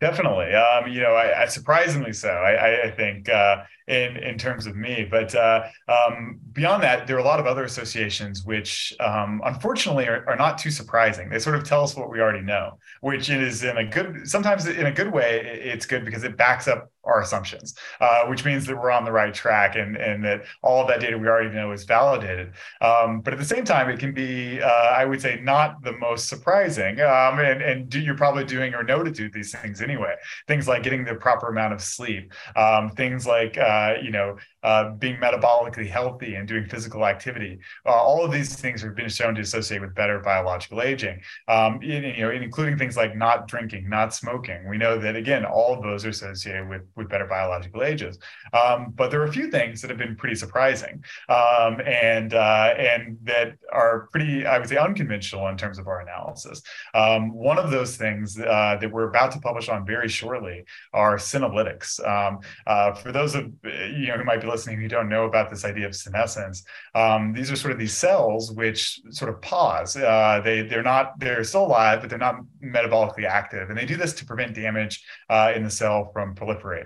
Definitely. 0.00 0.54
Um, 0.54 0.90
you 0.90 1.02
know, 1.02 1.12
I, 1.12 1.42
I 1.42 1.46
surprisingly 1.46 2.14
so. 2.14 2.30
I, 2.30 2.86
I 2.86 2.90
think 2.90 3.28
uh, 3.28 3.64
in 3.86 4.16
in 4.16 4.38
terms 4.38 4.66
of 4.66 4.74
me, 4.74 5.06
but 5.08 5.34
uh, 5.34 5.64
um, 5.88 6.40
beyond 6.52 6.82
that, 6.82 7.06
there 7.06 7.16
are 7.16 7.18
a 7.18 7.24
lot 7.24 7.38
of 7.38 7.46
other 7.46 7.64
associations 7.64 8.42
which, 8.42 8.94
um, 8.98 9.42
unfortunately, 9.44 10.06
are, 10.06 10.26
are, 10.26 10.36
not 10.36 10.56
too 10.56 10.70
surprising. 10.70 11.28
They 11.28 11.38
sort 11.38 11.56
of 11.56 11.64
tell 11.64 11.82
us 11.82 11.94
what 11.96 12.10
we 12.10 12.18
already 12.18 12.40
know, 12.40 12.78
which 13.02 13.28
is 13.28 13.62
in 13.62 13.76
a 13.76 13.84
good, 13.84 14.26
sometimes 14.26 14.66
in 14.66 14.86
a 14.86 14.92
good 14.92 15.12
way, 15.12 15.60
it's 15.62 15.84
good 15.84 16.06
because 16.06 16.24
it 16.24 16.34
backs 16.34 16.66
up 16.66 16.90
our 17.04 17.22
assumptions, 17.22 17.74
uh, 18.00 18.26
which 18.26 18.44
means 18.44 18.66
that 18.66 18.76
we're 18.76 18.90
on 18.90 19.04
the 19.04 19.12
right 19.12 19.32
track 19.32 19.76
and, 19.76 19.96
and 19.96 20.24
that 20.24 20.44
all 20.62 20.82
of 20.82 20.88
that 20.88 21.00
data 21.00 21.16
we 21.16 21.28
already 21.28 21.54
know 21.54 21.72
is 21.72 21.84
validated. 21.84 22.52
Um, 22.80 23.20
but 23.20 23.32
at 23.32 23.38
the 23.38 23.44
same 23.44 23.64
time, 23.64 23.88
it 23.88 23.98
can 23.98 24.12
be, 24.12 24.60
uh, 24.60 24.66
I 24.66 25.04
would 25.04 25.20
say, 25.20 25.40
not 25.42 25.82
the 25.82 25.92
most 25.92 26.28
surprising. 26.28 27.00
Um, 27.00 27.38
and 27.38 27.62
and 27.62 27.88
do, 27.88 28.00
you're 28.00 28.16
probably 28.16 28.44
doing 28.44 28.74
or 28.74 28.82
know 28.82 29.02
to 29.02 29.10
do 29.10 29.30
these 29.30 29.56
things 29.58 29.80
anyway. 29.80 30.14
Things 30.46 30.68
like 30.68 30.82
getting 30.82 31.04
the 31.04 31.14
proper 31.14 31.48
amount 31.48 31.72
of 31.72 31.80
sleep, 31.80 32.32
um, 32.56 32.90
things 32.90 33.26
like, 33.26 33.56
uh, 33.56 33.94
you 34.02 34.10
know, 34.10 34.36
uh, 34.62 34.90
being 34.90 35.16
metabolically 35.16 35.88
healthy 35.88 36.34
and 36.34 36.46
doing 36.46 36.66
physical 36.66 37.06
activity. 37.06 37.58
Uh, 37.86 37.90
all 37.90 38.24
of 38.24 38.30
these 38.30 38.56
things 38.56 38.82
have 38.82 38.94
been 38.94 39.08
shown 39.08 39.34
to 39.34 39.40
associate 39.40 39.80
with 39.80 39.94
better 39.94 40.18
biological 40.20 40.82
aging, 40.82 41.18
um, 41.48 41.80
in, 41.82 42.04
you 42.04 42.22
know, 42.22 42.30
including 42.30 42.76
things 42.76 42.96
like 42.96 43.16
not 43.16 43.48
drinking, 43.48 43.88
not 43.88 44.12
smoking. 44.12 44.68
We 44.68 44.76
know 44.76 44.98
that, 44.98 45.16
again, 45.16 45.44
all 45.44 45.74
of 45.74 45.82
those 45.82 46.04
are 46.04 46.10
associated 46.10 46.68
with, 46.68 46.82
with 46.96 47.08
better 47.08 47.26
biological 47.26 47.82
ages. 47.82 48.18
Um, 48.52 48.92
but 48.94 49.10
there 49.10 49.20
are 49.20 49.26
a 49.26 49.32
few 49.32 49.50
things 49.50 49.80
that 49.80 49.90
have 49.90 49.98
been 49.98 50.16
pretty 50.16 50.34
surprising 50.34 51.04
um, 51.28 51.80
and, 51.84 52.34
uh, 52.34 52.74
and 52.78 53.18
that 53.24 53.56
are 53.72 54.08
pretty, 54.12 54.46
I 54.46 54.58
would 54.58 54.68
say, 54.68 54.76
unconventional 54.76 55.48
in 55.48 55.56
terms 55.56 55.78
of 55.78 55.86
our 55.86 56.00
analysis. 56.00 56.62
Um, 56.94 57.32
one 57.32 57.58
of 57.58 57.70
those 57.70 57.96
things 57.96 58.38
uh, 58.38 58.76
that 58.80 58.90
we're 58.90 59.08
about 59.08 59.32
to 59.32 59.40
publish 59.40 59.68
on 59.68 59.86
very 59.86 60.08
shortly 60.08 60.64
are 60.92 61.16
senolytics. 61.16 62.00
Um, 62.06 62.40
uh, 62.66 62.92
for 62.92 63.12
those 63.12 63.34
of 63.34 63.50
you 63.64 64.08
know 64.08 64.16
who 64.16 64.24
might 64.24 64.40
be 64.40 64.46
listening 64.46 64.80
who 64.80 64.88
don't 64.88 65.08
know 65.08 65.24
about 65.24 65.50
this 65.50 65.64
idea 65.64 65.86
of 65.86 65.94
senescence, 65.94 66.64
um, 66.94 67.32
these 67.32 67.50
are 67.50 67.56
sort 67.56 67.72
of 67.72 67.78
these 67.78 67.96
cells 67.96 68.52
which 68.52 69.00
sort 69.10 69.32
of 69.32 69.40
pause. 69.42 69.96
Uh, 69.96 70.40
they 70.44 70.62
they're 70.62 70.82
not 70.82 71.18
they're 71.18 71.44
still 71.44 71.66
alive, 71.66 72.00
but 72.00 72.10
they're 72.10 72.18
not 72.18 72.36
metabolically 72.62 73.24
active, 73.24 73.68
and 73.68 73.78
they 73.78 73.86
do 73.86 73.96
this 73.96 74.12
to 74.14 74.24
prevent 74.24 74.54
damage 74.54 75.04
uh, 75.28 75.52
in 75.54 75.64
the 75.64 75.70
cell 75.70 76.10
from 76.12 76.34
proliferating 76.34 76.79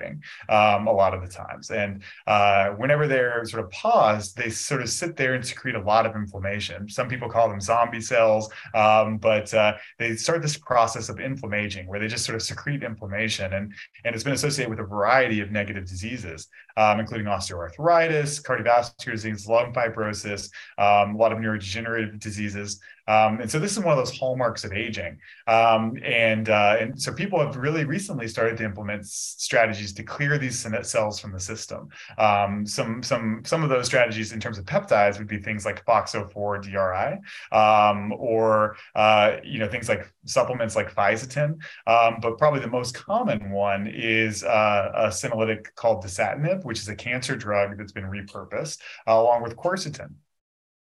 um, 0.48 0.86
a 0.86 0.92
lot 0.92 1.14
of 1.14 1.22
the 1.22 1.28
times. 1.28 1.70
And 1.70 2.02
uh, 2.26 2.70
whenever 2.70 3.06
they're 3.06 3.44
sort 3.44 3.64
of 3.64 3.70
paused, 3.70 4.36
they 4.36 4.50
sort 4.50 4.82
of 4.82 4.88
sit 4.88 5.16
there 5.16 5.34
and 5.34 5.44
secrete 5.44 5.74
a 5.74 5.80
lot 5.80 6.06
of 6.06 6.14
inflammation. 6.14 6.88
Some 6.88 7.08
people 7.08 7.28
call 7.28 7.48
them 7.48 7.60
zombie 7.60 8.00
cells, 8.00 8.50
um, 8.74 9.18
but 9.18 9.52
uh, 9.54 9.74
they 9.98 10.16
start 10.16 10.42
this 10.42 10.56
process 10.56 11.08
of 11.08 11.20
inflammation 11.20 11.86
where 11.86 12.00
they 12.00 12.08
just 12.08 12.24
sort 12.24 12.36
of 12.36 12.42
secrete 12.42 12.82
inflammation, 12.82 13.52
and 13.52 13.72
and 14.04 14.14
it's 14.14 14.24
been 14.24 14.32
associated 14.32 14.70
with 14.70 14.80
a 14.80 14.84
variety 14.84 15.40
of 15.40 15.50
negative 15.50 15.86
diseases, 15.86 16.48
um, 16.76 17.00
including 17.00 17.26
osteoarthritis, 17.26 18.42
cardiovascular 18.42 19.12
disease, 19.12 19.46
lung 19.46 19.72
fibrosis, 19.72 20.50
um, 20.78 21.14
a 21.14 21.18
lot 21.18 21.32
of 21.32 21.38
neurodegenerative 21.38 22.18
diseases. 22.18 22.80
Um, 23.06 23.40
and 23.40 23.50
so 23.50 23.58
this 23.58 23.72
is 23.72 23.80
one 23.80 23.96
of 23.96 23.98
those 23.98 24.16
hallmarks 24.16 24.64
of 24.64 24.72
aging. 24.72 25.18
Um, 25.46 25.98
and, 26.02 26.48
uh, 26.48 26.76
and 26.80 27.00
so 27.00 27.12
people 27.12 27.38
have 27.38 27.56
really 27.56 27.84
recently 27.84 28.28
started 28.28 28.56
to 28.58 28.64
implement 28.64 29.06
strategies 29.06 29.92
to 29.94 30.02
clear 30.02 30.38
these 30.38 30.66
cells 30.82 31.20
from 31.20 31.32
the 31.32 31.40
system. 31.40 31.88
Um, 32.16 32.66
some, 32.66 33.02
some, 33.02 33.42
some 33.44 33.62
of 33.62 33.68
those 33.68 33.86
strategies 33.86 34.32
in 34.32 34.40
terms 34.40 34.58
of 34.58 34.64
peptides 34.64 35.18
would 35.18 35.28
be 35.28 35.38
things 35.38 35.66
like 35.66 35.84
FOXO4 35.84 36.62
DRI, 36.62 37.56
um, 37.56 38.12
or 38.16 38.76
uh, 38.94 39.36
you 39.42 39.58
know 39.58 39.68
things 39.68 39.88
like 39.88 40.10
supplements 40.24 40.76
like 40.76 40.94
fisetin. 40.94 41.60
But 41.86 42.38
probably 42.38 42.60
the 42.60 42.68
most 42.68 42.94
common 42.94 43.50
one 43.50 43.86
is 43.86 44.42
uh, 44.44 44.92
a 44.94 45.06
senolytic 45.08 45.74
called 45.74 46.04
dasatinib, 46.04 46.63
which 46.64 46.80
is 46.80 46.88
a 46.88 46.96
cancer 46.96 47.36
drug 47.36 47.78
that's 47.78 47.92
been 47.92 48.04
repurposed, 48.04 48.80
uh, 49.06 49.12
along 49.12 49.42
with 49.42 49.56
quercetin. 49.56 50.14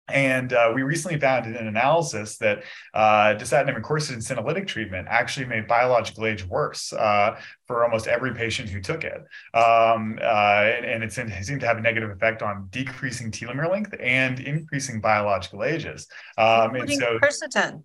And 0.09 0.53
uh, 0.53 0.73
we 0.75 0.83
recently 0.83 1.21
found 1.21 1.47
in 1.47 1.55
an 1.55 1.66
analysis 1.66 2.39
that 2.39 2.62
uh, 2.95 3.35
dasatinib 3.35 3.77
and 3.77 3.85
quercetin 3.85 4.19
senolytic 4.19 4.66
treatment 4.66 5.07
actually 5.11 5.47
made 5.47 5.69
biological 5.69 6.27
age 6.27 6.45
worse 6.47 6.93
uh, 6.93 7.39
for 7.66 7.85
almost 7.85 8.07
every 8.07 8.35
patient 8.35 8.71
who 8.71 8.81
took 8.81 9.05
it. 9.05 9.23
Um, 9.55 10.19
uh, 10.23 10.64
and, 10.83 11.05
it 11.05 11.12
seemed 11.12 11.61
to 11.61 11.66
have 11.66 11.77
a 11.77 11.81
negative 11.81 12.11
effect 12.11 12.43
on 12.43 12.69
decreasing 12.71 13.31
telomere 13.31 13.71
length 13.71 13.95
and 14.01 14.41
increasing 14.41 15.01
biological 15.01 15.64
ages. 15.64 16.09
Um, 16.39 16.75
and 16.75 16.91
so, 16.91 17.19
quercetin. 17.19 17.83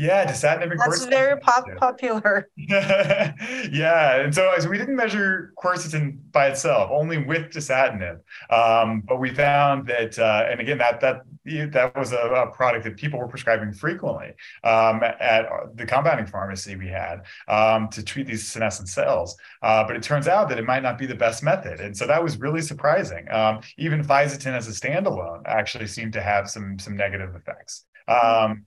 Yeah, 0.00 0.24
dasatinib 0.24 0.70
and 0.70 0.80
That's 0.80 1.04
very 1.04 1.38
pop- 1.38 1.66
popular. 1.76 2.48
yeah, 2.56 4.16
and 4.16 4.34
so, 4.34 4.50
so, 4.58 4.70
we 4.70 4.78
didn't 4.78 4.96
measure 4.96 5.52
quercetin 5.62 6.18
by 6.32 6.46
itself, 6.48 6.90
only 6.90 7.18
with 7.18 7.50
dasatinib. 7.52 8.20
Um, 8.48 9.02
but 9.06 9.20
we 9.20 9.34
found 9.34 9.86
that, 9.88 10.18
uh, 10.18 10.46
and 10.50 10.58
again, 10.58 10.78
that 10.78 11.00
that 11.00 11.20
that 11.44 11.94
was 11.96 12.12
a, 12.12 12.16
a, 12.16 12.50
product 12.50 12.84
that 12.84 12.96
people 12.96 13.18
were 13.18 13.28
prescribing 13.28 13.72
frequently 13.72 14.28
um, 14.64 15.02
at 15.02 15.46
the 15.74 15.84
compounding 15.84 16.26
pharmacy 16.26 16.76
we 16.76 16.88
had 16.88 17.22
um, 17.48 17.88
to 17.88 18.02
treat 18.02 18.26
these 18.26 18.46
senescent 18.46 18.88
cells. 18.88 19.36
Uh, 19.62 19.84
but 19.86 19.96
it 19.96 20.02
turns 20.02 20.28
out 20.28 20.48
that 20.48 20.58
it 20.58 20.64
might 20.64 20.82
not 20.82 20.96
be 20.96 21.04
the 21.04 21.14
best 21.14 21.42
method, 21.42 21.78
and 21.78 21.94
so 21.94 22.06
that 22.06 22.22
was 22.22 22.38
really 22.38 22.62
surprising. 22.62 23.30
Um, 23.30 23.60
even 23.76 24.02
fisetin 24.02 24.54
as 24.54 24.66
a 24.66 24.72
standalone 24.72 25.42
actually 25.44 25.88
seemed 25.88 26.14
to 26.14 26.22
have 26.22 26.48
some 26.48 26.78
some 26.78 26.96
negative 26.96 27.34
effects. 27.34 27.84
Um, 28.08 28.64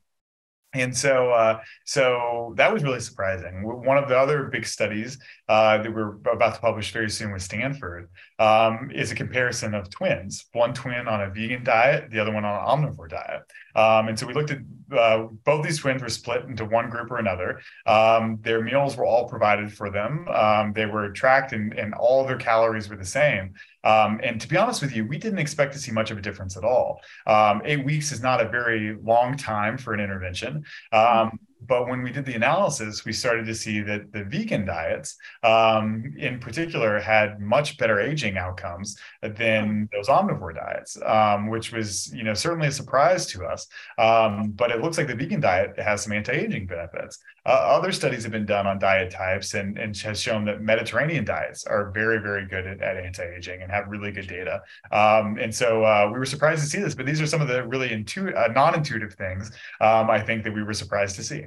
and 0.73 0.95
so, 0.95 1.31
uh, 1.31 1.59
so 1.85 2.53
that 2.57 2.73
was 2.73 2.83
really 2.83 2.99
surprising. 2.99 3.63
One 3.63 3.97
of 3.97 4.09
the 4.09 4.17
other 4.17 4.45
big 4.45 4.65
studies 4.65 5.19
uh, 5.47 5.77
that 5.77 5.93
we're 5.93 6.15
about 6.31 6.55
to 6.55 6.61
publish 6.61 6.91
very 6.91 7.09
soon 7.09 7.31
with 7.31 7.43
Stanford 7.43 8.09
um, 8.39 8.91
is 8.93 9.11
a 9.11 9.15
comparison 9.15 9.75
of 9.75 9.89
twins. 9.89 10.45
One 10.53 10.73
twin 10.73 11.07
on 11.07 11.21
a 11.21 11.29
vegan 11.29 11.63
diet, 11.63 12.09
the 12.09 12.19
other 12.19 12.33
one 12.33 12.43
on 12.43 12.55
an 12.55 12.91
omnivore 12.91 13.09
diet. 13.09 13.43
Um, 13.75 14.07
and 14.07 14.17
so 14.17 14.25
we 14.25 14.33
looked 14.33 14.51
at 14.51 14.59
uh, 14.95 15.27
both 15.43 15.63
these 15.63 15.79
twins 15.79 16.01
were 16.01 16.09
split 16.09 16.45
into 16.45 16.65
one 16.65 16.89
group 16.89 17.11
or 17.11 17.17
another. 17.17 17.61
Um, 17.85 18.39
their 18.41 18.63
meals 18.63 18.95
were 18.95 19.05
all 19.05 19.27
provided 19.27 19.71
for 19.73 19.89
them. 19.89 20.27
Um, 20.27 20.73
they 20.73 20.85
were 20.85 21.09
tracked, 21.11 21.53
and, 21.53 21.73
and 21.73 21.93
all 21.93 22.25
their 22.25 22.37
calories 22.37 22.89
were 22.89 22.97
the 22.97 23.05
same. 23.05 23.53
Um, 23.83 24.19
and 24.23 24.39
to 24.39 24.47
be 24.47 24.57
honest 24.57 24.81
with 24.81 24.95
you, 24.95 25.05
we 25.05 25.17
didn't 25.17 25.39
expect 25.39 25.73
to 25.73 25.79
see 25.79 25.91
much 25.91 26.11
of 26.11 26.17
a 26.17 26.21
difference 26.21 26.57
at 26.57 26.63
all. 26.63 27.01
Um, 27.27 27.61
eight 27.65 27.83
weeks 27.83 28.11
is 28.11 28.21
not 28.21 28.41
a 28.41 28.49
very 28.49 28.95
long 29.03 29.37
time 29.37 29.77
for 29.77 29.93
an 29.93 29.99
intervention. 29.99 30.63
Um, 30.91 31.39
but 31.67 31.87
when 31.87 32.01
we 32.03 32.11
did 32.11 32.25
the 32.25 32.35
analysis, 32.35 33.05
we 33.05 33.13
started 33.13 33.45
to 33.45 33.55
see 33.55 33.79
that 33.81 34.11
the 34.11 34.23
vegan 34.25 34.65
diets, 34.65 35.15
um, 35.43 36.13
in 36.17 36.39
particular, 36.39 36.99
had 36.99 37.39
much 37.39 37.77
better 37.77 37.99
aging 37.99 38.37
outcomes 38.37 38.97
than 39.21 39.87
those 39.93 40.07
omnivore 40.07 40.55
diets, 40.55 40.97
um, 41.05 41.47
which 41.47 41.71
was, 41.71 42.13
you 42.13 42.23
know, 42.23 42.33
certainly 42.33 42.67
a 42.67 42.71
surprise 42.71 43.25
to 43.27 43.45
us. 43.45 43.67
Um, 43.97 44.51
but 44.51 44.71
it 44.71 44.81
looks 44.81 44.97
like 44.97 45.07
the 45.07 45.15
vegan 45.15 45.39
diet 45.39 45.79
has 45.79 46.03
some 46.03 46.13
anti-aging 46.13 46.67
benefits. 46.67 47.19
Uh, 47.45 47.49
other 47.49 47.91
studies 47.91 48.23
have 48.23 48.31
been 48.31 48.45
done 48.45 48.65
on 48.65 48.79
diet 48.79 49.11
types 49.11 49.53
and, 49.53 49.77
and 49.77 49.95
has 49.97 50.19
shown 50.19 50.45
that 50.45 50.61
Mediterranean 50.61 51.25
diets 51.25 51.65
are 51.65 51.91
very, 51.91 52.19
very 52.19 52.47
good 52.47 52.65
at, 52.65 52.81
at 52.81 52.97
anti-aging 52.97 53.61
and 53.61 53.71
have 53.71 53.87
really 53.87 54.11
good 54.11 54.27
data. 54.27 54.61
Um, 54.91 55.37
and 55.37 55.53
so 55.53 55.83
uh, 55.83 56.09
we 56.11 56.19
were 56.19 56.25
surprised 56.25 56.63
to 56.63 56.69
see 56.69 56.79
this, 56.79 56.95
but 56.95 57.05
these 57.05 57.19
are 57.19 57.27
some 57.27 57.41
of 57.41 57.47
the 57.47 57.65
really 57.67 57.91
intu- 57.91 58.33
uh, 58.33 58.47
non-intuitive 58.53 59.13
things 59.13 59.51
um, 59.81 60.09
I 60.09 60.21
think 60.21 60.43
that 60.43 60.53
we 60.53 60.63
were 60.63 60.73
surprised 60.73 61.15
to 61.17 61.23
see. 61.23 61.45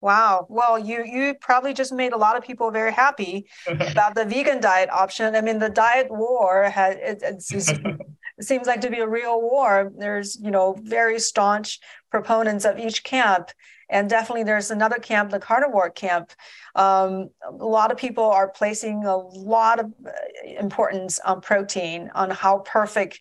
Wow. 0.00 0.46
Well, 0.48 0.78
you 0.78 1.04
you 1.04 1.34
probably 1.40 1.74
just 1.74 1.92
made 1.92 2.12
a 2.12 2.16
lot 2.16 2.36
of 2.36 2.44
people 2.44 2.70
very 2.70 2.92
happy 2.92 3.48
about 3.66 4.14
the 4.14 4.24
vegan 4.24 4.60
diet 4.60 4.90
option. 4.90 5.34
I 5.34 5.40
mean, 5.40 5.58
the 5.58 5.70
diet 5.70 6.06
war 6.08 6.70
has 6.70 6.96
it, 6.96 7.22
it 7.22 8.00
seems 8.40 8.66
like 8.66 8.80
to 8.82 8.90
be 8.90 8.98
a 8.98 9.08
real 9.08 9.40
war. 9.40 9.92
There's 9.96 10.38
you 10.40 10.50
know 10.50 10.76
very 10.80 11.18
staunch 11.18 11.80
proponents 12.10 12.64
of 12.64 12.78
each 12.78 13.04
camp, 13.04 13.50
and 13.88 14.08
definitely 14.08 14.44
there's 14.44 14.70
another 14.70 14.98
camp, 14.98 15.30
the 15.30 15.38
carnivore 15.38 15.90
camp. 15.90 16.32
Um, 16.74 17.30
a 17.44 17.52
lot 17.52 17.90
of 17.90 17.98
people 17.98 18.24
are 18.24 18.48
placing 18.48 19.04
a 19.04 19.16
lot 19.16 19.80
of 19.80 19.86
uh, 20.06 20.10
importance 20.58 21.18
on 21.20 21.40
protein, 21.40 22.10
on 22.14 22.30
how 22.30 22.58
perfect 22.58 23.20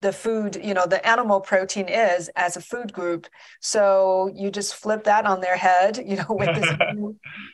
the 0.00 0.12
food, 0.12 0.58
you 0.62 0.72
know, 0.72 0.86
the 0.86 1.06
animal 1.06 1.40
protein 1.40 1.86
is 1.88 2.30
as 2.30 2.56
a 2.56 2.60
food 2.60 2.92
group. 2.92 3.26
So 3.60 4.30
you 4.34 4.50
just 4.50 4.74
flip 4.74 5.04
that 5.04 5.26
on 5.26 5.40
their 5.40 5.56
head, 5.56 5.98
you 5.98 6.16
know, 6.16 6.26
with 6.30 6.54
this, 6.54 6.70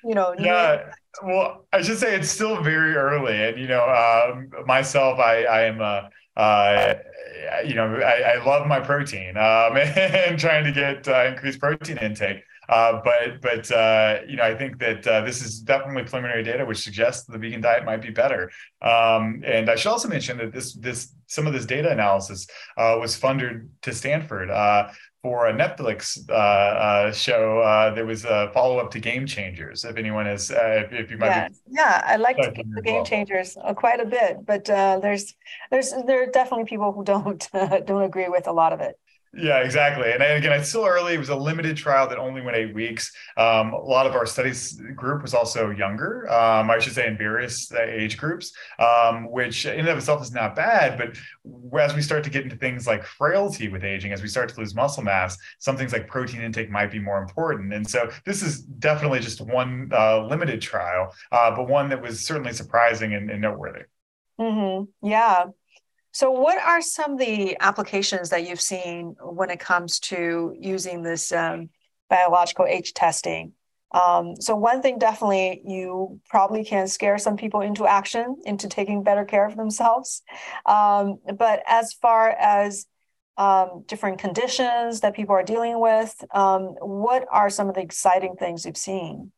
you 0.05 0.15
know. 0.15 0.35
Yeah. 0.39 0.93
Well, 1.25 1.67
I 1.73 1.83
should 1.83 1.99
say 1.99 2.15
it's 2.15 2.31
still 2.31 2.63
very 2.63 2.95
early, 2.95 3.43
and 3.43 3.59
you 3.59 3.67
know, 3.67 3.83
um, 3.85 4.51
myself, 4.67 5.19
I, 5.19 5.45
I 5.45 5.63
am 5.63 5.81
a. 5.81 6.11
Uh, 6.37 6.95
you 7.65 7.75
know, 7.75 7.97
I, 7.97 8.35
I, 8.35 8.45
love 8.45 8.67
my 8.67 8.81
protein 8.81 9.37
um, 9.37 9.77
and 9.77 10.39
trying 10.39 10.65
to 10.65 10.73
get 10.73 11.09
uh, 11.09 11.27
increased 11.27 11.59
protein 11.59 11.99
intake. 11.99 12.43
Uh, 12.69 13.01
but 13.05 13.41
but 13.41 13.71
uh, 13.71 14.19
you 14.27 14.37
know, 14.37 14.43
I 14.43 14.55
think 14.55 14.79
that 14.79 15.07
uh, 15.07 15.21
this 15.21 15.41
is 15.41 15.61
definitely 15.61 16.03
preliminary 16.03 16.43
data, 16.43 16.65
which 16.65 16.79
suggests 16.79 17.25
the 17.25 17.39
vegan 17.39 17.61
diet 17.61 17.85
might 17.85 18.03
be 18.03 18.11
better. 18.11 18.51
Um, 18.83 19.43
and 19.47 19.71
I 19.71 19.77
should 19.77 19.91
also 19.91 20.09
mention 20.09 20.39
that 20.39 20.53
this 20.53 20.75
this 20.75 21.15
some 21.27 21.47
of 21.47 21.53
this 21.53 21.67
data 21.67 21.91
analysis 21.91 22.47
uh, 22.77 22.97
was 23.01 23.17
funded 23.17 23.69
to 23.83 23.93
Stanford 23.93 24.51
uh, 24.51 24.89
for 25.27 25.49
a 25.49 25.53
Netflix 25.53 26.01
uh, 26.31 26.33
uh 26.33 27.13
show. 27.13 27.59
Uh, 27.59 27.93
there 27.93 28.07
was 28.07 28.25
a 28.25 28.49
follow 28.55 28.79
up 28.79 28.93
to 28.93 29.01
Game 29.01 29.27
Changers. 29.27 29.85
If 29.85 29.97
anyone 29.97 30.29
is, 30.29 30.53
uh, 30.53 30.85
if, 30.85 30.93
if, 30.93 31.11
you 31.11 31.19
might, 31.19 31.27
yeah, 31.27 31.49
yeah, 31.69 32.03
I 32.07 32.15
like 32.15 32.37
the 32.37 32.83
Game 32.83 32.95
well. 32.95 33.05
Changers 33.05 33.57
quite 33.77 34.01
a 34.01 34.05
bit, 34.05 34.47
but 34.47 34.65
there's 34.67 35.35
there's 35.73 35.93
there 36.07 36.23
are 36.23 36.31
definitely 36.31 36.67
people 36.67 36.93
who 36.93 37.03
don't 37.03 37.43
don't 37.87 38.03
agree 38.03 38.29
with 38.29 38.47
a 38.47 38.53
lot 38.53 38.73
of 38.73 38.81
it. 38.81 38.95
Yeah, 39.39 39.59
exactly. 39.59 40.11
And 40.11 40.23
again, 40.23 40.53
it's 40.53 40.71
still 40.71 40.87
early. 40.87 41.13
It 41.13 41.19
was 41.19 41.29
a 41.29 41.37
limited 41.37 41.77
trial 41.77 42.09
that 42.09 42.19
only 42.19 42.41
went 42.41 42.57
eight 42.57 42.75
weeks. 42.75 43.13
Um, 43.37 43.75
a 43.75 43.79
lot 43.79 44.07
of 44.07 44.15
our 44.15 44.25
studies 44.25 44.81
group 44.95 45.21
was 45.21 45.35
also 45.35 45.69
younger, 45.69 46.31
um, 46.33 46.71
I 46.71 46.79
should 46.79 46.95
say, 46.95 47.07
in 47.07 47.19
various 47.19 47.71
uh, 47.71 47.83
age 47.83 48.17
groups, 48.17 48.53
um, 48.79 49.31
which 49.31 49.67
in 49.67 49.81
and 49.81 49.89
of 49.89 49.99
itself 49.99 50.23
is 50.23 50.33
not 50.33 50.57
bad. 50.57 50.97
But 50.97 51.19
as 51.79 51.95
we 51.95 52.01
start 52.01 52.25
to 52.25 52.31
get 52.31 52.45
into 52.45 52.57
things 52.57 52.87
like 52.87 53.05
frailty 53.05 53.69
with 53.69 53.85
aging, 53.85 54.13
as 54.13 54.23
we 54.23 54.29
start 54.29 54.49
to 54.49 54.59
lose 54.59 54.75
muscle 54.75 55.03
mass, 55.03 55.37
some 55.59 55.77
things 55.77 55.93
like 55.93 56.09
protein 56.09 56.41
intake 56.41 56.71
might 56.71 56.91
be 56.91 56.99
more 56.99 57.19
important. 57.19 57.75
And 57.75 57.87
so 57.87 58.11
this 58.25 58.43
is 58.43 58.63
definitely 58.63 59.21
just 59.21 59.43
one 59.43 59.91
uh, 59.93 60.25
limited 60.27 60.63
trial, 60.63 61.13
uh, 61.31 61.55
but 61.55 61.69
one 61.69 61.91
that 61.91 62.01
was 62.01 62.21
certainly 62.21 62.55
surprising 62.55 63.13
and, 63.13 63.31
and 63.31 63.43
noteworthy. 63.43 63.83
Mm-hmm. 64.41 65.07
Yeah. 65.07 65.45
So, 66.17 66.31
what 66.31 66.57
are 66.57 66.81
some 66.81 67.13
of 67.13 67.19
the 67.19 67.59
applications 67.61 68.31
that 68.31 68.49
you've 68.49 68.59
seen 68.59 69.17
when 69.21 69.51
it 69.51 69.61
comes 69.61 70.01
to 70.09 70.57
using 70.59 71.03
this 71.03 71.31
um, 71.31 71.69
biological 72.09 72.65
age 72.65 72.95
testing? 72.95 73.53
Um, 73.93 74.35
so, 74.41 74.57
one 74.57 74.81
thing 74.81 74.99
definitely 74.99 75.61
you 75.67 76.19
probably 76.31 76.65
can 76.65 76.89
scare 76.89 77.19
some 77.19 77.37
people 77.37 77.61
into 77.61 77.87
action, 77.87 78.37
into 78.47 78.67
taking 78.67 79.03
better 79.03 79.27
care 79.27 79.45
of 79.45 79.57
themselves. 79.57 80.23
Um, 80.65 81.19
but 81.37 81.63
as 81.67 81.93
far 81.93 82.31
as 82.31 82.87
um, 83.37 83.85
different 83.87 84.19
conditions 84.19 85.01
that 85.01 85.15
people 85.15 85.35
are 85.35 85.43
dealing 85.43 85.79
with, 85.79 86.15
um, 86.31 86.77
what 86.81 87.27
are 87.31 87.51
some 87.51 87.69
of 87.69 87.75
the 87.75 87.83
exciting 87.83 88.37
things 88.37 88.65
you've 88.65 88.79
seen? 88.79 89.33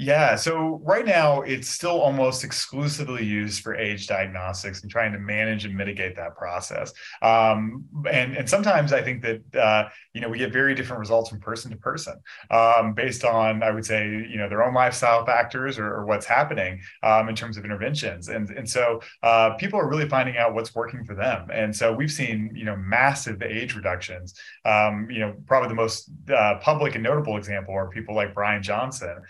Yeah, 0.00 0.36
so 0.36 0.80
right 0.84 1.04
now 1.04 1.40
it's 1.40 1.68
still 1.68 2.00
almost 2.00 2.44
exclusively 2.44 3.24
used 3.24 3.64
for 3.64 3.74
age 3.74 4.06
diagnostics 4.06 4.82
and 4.82 4.90
trying 4.90 5.10
to 5.10 5.18
manage 5.18 5.64
and 5.64 5.74
mitigate 5.74 6.14
that 6.14 6.36
process. 6.36 6.92
Um, 7.20 7.84
and 8.08 8.36
and 8.36 8.48
sometimes 8.48 8.92
I 8.92 9.02
think 9.02 9.22
that 9.22 9.56
uh, 9.60 9.88
you 10.14 10.20
know 10.20 10.28
we 10.28 10.38
get 10.38 10.52
very 10.52 10.76
different 10.76 11.00
results 11.00 11.30
from 11.30 11.40
person 11.40 11.72
to 11.72 11.76
person 11.76 12.14
um, 12.52 12.94
based 12.94 13.24
on 13.24 13.64
I 13.64 13.72
would 13.72 13.84
say 13.84 14.06
you 14.06 14.36
know 14.36 14.48
their 14.48 14.62
own 14.62 14.72
lifestyle 14.72 15.26
factors 15.26 15.80
or, 15.80 15.92
or 15.92 16.06
what's 16.06 16.26
happening 16.26 16.80
um, 17.02 17.28
in 17.28 17.34
terms 17.34 17.56
of 17.56 17.64
interventions. 17.64 18.28
And 18.28 18.50
and 18.50 18.70
so 18.70 19.00
uh, 19.24 19.54
people 19.54 19.80
are 19.80 19.88
really 19.88 20.08
finding 20.08 20.36
out 20.36 20.54
what's 20.54 20.76
working 20.76 21.04
for 21.04 21.16
them. 21.16 21.48
And 21.52 21.74
so 21.74 21.92
we've 21.92 22.12
seen 22.12 22.52
you 22.54 22.64
know 22.64 22.76
massive 22.76 23.42
age 23.42 23.74
reductions. 23.74 24.34
Um, 24.64 25.08
you 25.10 25.18
know 25.18 25.34
probably 25.48 25.70
the 25.70 25.74
most 25.74 26.08
uh, 26.32 26.58
public 26.60 26.94
and 26.94 27.02
notable 27.02 27.36
example 27.36 27.74
are 27.74 27.88
people 27.88 28.14
like 28.14 28.32
Brian 28.32 28.62
Johnson. 28.62 29.22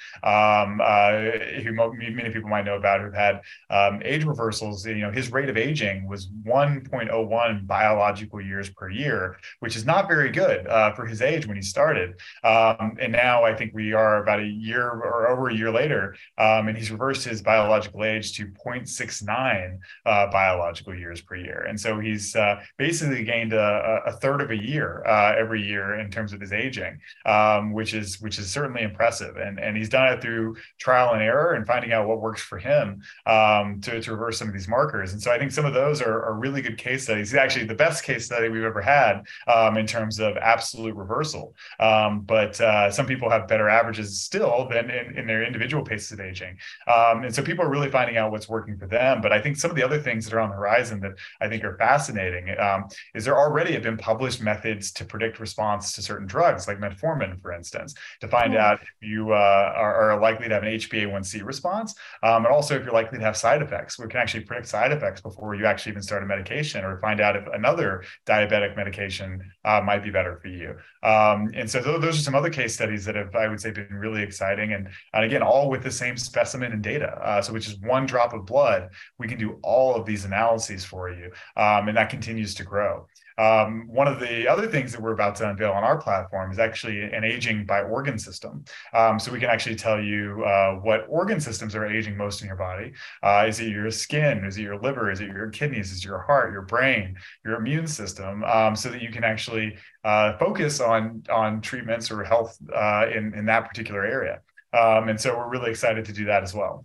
Um, 0.59 0.81
uh, 0.83 1.21
who 1.63 1.73
many 1.73 2.31
people 2.31 2.49
might 2.49 2.65
know 2.65 2.77
about, 2.77 3.01
who've 3.01 3.15
had 3.15 3.41
um, 3.71 4.01
age 4.05 4.25
reversals. 4.25 4.87
You 4.87 4.97
know, 4.97 5.11
his 5.11 5.31
rate 5.33 5.49
of 5.49 5.57
aging 5.57 6.07
was 6.09 6.29
1.01 6.47 7.67
biological 7.67 8.41
years 8.41 8.71
per 8.71 8.89
year, 8.89 9.39
which 9.61 9.77
is 9.77 9.85
not 9.85 10.09
very 10.09 10.31
good 10.31 10.67
uh, 10.67 10.93
for 10.93 11.07
his 11.07 11.23
age 11.23 11.47
when 11.47 11.57
he 11.57 11.63
started. 11.63 12.15
Um, 12.45 12.97
and 13.01 13.13
now 13.13 13.45
I 13.45 13.55
think 13.55 13.75
we 13.75 13.93
are 13.93 14.23
about 14.23 14.41
a 14.41 14.47
year 14.47 14.89
or 14.89 15.29
over 15.29 15.49
a 15.49 15.55
year 15.55 15.71
later, 15.71 16.17
um, 16.39 16.69
and 16.69 16.77
he's 16.77 16.91
reversed 16.91 17.25
his 17.25 17.43
biological 17.43 18.05
age 18.05 18.37
to 18.37 18.47
0.69 18.47 19.79
uh, 20.07 20.27
biological 20.31 20.95
years 20.95 21.21
per 21.21 21.37
year. 21.37 21.67
And 21.69 21.79
so 21.79 21.99
he's 21.99 22.35
uh, 22.37 22.61
basically 22.77 23.25
gained 23.25 23.53
a, 23.53 24.03
a, 24.07 24.13
third 24.19 24.41
of 24.41 24.51
a 24.51 24.57
year 24.57 25.05
uh, 25.07 25.35
every 25.37 25.63
year 25.63 26.01
in 26.01 26.11
terms 26.11 26.33
of 26.33 26.41
his 26.41 26.53
aging, 26.53 26.99
um, 27.27 27.73
which 27.73 27.95
is 27.95 28.21
which 28.21 28.39
is 28.39 28.51
certainly 28.51 28.83
impressive. 28.83 29.37
And 29.37 29.59
and 29.61 29.77
he's 29.77 29.89
done 29.89 30.13
it 30.13 30.21
through 30.21 30.48
through 30.55 30.63
trial 30.79 31.15
and 31.15 31.23
error 31.23 31.55
and 31.55 31.67
finding 31.67 31.93
out 31.93 32.07
what 32.07 32.21
works 32.21 32.43
for 32.43 32.59
him 32.59 33.03
um, 33.27 33.81
to, 33.83 34.01
to 34.01 34.13
reverse 34.13 34.39
some 34.39 34.49
of 34.49 34.55
these 34.55 34.69
markers. 34.69 35.13
And 35.13 35.23
so 35.23 35.31
I 35.31 35.39
think 35.39 35.53
some 35.53 35.65
of 35.65 35.75
those 35.75 36.01
are, 36.01 36.25
are 36.25 36.35
really 36.35 36.63
good 36.63 36.79
case 36.79 37.05
studies. 37.05 37.35
Actually, 37.35 37.67
the 37.67 37.75
best 37.75 38.05
case 38.05 38.27
study 38.27 38.49
we've 38.49 38.65
ever 38.65 38.81
had 38.81 39.23
um, 39.47 39.77
in 39.77 39.87
terms 39.87 40.19
of 40.19 40.37
absolute 40.37 40.95
reversal. 40.95 41.55
Um, 41.81 42.21
but 42.21 42.61
uh, 42.61 42.91
some 42.91 43.07
people 43.07 43.31
have 43.31 43.49
better 43.49 43.69
averages 43.69 44.21
still 44.21 44.69
than 44.71 44.91
in, 44.91 45.19
in 45.19 45.27
their 45.27 45.45
individual 45.45 45.85
paces 45.85 46.13
of 46.13 46.21
aging. 46.21 46.57
Um, 46.87 47.25
and 47.25 47.35
so 47.35 47.43
people 47.43 47.65
are 47.65 47.71
really 47.71 47.91
finding 47.91 48.17
out 48.17 48.31
what's 48.31 48.49
working 48.49 48.79
for 48.79 48.87
them. 48.87 49.21
But 49.21 49.33
I 49.33 49.41
think 49.41 49.57
some 49.57 49.71
of 49.71 49.77
the 49.77 49.83
other 49.83 50.01
things 50.01 50.25
that 50.25 50.35
are 50.35 50.41
on 50.41 50.51
the 50.51 50.57
horizon 50.57 51.01
that 51.01 51.13
I 51.41 51.49
think 51.49 51.65
are 51.65 51.77
fascinating 51.77 52.55
um, 52.59 52.85
is 53.15 53.25
there 53.25 53.39
already 53.39 53.73
have 53.73 53.83
been 53.83 53.97
published 53.97 54.41
methods 54.41 54.93
to 54.93 55.05
predict 55.05 55.41
response 55.41 55.93
to 55.93 56.03
certain 56.03 56.27
drugs, 56.27 56.69
like 56.69 56.79
metformin, 56.79 57.41
for 57.41 57.53
instance, 57.53 57.95
to 58.21 58.29
find 58.29 58.53
mm-hmm. 58.53 58.63
out 58.63 58.81
if 58.81 59.09
you 59.09 59.33
uh, 59.33 59.73
are, 59.77 60.13
are, 60.13 60.21
likely 60.21 60.38
to 60.47 60.55
have 60.55 60.63
an 60.63 60.69
HbA1c 60.69 61.45
response, 61.45 61.95
um, 62.23 62.45
and 62.45 62.55
also 62.55 62.77
if 62.77 62.85
you're 62.85 62.93
likely 62.93 63.19
to 63.19 63.25
have 63.25 63.37
side 63.37 63.63
effects. 63.63 63.99
We 63.99 64.07
can 64.07 64.21
actually 64.21 64.45
predict 64.45 64.69
side 64.69 64.93
effects 64.93 65.21
before 65.21 65.57
you 65.57 65.67
actually 65.67 65.91
even 65.91 66.03
start 66.03 66.23
a 66.23 66.27
medication, 66.27 66.85
or 66.85 67.01
find 67.01 67.21
out 67.21 67.35
if 67.35 67.47
another 67.53 68.05
diabetic 68.27 68.77
medication 68.77 69.43
uh, 69.65 69.81
might 69.85 70.05
be 70.05 70.11
better 70.11 70.39
for 70.41 70.49
you. 70.49 70.77
Um, 71.03 71.51
and 71.55 71.69
so 71.69 71.81
those, 71.81 72.01
those 72.01 72.19
are 72.19 72.23
some 72.23 72.37
other 72.37 72.51
case 72.51 72.75
studies 72.75 73.05
that 73.07 73.17
have, 73.17 73.35
I 73.35 73.49
would 73.49 73.61
say, 73.61 73.73
been 73.73 73.89
really 73.91 74.23
exciting, 74.23 74.75
and, 74.75 74.89
and 75.15 75.25
again, 75.25 75.43
all 75.43 75.69
with 75.69 75.83
the 75.83 75.91
same 75.91 76.17
specimen 76.17 76.73
and 76.73 76.83
data. 76.83 77.09
Uh, 77.09 77.43
so, 77.43 77.53
which 77.53 77.67
is 77.67 77.77
one 77.81 78.07
drop 78.07 78.35
of 78.35 78.47
blood, 78.47 78.91
we 79.19 79.27
can 79.27 79.39
do 79.39 79.59
all 79.63 79.97
of 79.97 80.07
these 80.07 80.25
analyses 80.25 80.85
for 80.85 81.11
you, 81.11 81.33
um, 81.57 81.89
and 81.89 81.97
that 81.97 82.11
continues 82.11 82.55
to 82.55 82.65
grow. 82.65 83.07
Um, 83.39 83.87
one 83.87 84.09
of 84.09 84.19
the 84.19 84.49
other 84.49 84.67
things 84.67 84.93
that 84.93 85.01
we're 85.01 85.13
about 85.13 85.37
to 85.37 85.49
unveil 85.49 85.71
on 85.71 85.85
our 85.85 85.97
platform 85.97 86.51
is 86.51 86.59
actually 86.59 87.03
an 87.03 87.25
aging 87.25 87.67
by 87.67 87.83
organ 87.83 88.19
system. 88.19 88.65
Um, 88.93 89.19
so 89.19 89.33
we 89.33 89.39
can 89.39 89.49
actually 89.49 89.77
tell 89.77 90.01
you 90.01 90.45
uh, 90.45 90.75
what 90.75 91.07
organ 91.09 91.41
systems 91.41 91.75
are 91.75 91.87
aging 91.87 92.17
most 92.17 92.43
in 92.43 92.49
your 92.49 92.57
body. 92.57 92.93
Uh, 93.23 93.47
is 93.49 93.61
it 93.61 93.69
your 93.69 93.91
skin? 93.91 94.45
Is 94.45 94.59
it 94.59 94.63
your 94.63 94.79
liver? 94.81 95.11
Is 95.11 95.21
it 95.21 95.29
your 95.29 95.51
kidneys? 95.51 95.93
Is 95.93 95.99
it 95.99 96.05
your 96.05 96.21
heart, 96.23 96.53
your 96.53 96.63
brain, 96.63 97.17
your 97.45 97.55
immune 97.55 97.87
system? 97.87 98.43
Um, 98.45 98.75
so 98.75 98.91
that 98.91 99.01
you 99.01 99.11
can 99.11 99.25
actually 99.25 99.77
uh, 100.05 100.37
focus 100.39 100.81
on 100.81 101.23
on 101.31 101.61
treatments 101.61 102.11
or 102.11 102.25
health 102.25 102.59
uh, 102.75 103.07
in 103.15 103.35
in 103.35 103.47
that 103.47 103.69
particular 103.69 104.05
area. 104.05 104.41
Um, 104.73 105.09
and 105.09 105.21
so 105.21 105.37
we're 105.37 105.49
really 105.49 105.71
excited 105.71 106.05
to 106.07 106.13
do 106.13 106.27
that 106.27 106.43
as 106.43 106.55
well. 106.55 106.85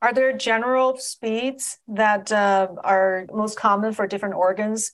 Are 0.00 0.12
there 0.12 0.36
general 0.36 0.96
speeds 0.98 1.78
that 1.88 2.30
uh, 2.32 2.68
are 2.82 3.26
most 3.32 3.56
common 3.56 3.92
for 3.92 4.06
different 4.06 4.34
organs? 4.34 4.92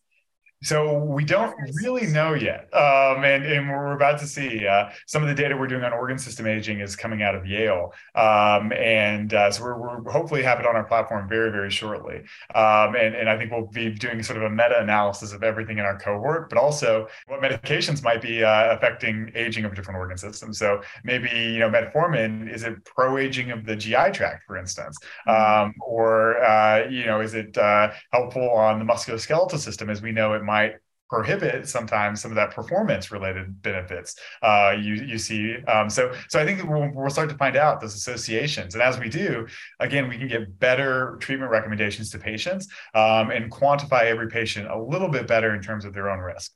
So 0.64 0.98
we 1.04 1.24
don't 1.24 1.54
really 1.84 2.08
know 2.08 2.34
yet, 2.34 2.68
um, 2.74 3.22
and, 3.22 3.44
and 3.44 3.70
we're 3.70 3.92
about 3.92 4.18
to 4.18 4.26
see 4.26 4.66
uh, 4.66 4.90
some 5.06 5.22
of 5.22 5.28
the 5.28 5.34
data 5.34 5.56
we're 5.56 5.68
doing 5.68 5.84
on 5.84 5.92
organ 5.92 6.18
system 6.18 6.48
aging 6.48 6.80
is 6.80 6.96
coming 6.96 7.22
out 7.22 7.36
of 7.36 7.46
Yale, 7.46 7.92
um, 8.16 8.72
and 8.72 9.32
uh, 9.34 9.52
so 9.52 9.62
we're, 9.62 9.78
we're, 9.78 10.10
hopefully 10.10 10.42
have 10.42 10.58
it 10.58 10.66
on 10.66 10.74
our 10.74 10.82
platform 10.82 11.28
very 11.28 11.52
very 11.52 11.70
shortly, 11.70 12.24
um, 12.56 12.96
and 12.96 13.14
and 13.14 13.30
I 13.30 13.38
think 13.38 13.52
we'll 13.52 13.66
be 13.66 13.90
doing 13.90 14.20
sort 14.20 14.38
of 14.38 14.42
a 14.42 14.50
meta 14.50 14.80
analysis 14.80 15.32
of 15.32 15.44
everything 15.44 15.78
in 15.78 15.84
our 15.84 15.96
cohort, 15.96 16.48
but 16.48 16.58
also 16.58 17.06
what 17.28 17.40
medications 17.40 18.02
might 18.02 18.20
be 18.20 18.42
uh, 18.42 18.74
affecting 18.74 19.30
aging 19.36 19.64
of 19.64 19.76
different 19.76 20.00
organ 20.00 20.18
systems. 20.18 20.58
So 20.58 20.82
maybe 21.04 21.28
you 21.28 21.60
know 21.60 21.70
metformin 21.70 22.52
is 22.52 22.64
it 22.64 22.84
pro 22.84 23.18
aging 23.18 23.52
of 23.52 23.64
the 23.64 23.76
GI 23.76 24.10
tract, 24.12 24.42
for 24.44 24.56
instance, 24.56 24.98
mm-hmm. 25.28 25.66
um, 25.68 25.74
or 25.80 26.42
uh, 26.42 26.88
you 26.88 27.06
know 27.06 27.20
is 27.20 27.34
it 27.34 27.56
uh, 27.56 27.92
helpful 28.10 28.50
on 28.50 28.80
the 28.80 28.84
musculoskeletal 28.84 29.60
system 29.60 29.88
as 29.88 30.02
we 30.02 30.10
know 30.10 30.32
it 30.32 30.47
might 30.48 30.72
prohibit 31.08 31.66
sometimes 31.66 32.20
some 32.20 32.30
of 32.30 32.36
that 32.36 32.50
performance 32.50 33.10
related 33.10 33.62
benefits 33.62 34.14
uh, 34.42 34.74
you 34.78 34.94
you 34.94 35.18
see 35.18 35.56
um, 35.66 35.88
so 35.88 36.12
so 36.28 36.38
I 36.40 36.44
think 36.44 36.68
we'll, 36.68 36.90
we'll 36.92 37.10
start 37.10 37.30
to 37.30 37.36
find 37.36 37.56
out 37.56 37.80
those 37.80 37.94
associations 37.94 38.74
and 38.74 38.82
as 38.82 38.98
we 38.98 39.08
do 39.08 39.46
again 39.80 40.08
we 40.08 40.18
can 40.18 40.28
get 40.28 40.58
better 40.58 41.16
treatment 41.20 41.50
recommendations 41.50 42.10
to 42.10 42.18
patients 42.18 42.68
um, 42.94 43.30
and 43.30 43.50
quantify 43.50 44.02
every 44.04 44.28
patient 44.28 44.70
a 44.70 44.78
little 44.78 45.08
bit 45.08 45.26
better 45.26 45.54
in 45.54 45.62
terms 45.62 45.84
of 45.84 45.94
their 45.94 46.10
own 46.10 46.18
risk. 46.18 46.52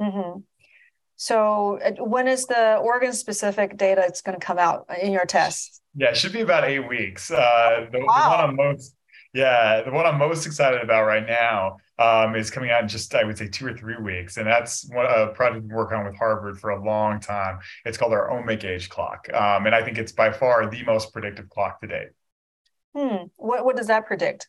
Mm-hmm. 0.00 0.40
So 1.16 1.78
when 1.98 2.26
is 2.26 2.46
the 2.46 2.78
organ 2.78 3.12
specific 3.12 3.76
data 3.76 4.02
it's 4.04 4.22
going 4.22 4.38
to 4.38 4.44
come 4.44 4.58
out 4.58 4.86
in 5.00 5.12
your 5.12 5.24
test? 5.24 5.80
Yeah, 5.94 6.08
it 6.08 6.16
should 6.16 6.32
be 6.32 6.40
about 6.40 6.64
eight 6.64 6.88
weeks. 6.88 7.30
Uh, 7.30 7.86
the, 7.92 8.00
wow. 8.00 8.22
the 8.22 8.28
one 8.28 8.40
I'm 8.40 8.56
most 8.56 8.96
yeah, 9.32 9.82
the 9.82 9.90
one 9.90 10.04
I'm 10.04 10.18
most 10.18 10.46
excited 10.46 10.82
about 10.82 11.06
right 11.06 11.26
now 11.26 11.78
um, 11.98 12.36
is 12.36 12.50
coming 12.50 12.70
out 12.70 12.82
in 12.82 12.88
just 12.88 13.14
I 13.14 13.24
would 13.24 13.38
say 13.38 13.48
two 13.48 13.66
or 13.66 13.74
three 13.74 13.96
weeks, 13.96 14.36
and 14.36 14.46
that's 14.46 14.88
what 14.90 15.06
a 15.06 15.28
project 15.28 15.66
we 15.66 15.74
work 15.74 15.92
on 15.92 16.04
with 16.04 16.16
Harvard 16.16 16.58
for 16.60 16.70
a 16.70 16.84
long 16.84 17.18
time. 17.18 17.58
It's 17.84 17.96
called 17.96 18.12
our 18.12 18.28
Omic 18.28 18.64
Age 18.64 18.90
Clock, 18.90 19.28
um, 19.32 19.66
and 19.66 19.74
I 19.74 19.82
think 19.82 19.96
it's 19.96 20.12
by 20.12 20.32
far 20.32 20.68
the 20.68 20.82
most 20.84 21.12
predictive 21.12 21.48
clock 21.48 21.80
to 21.80 21.86
date. 21.86 22.08
Hmm. 22.94 23.24
What 23.36 23.64
what 23.64 23.76
does 23.76 23.86
that 23.86 24.06
predict? 24.06 24.48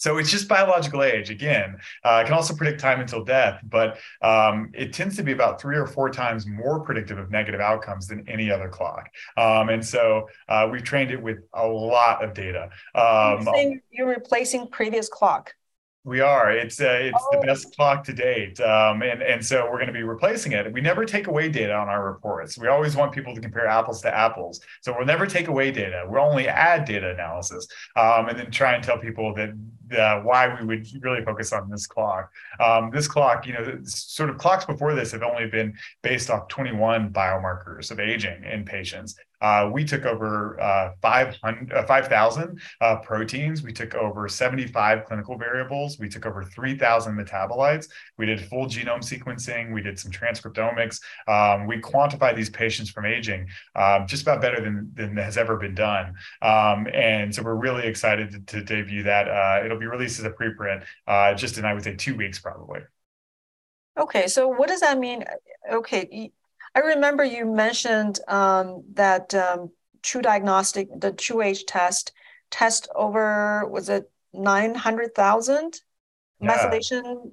So 0.00 0.16
it's 0.16 0.30
just 0.30 0.48
biological 0.48 1.02
age. 1.02 1.28
Again, 1.28 1.76
uh, 2.04 2.24
can 2.24 2.32
also 2.32 2.54
predict 2.54 2.80
time 2.80 3.00
until 3.00 3.22
death, 3.22 3.60
but 3.68 3.98
um, 4.22 4.70
it 4.72 4.94
tends 4.94 5.14
to 5.16 5.22
be 5.22 5.32
about 5.32 5.60
three 5.60 5.76
or 5.76 5.86
four 5.86 6.08
times 6.08 6.46
more 6.46 6.80
predictive 6.80 7.18
of 7.18 7.30
negative 7.30 7.60
outcomes 7.60 8.06
than 8.06 8.26
any 8.26 8.50
other 8.50 8.70
clock. 8.70 9.10
Um, 9.36 9.68
and 9.68 9.84
so 9.84 10.26
uh, 10.48 10.68
we've 10.72 10.82
trained 10.82 11.10
it 11.10 11.22
with 11.22 11.40
a 11.52 11.66
lot 11.66 12.24
of 12.24 12.32
data. 12.32 12.70
Um, 12.94 13.46
you're, 13.54 13.80
you're 13.90 14.08
replacing 14.08 14.68
previous 14.68 15.06
clock. 15.10 15.54
We 16.02 16.20
are. 16.20 16.50
It's 16.50 16.80
uh, 16.80 16.98
it's 17.02 17.18
oh. 17.20 17.40
the 17.40 17.46
best 17.46 17.76
clock 17.76 18.04
to 18.04 18.14
date, 18.14 18.58
um, 18.60 19.02
and 19.02 19.22
and 19.22 19.44
so 19.44 19.66
we're 19.66 19.76
going 19.76 19.88
to 19.88 19.92
be 19.92 20.02
replacing 20.02 20.52
it. 20.52 20.72
We 20.72 20.80
never 20.80 21.04
take 21.04 21.26
away 21.26 21.50
data 21.50 21.74
on 21.74 21.90
our 21.90 22.10
reports. 22.10 22.56
We 22.56 22.68
always 22.68 22.96
want 22.96 23.12
people 23.12 23.34
to 23.34 23.40
compare 23.40 23.66
apples 23.66 24.00
to 24.02 24.14
apples. 24.14 24.60
So 24.80 24.94
we'll 24.96 25.06
never 25.06 25.26
take 25.26 25.48
away 25.48 25.70
data. 25.70 26.06
We'll 26.08 26.22
only 26.22 26.48
add 26.48 26.86
data 26.86 27.10
analysis, 27.10 27.66
um, 27.96 28.30
and 28.30 28.38
then 28.38 28.50
try 28.50 28.74
and 28.74 28.82
tell 28.82 28.96
people 28.96 29.34
that 29.34 29.50
uh, 29.98 30.20
why 30.20 30.58
we 30.58 30.66
would 30.66 30.86
really 31.02 31.22
focus 31.22 31.52
on 31.52 31.68
this 31.68 31.86
clock. 31.86 32.32
Um, 32.60 32.90
this 32.90 33.06
clock, 33.06 33.46
you 33.46 33.52
know, 33.52 33.80
sort 33.84 34.30
of 34.30 34.38
clocks 34.38 34.64
before 34.64 34.94
this 34.94 35.12
have 35.12 35.22
only 35.22 35.48
been 35.48 35.74
based 36.02 36.30
off 36.30 36.48
21 36.48 37.12
biomarkers 37.12 37.90
of 37.90 38.00
aging 38.00 38.42
in 38.44 38.64
patients. 38.64 39.16
Uh, 39.40 39.70
we 39.72 39.84
took 39.84 40.04
over 40.04 40.60
uh, 40.60 40.92
5,000 41.00 41.72
uh, 41.72 41.84
5, 41.84 42.56
uh, 42.80 42.96
proteins. 42.96 43.62
We 43.62 43.72
took 43.72 43.94
over 43.94 44.28
75 44.28 45.04
clinical 45.04 45.38
variables. 45.38 45.98
We 45.98 46.08
took 46.08 46.26
over 46.26 46.44
3,000 46.44 47.16
metabolites. 47.16 47.88
We 48.18 48.26
did 48.26 48.40
full 48.40 48.66
genome 48.66 49.00
sequencing. 49.00 49.72
We 49.72 49.82
did 49.82 49.98
some 49.98 50.10
transcriptomics. 50.10 51.00
Um, 51.26 51.66
we 51.66 51.80
quantified 51.80 52.36
these 52.36 52.50
patients 52.50 52.90
from 52.90 53.06
aging 53.06 53.48
um, 53.74 54.06
just 54.06 54.22
about 54.22 54.40
better 54.40 54.60
than, 54.60 54.90
than 54.94 55.16
has 55.16 55.36
ever 55.36 55.56
been 55.56 55.74
done. 55.74 56.14
Um, 56.42 56.86
and 56.92 57.34
so 57.34 57.42
we're 57.42 57.54
really 57.54 57.86
excited 57.86 58.30
to, 58.32 58.40
to 58.40 58.64
debut 58.64 59.02
that. 59.04 59.28
Uh, 59.28 59.64
it'll 59.64 59.78
be 59.78 59.86
released 59.86 60.18
as 60.18 60.26
a 60.26 60.30
preprint 60.30 60.84
just 61.38 61.58
in, 61.58 61.64
I 61.64 61.74
would 61.74 61.84
say, 61.84 61.94
two 61.94 62.14
weeks 62.14 62.38
probably. 62.38 62.80
Okay, 63.98 64.28
so 64.28 64.48
what 64.48 64.68
does 64.68 64.80
that 64.80 64.98
mean? 64.98 65.24
Okay, 65.70 66.32
I 66.74 66.80
remember 66.80 67.24
you 67.24 67.46
mentioned 67.46 68.20
um, 68.28 68.84
that 68.94 69.34
um, 69.34 69.70
TruDiagnostic, 70.02 71.00
the 71.00 71.12
TruAge 71.12 71.64
test, 71.66 72.12
test 72.50 72.88
over 72.94 73.66
was 73.68 73.88
it 73.88 74.10
nine 74.32 74.74
hundred 74.74 75.14
thousand 75.14 75.80
yeah. 76.40 76.56
methylation 76.56 77.30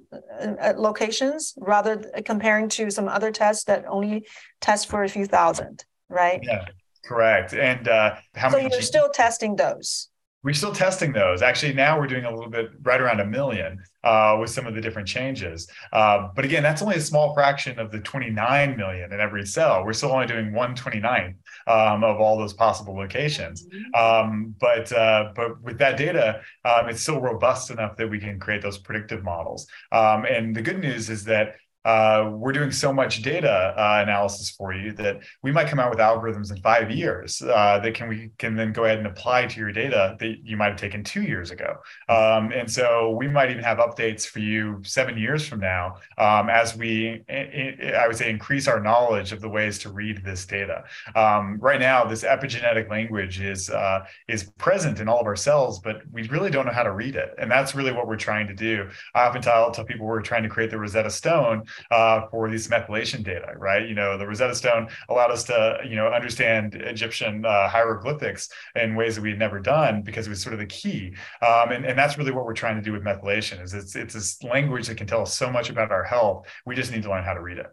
uh, 0.60 0.74
locations, 0.76 1.54
rather 1.56 2.02
comparing 2.24 2.68
to 2.70 2.90
some 2.90 3.08
other 3.08 3.30
tests 3.30 3.64
that 3.64 3.84
only 3.88 4.26
test 4.60 4.88
for 4.88 5.04
a 5.04 5.08
few 5.08 5.26
thousand, 5.26 5.84
right? 6.08 6.40
Yeah, 6.42 6.66
correct. 7.04 7.54
And 7.54 7.86
uh, 7.88 8.16
how 8.34 8.50
so 8.50 8.56
many? 8.56 8.70
So 8.70 8.76
you're 8.76 8.82
still 8.82 9.08
testing 9.10 9.56
those. 9.56 10.08
We're 10.44 10.54
still 10.54 10.72
testing 10.72 11.12
those. 11.12 11.42
Actually, 11.42 11.74
now 11.74 11.98
we're 11.98 12.06
doing 12.06 12.24
a 12.24 12.30
little 12.30 12.50
bit 12.50 12.70
right 12.82 13.00
around 13.00 13.18
a 13.20 13.26
million 13.26 13.82
uh, 14.04 14.36
with 14.40 14.50
some 14.50 14.66
of 14.66 14.74
the 14.74 14.80
different 14.80 15.08
changes. 15.08 15.68
Uh, 15.92 16.28
but 16.34 16.44
again, 16.44 16.62
that's 16.62 16.80
only 16.80 16.96
a 16.96 17.00
small 17.00 17.34
fraction 17.34 17.78
of 17.80 17.90
the 17.90 17.98
29 17.98 18.76
million 18.76 19.12
in 19.12 19.20
every 19.20 19.44
cell. 19.44 19.84
We're 19.84 19.92
still 19.92 20.12
only 20.12 20.26
doing 20.26 20.52
129 20.52 21.34
um, 21.66 22.04
of 22.04 22.20
all 22.20 22.38
those 22.38 22.52
possible 22.52 22.96
locations. 22.96 23.66
Mm-hmm. 23.66 24.30
Um, 24.30 24.54
but 24.60 24.92
uh, 24.92 25.32
but 25.34 25.60
with 25.62 25.78
that 25.78 25.96
data, 25.96 26.40
um, 26.64 26.88
it's 26.88 27.02
still 27.02 27.20
robust 27.20 27.70
enough 27.70 27.96
that 27.96 28.08
we 28.08 28.20
can 28.20 28.38
create 28.38 28.62
those 28.62 28.78
predictive 28.78 29.24
models. 29.24 29.66
Um, 29.90 30.24
and 30.24 30.54
the 30.54 30.62
good 30.62 30.78
news 30.78 31.10
is 31.10 31.24
that 31.24 31.56
uh, 31.88 32.28
we're 32.34 32.52
doing 32.52 32.70
so 32.70 32.92
much 32.92 33.22
data 33.22 33.50
uh, 33.50 34.00
analysis 34.02 34.50
for 34.50 34.74
you 34.74 34.92
that 34.92 35.20
we 35.42 35.50
might 35.50 35.68
come 35.68 35.78
out 35.78 35.88
with 35.88 35.98
algorithms 35.98 36.50
in 36.50 36.60
five 36.60 36.90
years 36.90 37.40
uh, 37.40 37.78
that 37.82 37.94
can 37.94 38.10
we 38.10 38.30
can 38.36 38.54
then 38.54 38.74
go 38.74 38.84
ahead 38.84 38.98
and 38.98 39.06
apply 39.06 39.46
to 39.46 39.58
your 39.58 39.72
data 39.72 40.14
that 40.20 40.36
you 40.44 40.54
might 40.54 40.68
have 40.68 40.76
taken 40.76 41.02
two 41.02 41.22
years 41.22 41.50
ago. 41.50 41.76
Um, 42.10 42.52
and 42.52 42.70
so 42.70 43.16
we 43.18 43.26
might 43.26 43.50
even 43.50 43.64
have 43.64 43.78
updates 43.78 44.26
for 44.26 44.40
you 44.40 44.82
seven 44.84 45.16
years 45.16 45.48
from 45.48 45.60
now 45.60 45.94
um, 46.18 46.50
as 46.50 46.76
we, 46.76 47.22
I 47.30 48.04
would 48.06 48.16
say, 48.16 48.28
increase 48.28 48.68
our 48.68 48.80
knowledge 48.80 49.32
of 49.32 49.40
the 49.40 49.48
ways 49.48 49.78
to 49.78 49.90
read 49.90 50.22
this 50.22 50.44
data. 50.44 50.84
Um, 51.16 51.56
right 51.58 51.80
now, 51.80 52.04
this 52.04 52.22
epigenetic 52.22 52.90
language 52.90 53.40
is 53.40 53.70
uh, 53.70 54.00
is 54.28 54.44
present 54.58 55.00
in 55.00 55.08
all 55.08 55.20
of 55.20 55.26
our 55.26 55.36
cells, 55.36 55.80
but 55.80 56.02
we 56.12 56.28
really 56.28 56.50
don't 56.50 56.66
know 56.66 56.72
how 56.72 56.82
to 56.82 56.92
read 56.92 57.16
it, 57.16 57.34
and 57.38 57.50
that's 57.50 57.74
really 57.74 57.92
what 57.92 58.06
we're 58.06 58.16
trying 58.16 58.46
to 58.48 58.54
do. 58.54 58.90
I 59.14 59.22
often 59.22 59.40
tell, 59.40 59.70
tell 59.70 59.86
people 59.86 60.06
we're 60.06 60.20
trying 60.20 60.42
to 60.42 60.50
create 60.50 60.70
the 60.70 60.78
Rosetta 60.78 61.08
Stone 61.08 61.64
uh, 61.90 62.26
for 62.30 62.50
these 62.50 62.68
methylation 62.68 63.22
data, 63.22 63.52
right? 63.56 63.88
You 63.88 63.94
know, 63.94 64.18
the 64.18 64.26
Rosetta 64.26 64.54
Stone 64.54 64.88
allowed 65.08 65.30
us 65.30 65.44
to, 65.44 65.78
you 65.84 65.96
know, 65.96 66.08
understand 66.08 66.74
Egyptian 66.74 67.44
uh, 67.44 67.68
hieroglyphics 67.68 68.48
in 68.76 68.94
ways 68.94 69.16
that 69.16 69.22
we 69.22 69.30
had 69.30 69.38
never 69.38 69.60
done 69.60 70.02
because 70.02 70.26
it 70.26 70.30
was 70.30 70.42
sort 70.42 70.52
of 70.52 70.58
the 70.58 70.66
key. 70.66 71.14
Um, 71.42 71.72
and, 71.72 71.84
and 71.84 71.98
that's 71.98 72.18
really 72.18 72.32
what 72.32 72.44
we're 72.44 72.54
trying 72.54 72.76
to 72.76 72.82
do 72.82 72.92
with 72.92 73.02
methylation 73.02 73.62
is 73.62 73.74
it's, 73.74 73.96
it's 73.96 74.14
this 74.14 74.42
language 74.42 74.88
that 74.88 74.96
can 74.96 75.06
tell 75.06 75.22
us 75.22 75.34
so 75.34 75.50
much 75.50 75.70
about 75.70 75.90
our 75.90 76.04
health. 76.04 76.46
We 76.66 76.74
just 76.74 76.92
need 76.92 77.02
to 77.02 77.10
learn 77.10 77.24
how 77.24 77.34
to 77.34 77.40
read 77.40 77.58
it. 77.58 77.66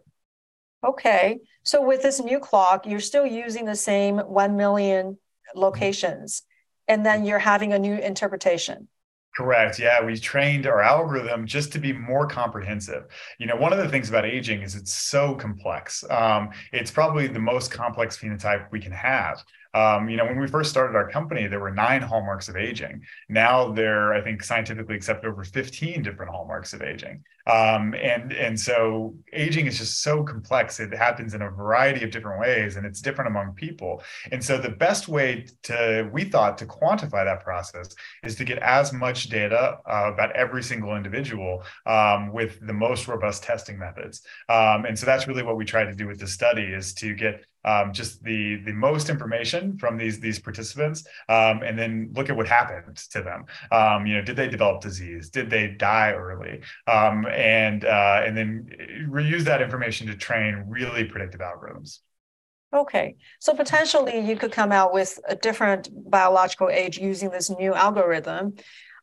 Okay. 0.84 1.38
So 1.62 1.84
with 1.84 2.02
this 2.02 2.22
new 2.22 2.38
clock, 2.38 2.86
you're 2.86 3.00
still 3.00 3.26
using 3.26 3.64
the 3.64 3.74
same 3.74 4.18
1 4.18 4.56
million 4.56 5.18
locations, 5.54 6.42
and 6.86 7.04
then 7.04 7.24
you're 7.24 7.38
having 7.38 7.72
a 7.72 7.78
new 7.78 7.94
interpretation. 7.94 8.88
Correct. 9.36 9.78
Yeah, 9.78 10.02
we 10.02 10.18
trained 10.18 10.66
our 10.66 10.80
algorithm 10.80 11.46
just 11.46 11.70
to 11.72 11.78
be 11.78 11.92
more 11.92 12.26
comprehensive. 12.26 13.04
You 13.38 13.46
know, 13.46 13.56
one 13.56 13.70
of 13.70 13.78
the 13.78 13.88
things 13.88 14.08
about 14.08 14.24
aging 14.24 14.62
is 14.62 14.74
it's 14.74 14.94
so 14.94 15.34
complex. 15.34 16.02
Um, 16.08 16.50
it's 16.72 16.90
probably 16.90 17.26
the 17.26 17.38
most 17.38 17.70
complex 17.70 18.16
phenotype 18.16 18.72
we 18.72 18.80
can 18.80 18.92
have. 18.92 19.44
Um, 19.74 20.08
you 20.08 20.16
know, 20.16 20.24
when 20.24 20.40
we 20.40 20.46
first 20.46 20.70
started 20.70 20.96
our 20.96 21.10
company, 21.10 21.46
there 21.46 21.60
were 21.60 21.70
nine 21.70 22.00
hallmarks 22.00 22.48
of 22.48 22.56
aging. 22.56 23.02
Now 23.28 23.72
there, 23.72 24.14
I 24.14 24.22
think, 24.22 24.42
scientifically 24.42 24.96
accepted 24.96 25.28
over 25.28 25.44
15 25.44 26.02
different 26.02 26.32
hallmarks 26.32 26.72
of 26.72 26.80
aging. 26.80 27.22
Um, 27.46 27.94
and 27.94 28.32
and 28.32 28.58
so 28.58 29.14
aging 29.32 29.66
is 29.66 29.78
just 29.78 30.02
so 30.02 30.24
complex. 30.24 30.80
It 30.80 30.92
happens 30.94 31.34
in 31.34 31.42
a 31.42 31.50
variety 31.50 32.04
of 32.04 32.10
different 32.10 32.40
ways, 32.40 32.76
and 32.76 32.84
it's 32.84 33.00
different 33.00 33.28
among 33.28 33.54
people. 33.54 34.02
And 34.32 34.42
so 34.42 34.58
the 34.58 34.70
best 34.70 35.08
way 35.08 35.46
to 35.64 36.08
we 36.12 36.24
thought 36.24 36.58
to 36.58 36.66
quantify 36.66 37.24
that 37.24 37.44
process 37.44 37.94
is 38.22 38.34
to 38.36 38.44
get 38.44 38.58
as 38.58 38.92
much 38.92 39.28
data 39.28 39.78
uh, 39.86 40.10
about 40.12 40.32
every 40.32 40.62
single 40.62 40.96
individual 40.96 41.62
um, 41.86 42.32
with 42.32 42.64
the 42.66 42.72
most 42.72 43.08
robust 43.08 43.42
testing 43.42 43.78
methods. 43.78 44.22
Um, 44.48 44.84
and 44.84 44.98
so 44.98 45.06
that's 45.06 45.26
really 45.26 45.42
what 45.42 45.56
we 45.56 45.64
tried 45.64 45.86
to 45.86 45.94
do 45.94 46.06
with 46.06 46.18
the 46.18 46.26
study 46.26 46.64
is 46.64 46.94
to 46.94 47.14
get 47.14 47.44
um, 47.66 47.92
just 47.92 48.22
the 48.22 48.56
the 48.64 48.72
most 48.72 49.10
information 49.10 49.76
from 49.76 49.98
these 49.98 50.20
these 50.20 50.38
participants, 50.38 51.04
um, 51.28 51.62
and 51.62 51.76
then 51.78 52.10
look 52.14 52.30
at 52.30 52.36
what 52.36 52.46
happened 52.46 52.96
to 52.96 53.22
them. 53.22 53.44
Um, 53.72 54.06
you 54.06 54.14
know, 54.14 54.22
did 54.22 54.36
they 54.36 54.48
develop 54.48 54.80
disease? 54.80 55.30
Did 55.30 55.50
they 55.50 55.68
die 55.68 56.12
early? 56.12 56.60
And 57.36 57.84
uh, 57.84 58.22
and 58.24 58.36
then 58.36 58.70
reuse 59.10 59.42
that 59.42 59.60
information 59.60 60.06
to 60.06 60.16
train 60.16 60.64
really 60.66 61.04
predictive 61.04 61.40
algorithms. 61.40 62.00
Okay, 62.72 63.16
so 63.38 63.54
potentially 63.54 64.18
you 64.18 64.36
could 64.36 64.52
come 64.52 64.72
out 64.72 64.92
with 64.92 65.20
a 65.28 65.36
different 65.36 65.88
biological 66.10 66.70
age 66.70 66.98
using 66.98 67.30
this 67.30 67.50
new 67.50 67.74
algorithm. 67.74 68.54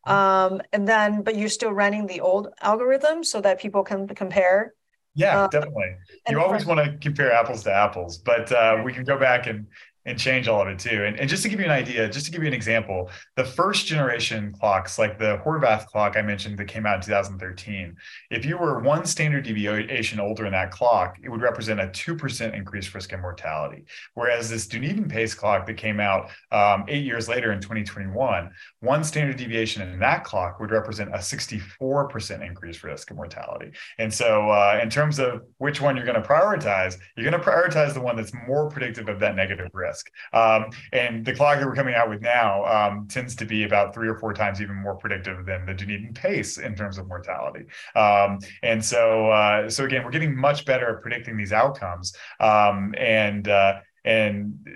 Um, 0.06 0.62
and 0.74 0.86
then, 0.88 1.22
but 1.22 1.38
you're 1.38 1.48
still 1.48 1.72
running 1.72 2.08
the 2.08 2.20
old 2.20 2.50
algorithm 2.62 3.24
so 3.24 3.40
that 3.42 3.62
people 3.62 3.84
can 3.84 4.08
compare 4.08 4.74
yeah, 5.16 5.44
uh, 5.44 5.48
definitely. 5.48 5.96
You 6.28 6.42
always 6.42 6.66
want 6.66 6.84
to 6.84 6.98
compare 6.98 7.32
apples 7.32 7.64
to 7.64 7.72
apples, 7.72 8.18
but 8.18 8.52
uh, 8.52 8.82
we 8.84 8.94
can 8.94 9.04
go 9.04 9.18
back 9.18 9.48
and 9.48 9.68
and 10.06 10.20
change 10.20 10.48
all 10.48 10.62
of 10.62 10.68
it 10.68 10.80
too. 10.80 11.04
And, 11.06 11.18
and 11.20 11.30
just 11.30 11.44
to 11.44 11.50
give 11.50 11.60
you 11.60 11.66
an 11.66 11.72
idea, 11.72 12.10
just 12.10 12.26
to 12.26 12.32
give 12.32 12.42
you 12.42 12.48
an 12.48 12.54
example, 12.54 13.10
the 13.36 13.46
first 13.46 13.86
generation 13.86 14.54
clocks, 14.60 15.00
like 15.00 15.18
the 15.18 15.42
Horvath 15.46 15.86
clock 15.86 16.18
I 16.18 16.22
mentioned 16.22 16.58
that 16.58 16.66
came 16.66 16.86
out 16.86 16.96
in 16.96 17.02
2013, 17.02 17.96
if 18.30 18.46
you 18.46 18.58
were 18.58 18.80
one 18.80 19.06
standard 19.06 19.46
deviation 19.46 20.20
older 20.20 20.46
in 20.46 20.52
that 20.52 20.72
clock, 20.72 21.18
it 21.24 21.30
would 21.30 21.42
represent 21.42 21.80
a 21.80 21.88
2% 21.88 22.54
increased 22.54 22.94
risk 22.94 23.14
of 23.14 23.22
mortality. 23.22 23.86
Whereas 24.14 24.50
this 24.50 24.68
Dunedin 24.68 25.08
pace 25.08 25.34
clock 25.34 25.66
that 25.68 25.76
came 25.76 26.00
out 26.00 26.30
um, 26.52 26.86
eight 26.88 27.06
years 27.06 27.30
later 27.30 27.52
in 27.52 27.62
2021, 27.62 28.52
one 28.82 29.04
standard 29.04 29.38
deviation 29.38 29.82
in 29.82 30.00
that 30.00 30.24
clock 30.24 30.60
would 30.60 30.72
represent 30.72 31.10
a 31.14 31.18
64% 31.18 32.46
increased 32.46 32.84
risk 32.84 33.12
of 33.12 33.18
mortality. 33.18 33.72
And 34.00 34.14
so 34.14 34.50
uh, 34.50 34.80
in 34.82 34.90
terms 34.90 35.20
of 35.20 35.44
which 35.58 35.80
one 35.80 35.96
you're 35.96 36.06
going 36.06 36.22
to 36.22 36.28
prioritize, 36.28 36.98
you're 37.16 37.30
going 37.30 37.42
to 37.42 37.48
prioritize 37.50 37.94
the 37.94 38.02
one 38.02 38.16
that's 38.16 38.34
more 38.48 38.70
predictive 38.70 39.08
of 39.08 39.20
that 39.20 39.36
negative 39.36 39.70
risk 39.74 39.93
risk. 39.94 40.12
Um, 40.34 40.66
and 40.92 41.26
the 41.26 41.34
clock 41.34 41.60
that 41.60 41.66
we're 41.66 41.76
coming 41.76 41.96
out 41.96 42.10
with 42.10 42.22
now 42.22 42.66
um, 42.66 43.08
tends 43.08 43.36
to 43.38 43.46
be 43.46 43.64
about 43.64 43.94
three 43.94 44.08
or 44.08 44.16
four 44.16 44.34
times 44.34 44.62
even 44.62 44.76
more 44.76 44.96
predictive 44.96 45.46
than 45.46 45.66
the 45.66 45.74
Dunedin 45.74 46.14
pace 46.14 46.58
in 46.58 46.76
terms 46.76 46.98
of 46.98 47.08
mortality. 47.08 47.66
Um, 47.96 48.40
and 48.62 48.84
so, 48.84 49.30
uh, 49.30 49.70
so 49.70 49.86
again, 49.86 50.04
we're 50.04 50.12
getting 50.12 50.36
much 50.36 50.66
better 50.66 50.96
at 50.96 51.02
predicting 51.02 51.38
these 51.38 51.54
outcomes. 51.54 52.14
Um, 52.40 52.94
and 52.98 53.48
uh, 53.48 53.80
and 54.06 54.68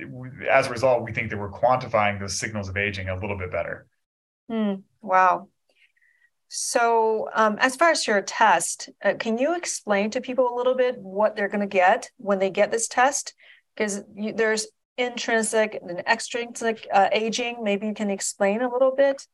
as 0.50 0.68
a 0.68 0.70
result, 0.70 1.04
we 1.04 1.12
think 1.12 1.30
that 1.32 1.38
we're 1.38 1.52
quantifying 1.52 2.20
those 2.20 2.40
signals 2.40 2.70
of 2.70 2.78
aging 2.78 3.10
a 3.10 3.20
little 3.20 3.38
bit 3.38 3.52
better. 3.52 3.86
Mm, 4.50 4.84
wow. 5.02 5.50
So, 6.50 7.28
um, 7.34 7.58
as 7.60 7.76
far 7.76 7.92
as 7.92 8.08
your 8.08 8.22
test, 8.22 8.90
uh, 9.04 9.16
can 9.20 9.38
you 9.38 9.56
explain 9.56 10.12
to 10.12 10.22
people 10.22 10.48
a 10.48 10.56
little 10.56 10.76
bit 10.76 10.98
what 10.98 11.36
they're 11.36 11.50
going 11.50 11.60
to 11.60 11.68
get 11.68 12.10
when 12.16 12.40
they 12.40 12.50
get 12.50 12.72
this 12.72 12.88
test? 12.88 13.34
Because 13.76 14.02
there's 14.16 14.68
intrinsic 14.98 15.80
and 15.82 16.00
extrinsic 16.08 16.88
uh, 16.92 17.10
aging. 17.12 17.64
Maybe 17.64 17.88
you 17.88 17.94
can 17.94 18.10
explain 18.10 18.62
a 18.62 18.72
little 18.72 18.96
bit. 18.96 19.28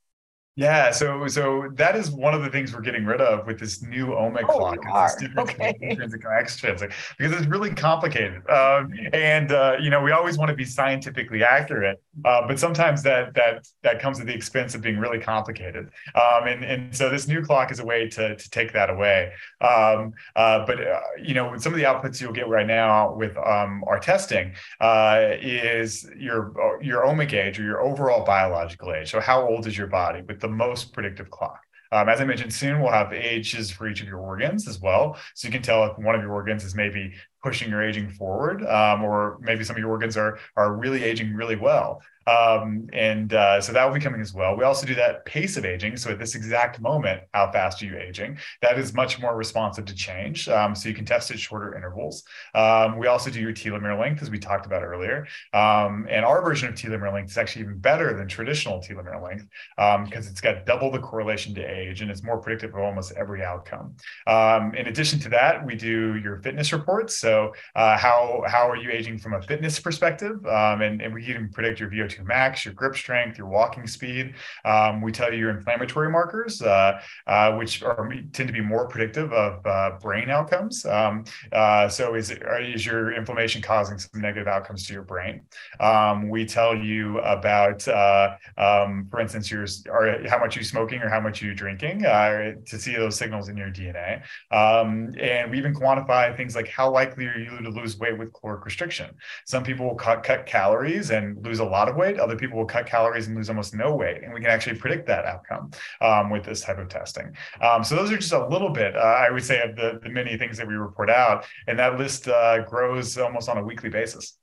Yeah, 0.55 0.91
so 0.91 1.27
so 1.27 1.67
that 1.73 1.95
is 1.95 2.11
one 2.11 2.35
of 2.35 2.43
the 2.43 2.49
things 2.49 2.75
we're 2.75 2.81
getting 2.81 3.05
rid 3.05 3.21
of 3.21 3.47
with 3.47 3.59
this 3.59 3.81
new 3.81 4.07
OMIC 4.09 4.45
oh, 4.49 4.75
clock. 4.75 5.13
It's 5.13 5.15
this 5.15 5.29
okay. 5.35 5.75
intrinsic 5.81 6.23
and 6.23 6.39
extrinsic 6.39 6.91
because 7.17 7.35
it's 7.35 7.47
really 7.47 7.73
complicated. 7.73 8.47
Um, 8.47 8.93
and 9.13 9.51
uh, 9.51 9.77
you 9.79 9.89
know, 9.89 10.03
we 10.03 10.11
always 10.11 10.37
want 10.37 10.49
to 10.49 10.55
be 10.55 10.63
scientifically 10.63 11.43
accurate, 11.43 11.99
uh, 12.23 12.47
but 12.47 12.59
sometimes 12.59 13.01
that 13.01 13.33
that 13.33 13.67
that 13.81 13.99
comes 13.99 14.19
at 14.19 14.27
the 14.27 14.33
expense 14.33 14.75
of 14.75 14.81
being 14.81 14.99
really 14.99 15.17
complicated. 15.17 15.89
Um, 16.13 16.47
and 16.47 16.63
and 16.63 16.95
so 16.95 17.09
this 17.09 17.27
new 17.27 17.41
clock 17.41 17.71
is 17.71 17.79
a 17.79 17.85
way 17.85 18.07
to 18.09 18.35
to 18.35 18.49
take 18.51 18.73
that 18.73 18.91
away. 18.91 19.31
Um, 19.59 20.13
uh, 20.35 20.67
but 20.67 20.79
uh, 20.79 20.99
you 21.19 21.33
know, 21.33 21.57
some 21.57 21.73
of 21.73 21.79
the 21.79 21.85
outputs 21.85 22.21
you'll 22.21 22.31
get 22.31 22.47
right 22.47 22.67
now 22.67 23.11
with 23.15 23.35
um, 23.37 23.83
our 23.87 23.97
testing 23.97 24.53
uh, 24.79 25.29
is 25.41 26.07
your 26.15 26.77
your 26.79 27.07
OMIC 27.07 27.33
age 27.33 27.59
or 27.59 27.63
your 27.63 27.81
overall 27.81 28.23
biological 28.23 28.93
age. 28.93 29.09
So 29.09 29.19
how 29.19 29.47
old 29.47 29.65
is 29.65 29.75
your 29.75 29.87
body 29.87 30.21
with 30.21 30.42
the 30.43 30.49
most 30.49 30.93
predictive 30.93 31.31
clock. 31.31 31.61
Um, 31.91 32.09
as 32.09 32.19
I 32.19 32.25
mentioned, 32.25 32.53
soon 32.53 32.81
we'll 32.81 32.91
have 32.91 33.13
ages 33.13 33.71
for 33.71 33.87
each 33.87 34.01
of 34.01 34.07
your 34.07 34.19
organs 34.19 34.67
as 34.67 34.79
well. 34.79 35.17
So 35.35 35.47
you 35.47 35.51
can 35.51 35.61
tell 35.61 35.85
if 35.85 35.97
one 35.97 36.15
of 36.15 36.21
your 36.21 36.33
organs 36.33 36.63
is 36.63 36.75
maybe 36.75 37.13
pushing 37.43 37.69
your 37.69 37.83
aging 37.83 38.09
forward, 38.09 38.65
um, 38.65 39.03
or 39.03 39.37
maybe 39.41 39.63
some 39.63 39.75
of 39.75 39.79
your 39.79 39.89
organs 39.89 40.17
are 40.17 40.39
are 40.55 40.73
really 40.73 41.03
aging 41.03 41.33
really 41.33 41.57
well. 41.57 42.01
Um, 42.25 42.87
and 42.93 43.33
uh, 43.33 43.59
so 43.59 43.73
that 43.73 43.85
will 43.85 43.93
be 43.93 43.99
coming 43.99 44.21
as 44.21 44.33
well. 44.33 44.55
We 44.55 44.63
also 44.63 44.85
do 44.85 44.95
that 44.95 45.25
pace 45.25 45.57
of 45.57 45.65
aging. 45.65 45.97
So 45.97 46.11
at 46.11 46.19
this 46.19 46.35
exact 46.35 46.79
moment, 46.79 47.23
how 47.33 47.51
fast 47.51 47.81
are 47.81 47.85
you 47.85 47.97
aging? 47.97 48.37
That 48.61 48.79
is 48.79 48.93
much 48.93 49.19
more 49.19 49.35
responsive 49.35 49.85
to 49.85 49.95
change. 49.95 50.47
Um, 50.47 50.75
so 50.75 50.87
you 50.89 50.95
can 50.95 51.05
test 51.05 51.31
at 51.31 51.39
shorter 51.39 51.75
intervals. 51.75 52.23
Um, 52.55 52.97
we 52.97 53.07
also 53.07 53.29
do 53.29 53.41
your 53.41 53.51
telomere 53.51 53.99
length, 53.99 54.21
as 54.21 54.29
we 54.29 54.39
talked 54.39 54.65
about 54.65 54.83
earlier. 54.83 55.27
Um, 55.53 56.07
and 56.09 56.23
our 56.23 56.41
version 56.41 56.69
of 56.69 56.75
telomere 56.75 57.11
length 57.11 57.31
is 57.31 57.37
actually 57.37 57.63
even 57.63 57.77
better 57.77 58.15
than 58.15 58.27
traditional 58.27 58.79
telomere 58.79 59.21
length 59.21 59.47
because 59.75 60.25
um, 60.25 60.31
it's 60.31 60.41
got 60.41 60.65
double 60.65 60.91
the 60.91 60.99
correlation 60.99 61.53
to 61.55 61.61
age 61.61 62.01
and 62.01 62.09
it's 62.09 62.23
more 62.23 62.37
predictive 62.37 62.73
of 62.73 62.79
almost 62.79 63.11
every 63.13 63.43
outcome. 63.43 63.95
In 64.27 64.87
addition 64.87 65.19
to 65.19 65.29
that, 65.29 65.65
we 65.65 65.75
do 65.75 66.15
your 66.15 66.37
fitness 66.41 66.71
reports. 66.71 67.17
So 67.17 67.32
uh, 67.75 67.97
how 67.97 68.43
how 68.47 68.69
are 68.69 68.77
you 68.77 68.89
aging 68.91 69.17
from 69.17 69.33
a 69.33 69.41
fitness 69.41 69.79
perspective? 69.79 70.37
and, 70.45 71.01
and 71.01 71.13
we 71.13 71.23
can 71.23 71.49
predict 71.49 71.79
your 71.79 71.89
VO2 71.89 72.25
max, 72.25 72.65
your 72.65 72.73
grip 72.73 72.95
strength, 72.95 73.37
your 73.37 73.47
walking 73.47 73.87
speed. 73.87 74.33
Um, 74.65 75.01
we 75.01 75.11
tell 75.11 75.31
you 75.31 75.39
your 75.39 75.51
inflammatory 75.51 76.09
markers, 76.09 76.61
uh, 76.61 76.99
uh, 77.27 77.55
which 77.55 77.83
are, 77.83 78.09
tend 78.31 78.47
to 78.47 78.53
be 78.53 78.61
more 78.61 78.87
predictive 78.87 79.31
of 79.33 79.65
uh, 79.65 79.97
brain 80.01 80.29
outcomes. 80.29 80.85
Um, 80.85 81.25
uh, 81.51 81.87
so 81.87 82.15
is, 82.15 82.31
is 82.31 82.85
your 82.85 83.13
inflammation 83.13 83.61
causing 83.61 83.97
some 83.97 84.21
negative 84.21 84.47
outcomes 84.47 84.85
to 84.87 84.93
your 84.93 85.03
brain? 85.03 85.41
Um, 85.79 86.29
we 86.29 86.45
tell 86.45 86.75
you 86.75 87.19
about, 87.19 87.87
uh, 87.87 88.35
um, 88.57 89.07
for 89.09 89.19
instance, 89.19 89.49
your, 89.51 89.65
or 89.89 90.27
how 90.27 90.39
much 90.39 90.55
you're 90.55 90.63
smoking 90.63 91.01
or 91.01 91.09
how 91.09 91.19
much 91.19 91.41
you're 91.41 91.53
drinking 91.53 92.01
to 92.01 92.79
see 92.79 92.95
those 92.95 93.17
signals 93.17 93.49
in 93.49 93.57
your 93.57 93.69
DNA. 93.69 94.21
Um, 94.51 95.13
and 95.19 95.51
we 95.51 95.57
even 95.57 95.73
quantify 95.73 96.35
things 96.35 96.55
like 96.55 96.67
how 96.67 96.89
likely 96.89 97.22
are 97.27 97.37
you 97.37 97.61
to 97.61 97.69
lose 97.69 97.97
weight 97.97 98.17
with 98.17 98.33
caloric 98.33 98.65
restriction. 98.65 99.15
Some 99.45 99.63
people 99.63 99.85
will 99.85 99.95
cut, 99.95 100.23
cut 100.23 100.45
calories 100.45 101.11
and 101.11 101.43
lose 101.45 101.59
a 101.59 101.63
lot 101.65 101.89
of 101.89 101.95
weight. 101.95 102.19
Other 102.19 102.35
people 102.35 102.57
will 102.57 102.65
cut 102.65 102.85
calories 102.85 103.27
and 103.27 103.35
lose 103.35 103.49
almost 103.49 103.73
no 103.73 103.95
weight. 103.95 104.23
And 104.23 104.33
we 104.33 104.41
can 104.41 104.49
actually 104.49 104.77
predict 104.77 105.07
that 105.07 105.25
outcome 105.25 105.71
um, 106.01 106.29
with 106.29 106.43
this 106.43 106.61
type 106.61 106.79
of 106.79 106.89
testing. 106.89 107.35
Um, 107.61 107.83
so 107.83 107.95
those 107.95 108.11
are 108.11 108.17
just 108.17 108.33
a 108.33 108.47
little 108.47 108.69
bit, 108.69 108.95
uh, 108.95 108.99
I 108.99 109.29
would 109.29 109.43
say, 109.43 109.61
of 109.61 109.75
the, 109.75 109.99
the 110.03 110.09
many 110.09 110.37
things 110.37 110.57
that 110.57 110.67
we 110.67 110.73
report 110.73 111.09
out. 111.09 111.45
And 111.67 111.79
that 111.79 111.97
list 111.97 112.27
uh, 112.27 112.63
grows 112.63 113.17
almost 113.17 113.49
on 113.49 113.57
a 113.57 113.63
weekly 113.63 113.89
basis. 113.89 114.37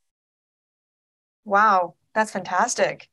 Wow, 1.44 1.94
that's 2.14 2.30
fantastic. 2.30 3.08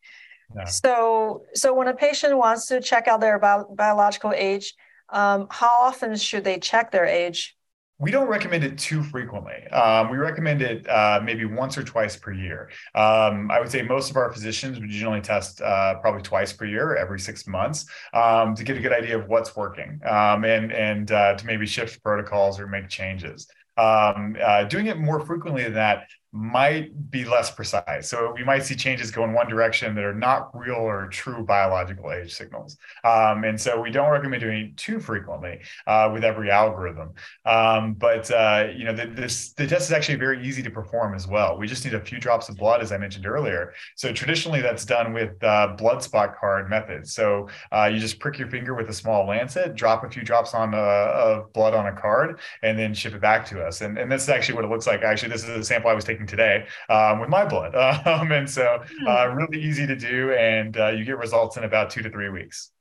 Yeah. 0.56 0.66
So, 0.66 1.44
so 1.54 1.74
when 1.74 1.88
a 1.88 1.94
patient 1.94 2.38
wants 2.38 2.68
to 2.68 2.80
check 2.80 3.08
out 3.08 3.20
their 3.20 3.40
bio- 3.40 3.68
biological 3.76 4.32
age, 4.34 4.74
um, 5.10 5.48
how 5.50 5.72
often 5.82 6.16
should 6.16 6.44
they 6.44 6.60
check 6.60 6.92
their 6.92 7.06
age? 7.06 7.57
We 8.00 8.12
don't 8.12 8.28
recommend 8.28 8.64
it 8.64 8.78
too 8.78 9.02
frequently. 9.02 9.68
Um, 9.70 10.12
we 10.12 10.18
recommend 10.18 10.62
it 10.62 10.88
uh, 10.88 11.20
maybe 11.24 11.46
once 11.46 11.78
or 11.78 11.84
twice 11.84 12.16
per 12.16 12.32
year. 12.32 12.70
Um, 12.94 13.50
I 13.50 13.60
would 13.60 13.70
say 13.72 13.82
most 13.82 14.12
of 14.12 14.18
our 14.18 14.32
physicians 14.32 14.80
would 14.80 14.90
generally 14.90 15.22
test 15.22 15.62
uh, 15.62 15.96
probably 15.96 16.22
twice 16.22 16.54
per 16.54 16.66
year, 16.66 16.96
every 16.96 17.20
six 17.20 17.48
months, 17.48 17.86
um, 18.14 18.54
to 18.54 18.64
get 18.64 18.78
a 18.78 18.82
good 18.82 18.94
idea 18.94 19.18
of 19.18 19.28
what's 19.28 19.56
working 19.56 20.00
um, 20.06 20.46
and 20.46 20.72
and 20.72 21.12
uh, 21.12 21.34
to 21.36 21.46
maybe 21.46 21.66
shift 21.66 22.04
protocols 22.04 22.60
or 22.60 22.68
make 22.68 22.88
changes. 22.88 23.48
Um, 23.78 24.36
uh, 24.44 24.64
doing 24.64 24.88
it 24.88 24.98
more 24.98 25.24
frequently 25.24 25.64
than 25.64 25.74
that 25.74 26.08
might 26.32 27.10
be 27.10 27.26
less 27.26 27.50
precise. 27.50 28.10
So 28.10 28.34
we 28.36 28.44
might 28.44 28.64
see 28.64 28.76
changes 28.76 29.12
go 29.12 29.24
in 29.24 29.34
one 29.34 29.48
direction 29.48 29.96
that 29.96 30.04
are 30.04 30.14
not 30.14 30.56
real 30.56 30.76
or 30.76 31.08
true 31.08 31.44
biological 31.44 32.12
age 32.12 32.34
signals. 32.34 32.78
Um, 33.04 33.44
and 33.44 33.60
so 33.60 33.82
we 33.82 33.92
don't 33.92 34.10
recommend 34.10 34.42
doing 34.42 34.58
it 34.66 34.78
too 34.78 35.00
frequently 35.00 35.62
uh, 35.88 36.10
with 36.14 36.24
every 36.24 36.52
algorithm. 36.52 37.14
Um, 37.46 37.94
but 37.94 38.30
uh, 38.30 38.68
you 38.76 38.84
know, 38.84 38.94
the, 38.94 39.08
this 39.08 39.54
the 39.54 39.66
test 39.66 39.90
is 39.90 39.92
actually 39.94 40.18
very 40.18 40.46
easy 40.46 40.62
to 40.64 40.70
perform 40.70 41.16
as 41.16 41.28
well. 41.28 41.58
We 41.58 41.68
just 41.68 41.86
need 41.86 41.94
a 41.94 42.02
few 42.02 42.20
drops 42.20 42.50
of 42.50 42.58
blood, 42.58 42.82
as 42.82 42.92
I 42.92 42.98
mentioned 42.98 43.26
earlier. 43.26 43.74
So 43.96 44.12
traditionally, 44.12 44.62
that's 44.62 44.86
done 44.86 45.14
with 45.14 45.42
uh, 45.44 45.76
blood 45.78 46.04
spot 46.04 46.38
card 46.40 46.70
methods. 46.70 47.14
So 47.14 47.48
uh, 47.72 47.90
you 47.92 48.00
just 48.00 48.20
prick 48.20 48.38
your 48.38 48.50
finger 48.50 48.76
with 48.76 48.90
a 48.90 48.94
small 48.94 49.26
lancet, 49.26 49.76
drop 49.76 50.04
a 50.04 50.10
few 50.10 50.24
drops 50.24 50.54
on 50.54 50.74
uh, 50.74 50.78
of 50.78 51.54
blood 51.54 51.74
on 51.74 51.88
a 51.88 51.94
card, 51.94 52.40
and 52.64 52.78
then 52.78 52.94
ship 52.94 53.14
it 53.14 53.22
back 53.22 53.46
to 53.48 53.64
us. 53.64 53.82
And 53.82 53.98
and 53.98 54.12
that's 54.12 54.30
actually 54.30 54.56
what 54.56 54.66
it 54.66 54.70
looks 54.70 54.88
like. 54.88 55.02
Actually, 55.02 55.30
this 55.30 55.44
is 55.44 55.50
a 55.50 55.64
sample 55.64 55.90
I 55.90 55.94
was 55.94 56.06
taking 56.06 56.27
today 56.28 56.68
um, 56.90 57.20
with 57.20 57.30
my 57.30 57.46
blood. 57.46 57.76
Um, 58.08 58.32
and 58.32 58.50
so 58.50 58.82
hmm. 59.00 59.08
uh, 59.08 59.26
really 59.28 59.62
easy 59.62 59.86
to 59.88 59.96
do. 59.96 60.32
And 60.34 60.78
uh, 60.78 60.90
you 60.90 61.04
get 61.04 61.18
results 61.18 61.58
in 61.58 61.64
about 61.64 61.90
two 61.90 62.02
to 62.02 62.10
three 62.10 62.30
weeks. 62.30 62.72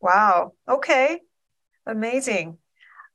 Wow. 0.00 0.52
Okay. 0.68 1.20
Amazing. 1.86 2.58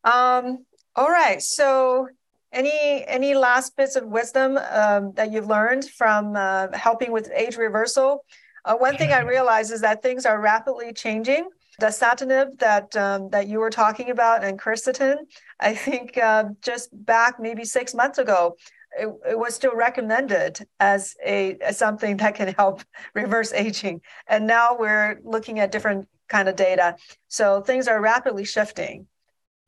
Um, 0.04 0.66
all 0.96 1.10
right. 1.10 1.42
So 1.42 2.08
any 2.52 3.04
any 3.06 3.36
last 3.36 3.76
bits 3.76 3.96
of 3.96 4.06
wisdom 4.06 4.58
um, 4.72 5.12
that 5.16 5.32
you've 5.32 5.48
learned 5.48 5.86
from 5.90 6.36
uh, 6.36 6.68
helping 6.74 7.12
with 7.12 7.30
age 7.36 7.58
reversal? 7.58 8.26
Uh, 8.64 8.76
one 8.76 8.98
thing 8.98 9.12
I 9.12 9.20
realize 9.36 9.72
is 9.72 9.82
that 9.82 10.02
things 10.02 10.26
are 10.26 10.40
rapidly 10.40 10.94
changing. 10.94 11.50
Dasatinib 11.82 12.58
that 12.60 12.96
um, 12.96 13.30
that 13.30 13.48
you 13.48 13.60
were 13.60 13.70
talking 13.70 14.10
about 14.10 14.44
and 14.46 14.58
quercetin, 14.60 15.18
I 15.60 15.76
think 15.76 16.18
uh, 16.18 16.46
just 16.62 16.90
back 17.06 17.40
maybe 17.40 17.66
six 17.66 17.94
months 17.94 18.18
ago, 18.18 18.56
it, 18.98 19.08
it, 19.30 19.40
was 19.40 19.56
still 19.56 19.76
recommended 19.76 20.66
as 20.80 21.16
a 21.26 21.58
as 21.62 21.78
something 21.78 22.18
that 22.18 22.36
can 22.36 22.54
help 22.54 22.84
reverse 23.14 23.54
aging. 23.54 24.02
And 24.28 24.48
now 24.48 24.76
we're 24.78 25.20
looking 25.24 25.60
at 25.60 25.72
different 25.72 26.08
kind 26.28 26.50
of 26.50 26.56
data. 26.56 26.96
So 27.28 27.62
things 27.62 27.88
are 27.88 28.02
rapidly 28.02 28.46
shifting 28.46 29.08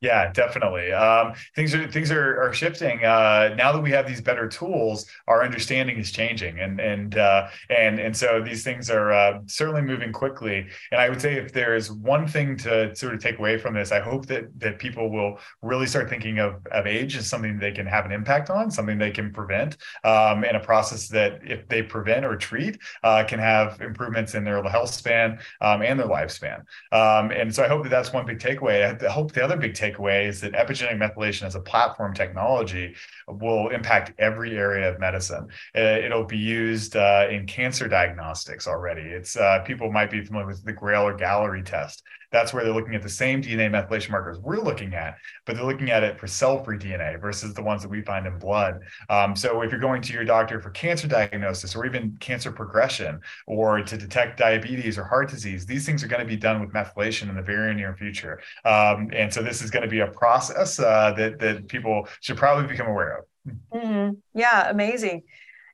yeah, 0.00 0.30
definitely. 0.30 0.92
Um, 0.92 1.32
things 1.56 1.74
are 1.74 1.90
things 1.90 2.12
are, 2.12 2.40
are 2.40 2.52
shifting. 2.52 3.04
Uh, 3.04 3.54
now 3.58 3.72
that 3.72 3.80
we 3.80 3.90
have 3.90 4.06
these 4.06 4.20
better 4.20 4.46
tools, 4.46 5.06
our 5.26 5.42
understanding 5.42 5.98
is 5.98 6.12
changing, 6.12 6.60
and 6.60 6.78
and 6.78 7.18
uh, 7.18 7.48
and 7.68 7.98
and 7.98 8.16
so 8.16 8.40
these 8.40 8.62
things 8.62 8.90
are 8.90 9.10
uh, 9.12 9.40
certainly 9.46 9.82
moving 9.82 10.12
quickly. 10.12 10.68
And 10.92 11.00
I 11.00 11.08
would 11.08 11.20
say 11.20 11.34
if 11.34 11.52
there 11.52 11.74
is 11.74 11.90
one 11.90 12.28
thing 12.28 12.56
to 12.58 12.94
sort 12.94 13.12
of 13.12 13.20
take 13.20 13.40
away 13.40 13.58
from 13.58 13.74
this, 13.74 13.90
I 13.90 13.98
hope 13.98 14.26
that 14.26 14.48
that 14.60 14.78
people 14.78 15.10
will 15.10 15.40
really 15.62 15.88
start 15.88 16.08
thinking 16.08 16.38
of 16.38 16.64
of 16.70 16.86
age 16.86 17.16
as 17.16 17.28
something 17.28 17.58
they 17.58 17.72
can 17.72 17.86
have 17.86 18.04
an 18.04 18.12
impact 18.12 18.50
on, 18.50 18.70
something 18.70 18.98
they 18.98 19.10
can 19.10 19.32
prevent, 19.32 19.78
um, 20.04 20.44
and 20.44 20.56
a 20.56 20.60
process 20.60 21.08
that 21.08 21.40
if 21.42 21.66
they 21.66 21.82
prevent 21.82 22.24
or 22.24 22.36
treat 22.36 22.78
uh, 23.02 23.24
can 23.24 23.40
have 23.40 23.80
improvements 23.80 24.36
in 24.36 24.44
their 24.44 24.62
health 24.62 24.94
span 24.94 25.40
um, 25.60 25.82
and 25.82 25.98
their 25.98 26.06
lifespan. 26.06 26.60
Um, 26.92 27.32
and 27.32 27.52
so 27.52 27.64
I 27.64 27.68
hope 27.68 27.82
that 27.82 27.88
that's 27.88 28.12
one 28.12 28.26
big 28.26 28.38
takeaway. 28.38 29.04
I 29.04 29.10
hope 29.10 29.32
the 29.32 29.42
other 29.42 29.56
big 29.56 29.74
takeaway 29.74 29.87
takeaway 29.92 30.26
is 30.26 30.40
that 30.40 30.52
epigenetic 30.52 30.98
methylation 30.98 31.42
as 31.42 31.54
a 31.54 31.60
platform 31.60 32.14
technology 32.14 32.94
will 33.26 33.68
impact 33.68 34.12
every 34.18 34.56
area 34.56 34.92
of 34.92 35.00
medicine. 35.00 35.46
Uh, 35.76 35.80
it'll 35.80 36.24
be 36.24 36.38
used 36.38 36.96
uh, 36.96 37.26
in 37.30 37.46
cancer 37.46 37.88
diagnostics 37.88 38.66
already. 38.66 39.02
It's 39.02 39.36
uh, 39.36 39.60
people 39.60 39.90
might 39.92 40.10
be 40.10 40.24
familiar 40.24 40.46
with 40.46 40.64
the 40.64 40.72
Grail 40.72 41.02
or 41.02 41.16
Galleri 41.16 41.64
test. 41.64 42.02
That's 42.30 42.52
where 42.52 42.64
they're 42.64 42.72
looking 42.72 42.94
at 42.94 43.02
the 43.02 43.08
same 43.08 43.42
DNA 43.42 43.70
methylation 43.70 44.10
markers 44.10 44.38
we're 44.38 44.60
looking 44.60 44.94
at, 44.94 45.16
but 45.46 45.56
they're 45.56 45.64
looking 45.64 45.90
at 45.90 46.02
it 46.02 46.18
for 46.18 46.26
cell-free 46.26 46.78
DNA 46.78 47.20
versus 47.20 47.54
the 47.54 47.62
ones 47.62 47.82
that 47.82 47.88
we 47.88 48.02
find 48.02 48.26
in 48.26 48.38
blood. 48.38 48.80
Um, 49.08 49.34
so 49.34 49.62
if 49.62 49.70
you're 49.70 49.80
going 49.80 50.02
to 50.02 50.12
your 50.12 50.24
doctor 50.24 50.60
for 50.60 50.70
cancer 50.70 51.08
diagnosis 51.08 51.74
or 51.74 51.86
even 51.86 52.16
cancer 52.20 52.52
progression 52.52 53.20
or 53.46 53.82
to 53.82 53.96
detect 53.96 54.38
diabetes 54.38 54.98
or 54.98 55.04
heart 55.04 55.30
disease, 55.30 55.66
these 55.66 55.86
things 55.86 56.04
are 56.04 56.08
going 56.08 56.22
to 56.22 56.26
be 56.26 56.36
done 56.36 56.60
with 56.60 56.72
methylation 56.72 57.28
in 57.28 57.34
the 57.34 57.42
very 57.42 57.74
near 57.74 57.94
future. 57.96 58.40
Um, 58.64 59.10
and 59.12 59.32
so 59.32 59.42
this 59.42 59.62
is 59.62 59.70
going 59.70 59.84
to 59.84 59.88
be 59.88 60.00
a 60.00 60.08
process 60.08 60.78
uh, 60.78 61.12
that 61.16 61.38
that 61.38 61.68
people 61.68 62.08
should 62.20 62.36
probably 62.36 62.66
become 62.66 62.88
aware 62.88 63.18
of. 63.18 63.24
Mm-hmm. 63.72 64.14
Yeah, 64.34 64.68
amazing. 64.68 65.22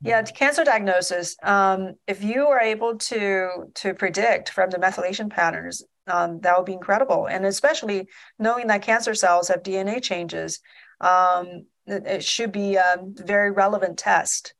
Yeah, 0.03 0.21
cancer 0.23 0.65
diagnosis. 0.65 1.37
Um, 1.43 1.95
if 2.07 2.23
you 2.23 2.47
are 2.49 2.61
able 2.61 2.99
to 2.99 3.73
to 3.77 3.95
predict 3.95 4.51
from 4.51 4.69
the 4.69 4.77
methylation 4.77 5.31
patterns, 5.31 5.83
um, 6.07 6.41
that 6.41 6.57
would 6.57 6.67
be 6.67 6.73
incredible. 6.73 7.27
And 7.27 7.47
especially 7.47 8.09
knowing 8.39 8.67
that 8.69 8.83
cancer 8.83 9.15
cells 9.15 9.49
have 9.49 9.63
DNA 9.63 10.03
changes, 10.03 10.61
um, 11.01 11.67
it, 11.87 12.07
it, 12.07 12.25
should 12.25 12.53
be 12.53 12.77
a 12.77 12.97
very 13.01 13.51
relevant 13.51 13.99
test. 13.99 14.55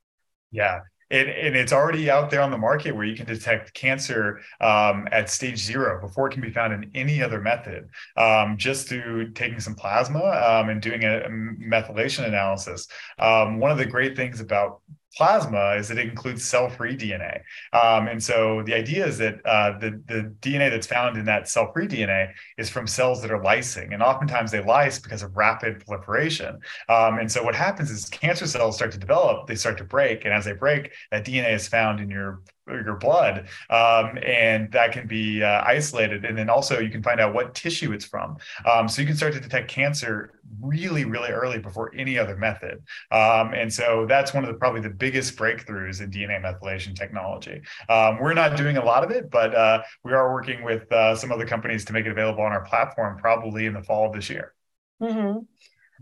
Yeah, 0.51 0.81
and, 1.11 1.55
it's 1.55 1.71
already 1.71 2.09
out 2.09 2.31
there 2.31 2.41
on 2.41 2.51
the 2.51 2.57
market 2.57 2.95
where 2.95 3.05
you 3.05 3.15
can 3.15 3.27
detect 3.27 3.73
cancer 3.73 4.41
um, 4.59 5.07
at 5.11 5.29
stage 5.29 5.59
zero 5.59 6.01
before 6.01 6.27
it 6.27 6.31
can 6.31 6.41
be 6.41 6.49
found 6.49 6.73
in 6.73 6.91
any 6.95 7.21
other 7.21 7.39
method, 7.39 7.89
um, 8.17 8.57
just 8.57 8.89
through 8.89 9.31
taking 9.31 9.59
some 9.59 9.75
plasma 9.75 10.19
um, 10.19 10.69
and 10.69 10.81
doing 10.81 11.03
a, 11.03 11.19
a 11.19 11.29
methylation 11.29 12.27
analysis. 12.27 12.87
Um, 13.19 13.59
one 13.59 13.71
of 13.71 13.77
the 13.77 13.85
great 13.85 14.15
things 14.15 14.39
about 14.39 14.81
plasma 15.15 15.75
is 15.75 15.87
that 15.87 15.97
it 15.97 16.07
includes 16.07 16.43
cell-free 16.43 16.97
DNA. 16.97 17.41
Um, 17.73 18.07
and 18.07 18.21
so 18.21 18.63
the 18.63 18.73
idea 18.73 19.05
is 19.05 19.17
that 19.19 19.45
uh, 19.45 19.77
the, 19.79 20.01
the 20.07 20.33
DNA 20.41 20.69
that's 20.69 20.87
found 20.87 21.17
in 21.17 21.25
that 21.25 21.47
cell-free 21.47 21.87
DNA 21.87 22.33
is 22.57 22.69
from 22.69 22.87
cells 22.87 23.21
that 23.21 23.31
are 23.31 23.41
lysing. 23.41 23.93
And 23.93 24.03
oftentimes 24.03 24.51
they 24.51 24.63
lyse 24.63 24.99
because 24.99 25.23
of 25.23 25.35
rapid 25.35 25.85
proliferation. 25.85 26.59
Um, 26.89 27.19
and 27.19 27.31
so 27.31 27.43
what 27.43 27.55
happens 27.55 27.91
is 27.91 28.09
cancer 28.09 28.47
cells 28.47 28.75
start 28.75 28.91
to 28.91 28.97
develop, 28.97 29.47
they 29.47 29.55
start 29.55 29.77
to 29.77 29.83
break. 29.83 30.25
And 30.25 30.33
as 30.33 30.45
they 30.45 30.53
break, 30.53 30.91
that 31.11 31.25
DNA 31.25 31.53
is 31.53 31.67
found 31.67 31.99
in 31.99 32.09
your 32.09 32.41
your 32.67 32.95
blood 32.95 33.47
um, 33.69 34.17
and 34.23 34.71
that 34.71 34.91
can 34.91 35.07
be 35.07 35.43
uh, 35.43 35.63
isolated. 35.65 36.25
And 36.25 36.37
then 36.37 36.49
also 36.49 36.79
you 36.79 36.89
can 36.89 37.03
find 37.03 37.19
out 37.19 37.33
what 37.33 37.53
tissue 37.53 37.93
it's 37.93 38.05
from. 38.05 38.37
Um, 38.69 38.87
so 38.87 39.01
you 39.01 39.07
can 39.07 39.15
start 39.15 39.33
to 39.33 39.39
detect 39.39 39.69
cancer 39.69 40.39
really 40.61 41.05
really 41.05 41.31
early 41.31 41.59
before 41.59 41.91
any 41.95 42.17
other 42.17 42.35
method. 42.35 42.83
Um, 43.11 43.53
and 43.53 43.71
so 43.71 44.05
that's 44.07 44.33
one 44.33 44.43
of 44.43 44.47
the 44.47 44.55
probably 44.55 44.81
the 44.81 44.89
biggest 44.89 45.35
breakthroughs 45.35 46.01
in 46.01 46.11
dna 46.11 46.41
methylation 46.41 46.95
technology. 46.95 47.61
Um, 47.89 48.19
we're 48.19 48.33
not 48.33 48.57
doing 48.57 48.77
a 48.77 48.85
lot 48.85 49.03
of 49.03 49.11
it 49.11 49.29
but 49.29 49.53
uh, 49.53 49.81
we 50.03 50.13
are 50.13 50.33
working 50.33 50.63
with 50.63 50.91
uh, 50.91 51.15
some 51.15 51.31
other 51.31 51.45
companies 51.45 51.85
to 51.85 51.93
make 51.93 52.05
it 52.05 52.11
available 52.11 52.43
on 52.43 52.51
our 52.51 52.63
platform 52.63 53.17
probably 53.17 53.65
in 53.65 53.73
the 53.73 53.83
fall 53.83 54.07
of 54.07 54.13
this 54.13 54.29
year. 54.29 54.53
Mm-hmm. 55.01 55.39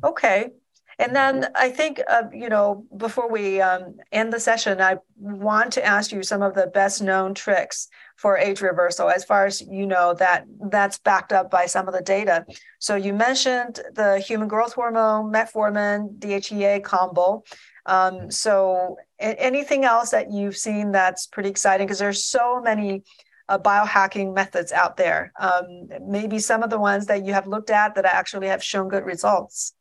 okay 0.05 0.51
and 0.99 1.15
then 1.15 1.47
I 1.55 1.69
think, 1.69 2.01
uh, 2.07 2.23
you 2.33 2.49
know, 2.49 2.85
before 2.97 3.29
we 3.29 3.61
um, 3.61 3.97
end 4.11 4.31
the 4.31 4.39
session, 4.39 4.81
I 4.81 4.97
want 5.17 5.73
to 5.73 5.85
ask 5.85 6.11
you 6.11 6.23
some 6.23 6.41
of 6.41 6.53
the 6.53 6.67
best 6.67 7.01
known 7.01 7.33
tricks 7.33 7.87
for 8.17 8.37
age 8.37 8.61
reversal, 8.61 9.09
as 9.09 9.23
far 9.23 9.45
as 9.45 9.61
you 9.61 9.85
know, 9.85 10.13
that 10.15 10.45
that's 10.69 10.99
backed 10.99 11.33
up 11.33 11.49
by 11.49 11.65
some 11.65 11.87
of 11.87 11.93
the 11.93 12.01
data. 12.01 12.45
So 12.79 12.95
you 12.95 13.13
mentioned 13.13 13.79
the 13.93 14.19
human 14.19 14.47
growth 14.47 14.73
hormone, 14.73 15.31
metformin, 15.31 16.19
DHEA 16.19 16.83
combo. 16.83 17.43
Um, 17.85 18.31
so 18.31 18.97
anything 19.19 19.83
else 19.83 20.11
that 20.11 20.31
you've 20.31 20.57
seen 20.57 20.91
that's 20.91 21.27
pretty 21.27 21.49
exciting? 21.49 21.87
Because 21.87 21.99
there's 21.99 22.23
so 22.23 22.61
many 22.61 23.03
uh, 23.49 23.59
biohacking 23.59 24.33
methods 24.33 24.71
out 24.71 24.97
there. 24.97 25.33
Um, 25.39 25.89
maybe 26.07 26.39
some 26.39 26.63
of 26.63 26.69
the 26.69 26.79
ones 26.79 27.07
that 27.07 27.25
you 27.25 27.33
have 27.33 27.47
looked 27.47 27.69
at 27.69 27.95
that 27.95 28.05
actually 28.05 28.47
have 28.47 28.63
shown 28.63 28.87
good 28.87 29.05
results. 29.05 29.73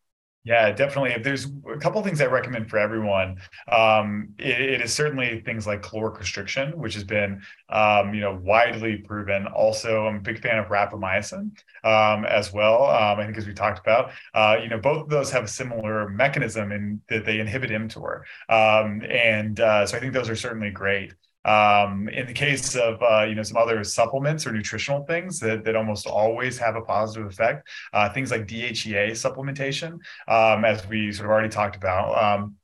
Yeah, 0.45 0.72
definitely. 0.72 1.12
If 1.12 1.22
there's 1.22 1.47
a 1.72 1.78
couple 1.78 2.03
things 2.03 2.20
I 2.20 2.26
recommend 2.26 2.68
for 2.68 2.76
everyone, 2.76 3.36
um, 3.70 4.30
it, 4.38 4.61
it 4.61 4.80
is 4.80 4.93
certainly 4.93 5.40
things 5.43 5.68
like 5.68 5.82
caloric 5.82 6.18
restriction, 6.18 6.76
which 6.76 6.95
has 6.95 7.05
been, 7.05 7.43
um, 7.68 8.12
you 8.12 8.20
know, 8.20 8.40
widely 8.43 8.97
proven. 8.97 9.47
Also, 9.47 10.05
I'm 10.09 10.16
a 10.16 10.20
big 10.20 10.40
fan 10.43 10.59
of 10.59 10.66
rapamycin 10.66 11.53
um, 11.84 12.24
as 12.24 12.53
well. 12.53 12.86
Um, 12.86 13.20
I 13.20 13.24
think 13.24 13.38
as 13.38 13.47
we 13.47 13.55
talked 13.55 13.78
about, 13.78 14.11
uh, 14.34 14.57
you 14.61 14.68
know, 14.68 14.78
both 14.78 15.03
of 15.05 15.09
those 15.09 15.30
have 15.30 15.45
a 15.45 15.49
similar 15.49 16.09
mechanism 16.09 16.72
in 16.72 17.01
that 17.09 17.24
they 17.24 17.38
inhibit 17.38 17.70
mTOR, 17.70 18.22
um, 18.49 19.01
and 19.09 19.61
uh, 19.61 19.86
so 19.86 19.97
I 19.97 20.01
think 20.01 20.12
those 20.12 20.28
are 20.28 20.34
certainly 20.36 20.70
great. 20.70 21.12
Um, 21.45 22.09
in 22.09 22.26
the 22.26 22.32
case 22.32 22.76
of 22.76 23.03
uh, 23.03 23.24
you 23.24 23.34
know 23.34 23.43
some 23.43 23.57
other 23.57 23.82
supplements 23.82 24.47
or 24.47 24.53
nutritional 24.53 25.05
things 25.05 25.40
that, 25.40 25.64
that 25.64 25.74
almost 25.74 26.07
always 26.07 26.59
have 26.59 26.76
a 26.76 26.82
positive 26.82 27.26
effect, 27.26 27.68
uh, 27.93 28.09
things 28.12 28.30
like 28.30 28.47
DHEA 28.47 29.11
supplementation, 29.11 29.99
um, 30.28 30.64
as 30.64 30.86
we 30.86 31.11
sort 31.12 31.26
of 31.26 31.32
already 31.32 31.49
talked 31.49 31.76
about. 31.76 32.16
Um, 32.22 32.57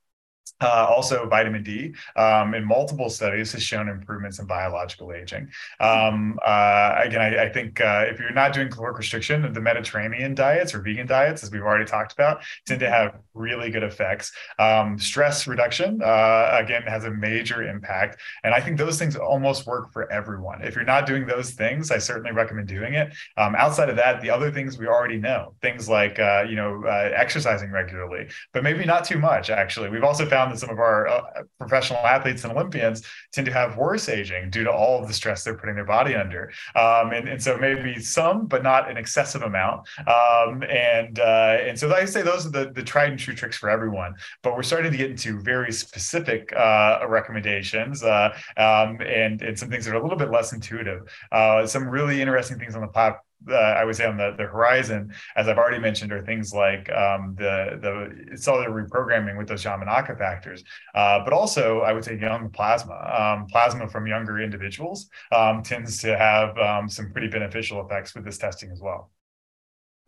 Uh, 0.61 0.87
also, 0.89 1.29
vitamin 1.29 1.63
D 1.63 1.95
um, 2.17 2.55
in 2.55 2.65
multiple 2.65 3.11
studies 3.11 3.53
has 3.53 3.63
shown 3.63 3.89
improvements 3.89 4.39
in 4.39 4.47
biological 4.47 5.13
aging. 5.13 5.49
Um, 5.81 6.39
uh, 6.45 7.01
again, 7.03 7.21
I, 7.21 7.45
I 7.45 7.49
think 7.53 7.81
uh, 7.81 8.05
if 8.09 8.19
you're 8.19 8.33
not 8.33 8.53
doing 8.53 8.69
caloric 8.71 8.99
restriction, 8.99 9.53
the 9.53 9.61
Mediterranean 9.61 10.35
diets 10.35 10.75
or 10.75 10.81
vegan 10.81 11.07
diets, 11.07 11.43
as 11.43 11.51
we've 11.51 11.63
already 11.63 11.85
talked 11.85 12.13
about, 12.13 12.43
tend 12.67 12.81
to 12.81 12.91
have 12.91 13.17
really 13.35 13.71
good 13.71 13.83
effects. 13.83 14.33
Um, 14.59 14.99
stress 14.99 15.47
reduction, 15.47 16.01
uh, 16.03 16.51
again, 16.53 16.83
has 16.83 17.05
a 17.05 17.11
major 17.11 17.63
impact. 17.63 18.21
And 18.45 18.55
I 18.55 18.61
think 18.61 18.79
those 18.79 18.99
things 18.99 19.17
almost 19.17 19.67
work 19.67 19.93
for 19.93 20.11
everyone. 20.11 20.63
If 20.63 20.75
you're 20.75 20.85
not 20.85 21.07
doing 21.07 21.27
those 21.27 21.53
things, 21.53 21.91
I 21.91 21.99
certainly 21.99 22.33
recommend 22.33 22.69
doing 22.69 22.95
it. 22.95 23.13
Um, 23.37 23.55
outside 23.55 23.89
of 23.89 23.97
that, 23.97 24.21
the 24.21 24.31
other 24.31 24.51
things 24.51 24.79
we 24.79 24.87
already 24.87 25.19
know, 25.19 25.55
things 25.63 25.89
like, 25.89 26.19
uh, 26.19 26.45
you 26.49 26.57
know, 26.57 26.85
uh, 26.85 27.11
exercising 27.15 27.71
regularly, 27.71 28.29
but 28.53 28.63
maybe 28.63 28.85
not 28.85 29.05
too 29.05 29.19
much, 29.19 29.51
actually. 29.51 29.89
We've 29.91 30.05
also 30.05 30.25
found 30.27 30.38
that 30.47 30.59
some 30.59 30.71
of 30.71 30.79
our 30.79 31.09
uh, 31.09 31.43
professional 31.59 32.01
athletes 32.01 32.45
and 32.45 32.53
Olympians 32.53 33.03
tend 33.33 33.47
to 33.47 33.53
have 33.53 33.77
worse 33.77 34.09
aging 34.09 34.51
due 34.51 34.65
to 34.65 34.73
all 34.73 35.01
of 35.01 35.09
the 35.09 35.15
stress 35.15 35.45
they're 35.45 35.57
putting 35.57 35.75
their 35.75 35.85
body 35.85 36.15
under. 36.15 36.53
Um, 36.75 37.13
and, 37.13 37.29
and 37.29 37.43
so 37.43 37.57
maybe 37.59 38.01
some, 38.01 38.47
but 38.47 38.63
not 38.63 38.91
an 38.91 38.97
excessive 38.97 39.43
amount. 39.43 39.89
Um, 39.99 40.63
and 40.63 41.19
uh, 41.19 41.59
and 41.61 41.79
so 41.79 41.93
I 41.93 42.05
say 42.05 42.23
those 42.23 42.47
are 42.47 42.51
the, 42.51 42.71
the 42.71 42.83
tried 42.83 43.11
and 43.11 43.19
true 43.19 43.35
tricks 43.35 43.57
for 43.57 43.71
everyone. 43.71 44.15
But 44.43 44.55
we're 44.55 44.63
starting 44.63 44.93
to 44.93 44.99
get 44.99 45.11
into 45.11 45.41
very 45.41 45.73
specific 45.73 46.53
uh, 46.55 47.01
recommendations 47.09 48.03
uh, 48.03 48.31
um, 48.57 49.01
and, 49.01 49.43
and 49.43 49.59
some 49.59 49.69
things 49.71 49.85
that 49.85 49.95
are 49.95 49.99
a 49.99 50.03
little 50.03 50.19
bit 50.19 50.31
less 50.31 50.53
intuitive. 50.53 51.03
Uh, 51.33 51.67
some 51.67 51.89
really 51.89 52.21
interesting 52.21 52.59
things 52.59 52.75
on 52.75 52.83
the 52.83 52.89
platform 52.89 53.23
uh, 53.49 53.55
I 53.55 53.85
would 53.85 53.97
say 53.97 54.07
on 54.07 54.17
the, 54.17 54.35
the 54.37 54.45
horizon, 54.45 55.13
as 55.37 55.49
I've 55.49 55.59
already 55.59 55.79
mentioned, 55.79 56.13
are 56.13 56.23
things 56.25 56.53
like 56.53 56.91
um, 56.91 57.35
the 57.39 57.79
the 57.81 58.37
cellular 58.37 58.71
reprogramming 58.71 59.39
with 59.39 59.49
those 59.49 59.65
Yamanaka 59.65 60.19
factors, 60.19 60.65
uh, 60.95 61.21
but 61.25 61.33
also 61.33 61.81
I 61.81 61.93
would 61.93 62.05
say 62.05 62.19
young 62.19 62.51
plasma. 62.51 62.95
Um, 62.95 63.47
plasma 63.47 63.89
from 63.89 64.07
younger 64.07 64.41
individuals 64.41 65.09
um, 65.33 65.63
tends 65.63 65.99
to 65.99 66.17
have 66.17 66.59
um, 66.59 66.89
some 66.89 67.13
pretty 67.13 67.29
beneficial 67.29 67.85
effects 67.85 68.15
with 68.15 68.25
this 68.25 68.39
testing 68.39 68.71
as 68.71 68.81
well. 68.81 69.11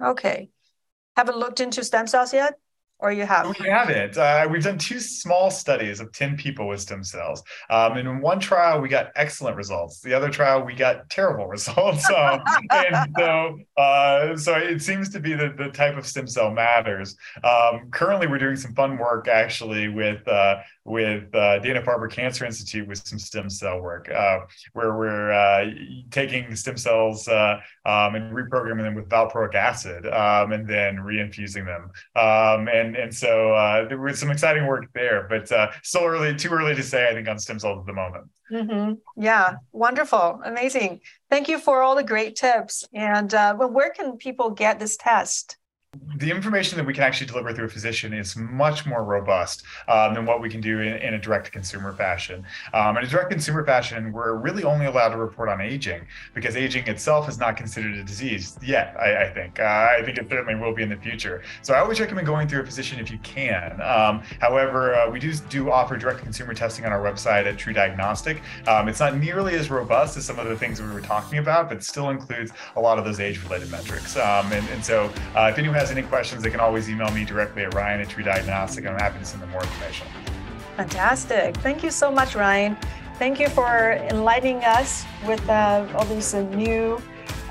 Okay, 0.03 0.51
haven't 1.17 1.37
looked 1.37 1.61
into 1.61 1.85
stem 1.85 2.07
cells 2.07 2.33
yet 2.33 2.55
or 3.01 3.13
you 3.13 3.25
have? 3.25 3.55
We 3.59 3.69
haven't. 3.69 4.17
Uh, 4.17 4.47
we've 4.51 4.63
done 4.63 4.79
two 4.79 5.01
small 5.01 5.51
studies 5.51 6.01
of 6.01 6.13
10 6.13 6.37
people 6.37 6.69
with 6.69 6.81
stem 6.81 7.03
cells. 7.03 7.43
Um, 7.71 7.97
and 7.97 8.09
in 8.09 8.21
one 8.21 8.41
trial, 8.41 8.81
we 8.81 8.89
got 8.89 9.11
excellent 9.17 9.57
results. 9.57 10.01
The 10.01 10.13
other 10.13 10.29
trial, 10.29 10.65
we 10.65 10.75
got 10.75 11.09
terrible 11.09 11.47
results. 11.49 12.09
Um, 12.11 12.43
and 12.71 13.15
so, 13.19 13.59
uh, 13.77 14.37
so 14.37 14.55
it 14.55 14.83
seems 14.83 15.09
to 15.11 15.21
be 15.21 15.35
that 15.35 15.57
the 15.57 15.71
type 15.71 15.97
of 15.97 16.07
stem 16.07 16.27
cell 16.27 16.51
matters. 16.51 17.17
Um, 17.43 17.91
currently, 17.91 18.27
we're 18.27 18.39
doing 18.39 18.57
some 18.57 18.75
fun 18.75 18.99
work 18.99 19.29
actually 19.29 19.89
with 19.89 20.27
uh, 20.29 20.57
with 20.85 21.35
uh, 21.35 21.59
Dana 21.61 21.83
Farber 21.83 22.11
Cancer 22.11 22.45
Institute 22.45 22.87
with 22.89 23.07
some 23.07 23.19
stem 23.19 23.49
cell 23.49 23.81
work, 23.81 24.11
uh, 24.11 24.41
where 24.73 24.97
we're 24.97 25.31
uh, 25.31 25.67
taking 26.11 26.55
stem 26.57 26.77
cells 26.77 27.29
um, 27.29 28.15
and 28.15 28.35
reprogramming 28.35 28.83
them 28.83 28.95
with 28.95 29.09
valproic 29.09 29.55
acid 29.55 30.07
um, 30.07 30.53
and 30.53 30.67
then 30.67 30.97
reinfusing 30.97 31.65
them. 31.65 31.91
Um, 32.17 32.69
and 32.95 33.03
and 33.05 33.15
so 33.15 33.55
uh, 33.55 33.89
there 33.89 33.99
was 33.99 34.19
some 34.19 34.31
exciting 34.31 34.67
work 34.67 34.87
there, 34.95 35.27
but 35.29 35.51
uh, 35.53 35.71
still 35.83 36.05
early, 36.05 36.35
too 36.35 36.51
early 36.51 36.75
to 36.75 36.83
say, 36.83 37.09
I 37.09 37.15
think, 37.15 37.29
on 37.29 37.39
stem 37.39 37.59
cells 37.59 37.81
at 37.81 37.87
the 37.87 37.93
moment. 37.93 38.25
Mm-hmm. 38.53 39.23
Yeah, 39.23 39.57
wonderful, 39.73 40.41
amazing. 40.45 41.01
Thank 41.31 41.49
you 41.49 41.59
for 41.59 41.83
all 41.83 41.95
the 41.95 42.03
great 42.03 42.37
tips. 42.37 42.85
And 42.93 43.33
well, 43.33 43.71
where 43.71 43.91
can 43.91 44.17
people 44.17 44.51
get 44.51 44.79
this 44.79 44.97
test? 44.97 45.57
The 46.19 46.31
information 46.31 46.77
that 46.77 46.87
we 46.87 46.95
can 46.95 47.03
actually 47.03 47.27
deliver 47.27 47.53
through 47.53 47.65
a 47.65 47.69
physician 47.69 48.13
is 48.13 48.37
much 48.37 48.87
more 48.87 49.03
robust 49.03 49.65
um, 49.89 50.15
than 50.15 50.25
what 50.25 50.41
we 50.41 50.49
can 50.49 50.61
do 50.61 50.79
in, 50.79 50.95
in 50.99 51.15
a 51.15 51.19
direct 51.19 51.51
consumer 51.51 51.93
fashion. 51.95 52.45
Um, 52.73 52.97
in 52.97 53.05
a 53.05 53.09
direct 53.09 53.31
consumer 53.31 53.65
fashion, 53.65 54.13
we're 54.13 54.35
really 54.35 54.63
only 54.63 54.87
allowed 54.87 55.09
to 55.09 55.17
report 55.17 55.49
on 55.49 55.61
aging 55.61 56.07
because 56.33 56.55
aging 56.55 56.87
itself 56.87 57.29
is 57.29 57.39
not 57.39 57.57
considered 57.57 57.97
a 57.97 58.05
disease 58.05 58.57
yet, 58.63 58.95
I, 59.01 59.25
I 59.25 59.31
think. 59.35 59.59
Uh, 59.59 59.89
I 59.99 60.03
think 60.05 60.19
it 60.19 60.29
certainly 60.31 60.55
will 60.55 60.73
be 60.73 60.85
in 60.85 60.91
the 60.91 60.97
future. 60.97 61.43
So 61.63 61.75
I 61.75 61.81
always 61.81 61.99
recommend 61.99 62.25
going 62.25 62.47
through 62.47 62.61
a 62.61 62.67
physician 62.67 63.01
if 63.01 63.11
you 63.11 63.19
can. 63.25 63.81
Um, 63.81 64.23
however, 64.41 64.95
uh, 64.95 65.11
we 65.11 65.19
do, 65.19 65.35
do 65.49 65.73
offer 65.73 65.97
direct 65.97 66.21
consumer 66.21 66.55
testing 66.55 66.85
on 66.85 66.93
our 66.93 67.03
website 67.03 67.47
at 67.47 67.57
TruDiagnostic. 67.57 68.43
Um, 68.69 68.89
it's 68.89 69.01
not 69.01 69.17
nearly 69.17 69.55
as 69.55 69.71
robust 69.71 70.17
as 70.17 70.25
some 70.25 70.39
of 70.39 70.47
the 70.47 70.57
things 70.57 70.81
we 70.81 70.89
were 70.89 71.01
talking 71.01 71.39
about, 71.39 71.69
but 71.69 71.83
still 71.83 72.11
includes 72.11 72.53
a 72.77 72.81
lot 72.81 72.97
of 72.97 73.05
those 73.05 73.19
age 73.19 73.43
related 73.43 73.73
metrics. 73.73 74.17
Um, 74.17 74.53
and, 74.53 74.69
and, 74.69 74.85
so 74.85 75.13
uh, 75.35 75.49
if 75.51 75.59
anyone 75.59 75.80
has 75.81 75.91
any 75.91 76.03
questions, 76.03 76.43
they 76.43 76.51
can 76.51 76.61
always 76.61 76.91
email 76.91 77.11
me 77.11 77.25
directly 77.25 77.63
at 77.63 77.73
Ryan 77.73 78.01
at 78.03 78.09
TruDiagnostic. 78.09 78.87
I'm 78.87 78.99
happy 78.99 79.19
to 79.19 79.25
send 79.25 79.43
them 79.43 79.51
more 79.51 79.63
information. 79.63 80.07
Fantastic. 80.77 81.57
Thank 81.59 81.83
you 81.83 81.91
so 81.91 82.11
much, 82.11 82.35
Ryan. 82.35 82.77
Thank 83.19 83.41
you 83.41 83.49
for 83.49 83.93
enlightening 84.11 84.59
us 84.59 85.05
with 85.27 85.47
uh, 85.49 85.87
all 85.95 86.05
these 86.05 86.35
uh, 86.35 86.43
new 86.51 87.01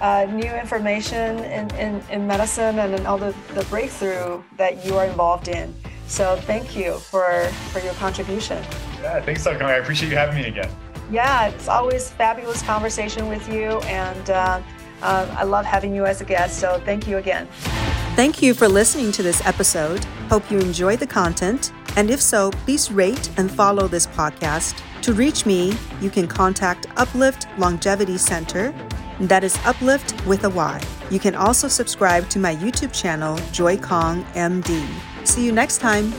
uh, 0.01 0.25
new 0.31 0.51
information 0.55 1.39
in, 1.39 1.69
in, 1.75 2.01
in 2.09 2.25
medicine 2.25 2.79
and 2.79 2.93
in 2.93 3.05
all 3.05 3.17
the, 3.17 3.35
the 3.53 3.65
breakthrough 3.65 4.41
that 4.55 4.85
you 4.85 4.95
are 4.95 5.05
involved 5.05 5.49
in. 5.49 5.75
So 6.07 6.37
thank 6.43 6.73
you 6.73 6.99
for, 6.99 7.43
for 7.71 7.79
your 7.79 7.93
contribution. 7.95 8.63
Yeah, 9.01 9.21
thanks, 9.21 9.43
Dr. 9.43 9.65
I 9.65 9.73
appreciate 9.73 10.09
you 10.09 10.15
having 10.15 10.41
me 10.41 10.47
again. 10.47 10.69
Yeah, 11.11 11.47
it's 11.47 11.67
always 11.67 12.09
fabulous 12.11 12.61
conversation 12.61 13.27
with 13.27 13.51
you, 13.51 13.79
and 13.89 14.29
uh, 14.29 14.61
uh, 15.01 15.35
I 15.37 15.43
love 15.43 15.65
having 15.65 15.93
you 15.93 16.05
as 16.05 16.21
a 16.21 16.25
guest. 16.25 16.59
So 16.59 16.81
thank 16.85 17.05
you 17.05 17.17
again. 17.17 17.47
Thank 18.19 18.41
you 18.41 18.53
for 18.53 18.67
listening 18.67 19.13
to 19.13 19.23
this 19.23 19.41
episode. 19.45 20.03
Hope 20.27 20.51
you 20.51 20.59
enjoy 20.59 20.97
the 20.97 21.07
content. 21.07 21.71
And 21.95 22.11
if 22.11 22.21
so, 22.21 22.51
please 22.51 22.91
rate 22.91 23.29
and 23.37 23.49
follow 23.49 23.87
this 23.87 24.07
podcast. 24.07 24.81
To 25.03 25.13
reach 25.13 25.45
me, 25.45 25.71
you 26.01 26.09
can 26.09 26.27
contact 26.27 26.89
Uplyft 26.97 27.45
Longevity 27.57 28.17
Center. 28.17 28.73
That 29.21 29.45
is 29.45 29.55
Uplyft 29.59 30.25
with 30.25 30.43
a 30.43 30.49
Y. 30.49 30.81
You 31.09 31.19
can 31.21 31.33
also 31.33 31.69
subscribe 31.69 32.27
to 32.31 32.39
my 32.39 32.57
YouTube 32.57 32.91
channel, 32.91 33.37
Joy 33.53 33.77
Kong 33.77 34.25
MD. 34.33 34.85
See 35.23 35.45
you 35.45 35.53
next 35.53 35.77
time. 35.77 36.11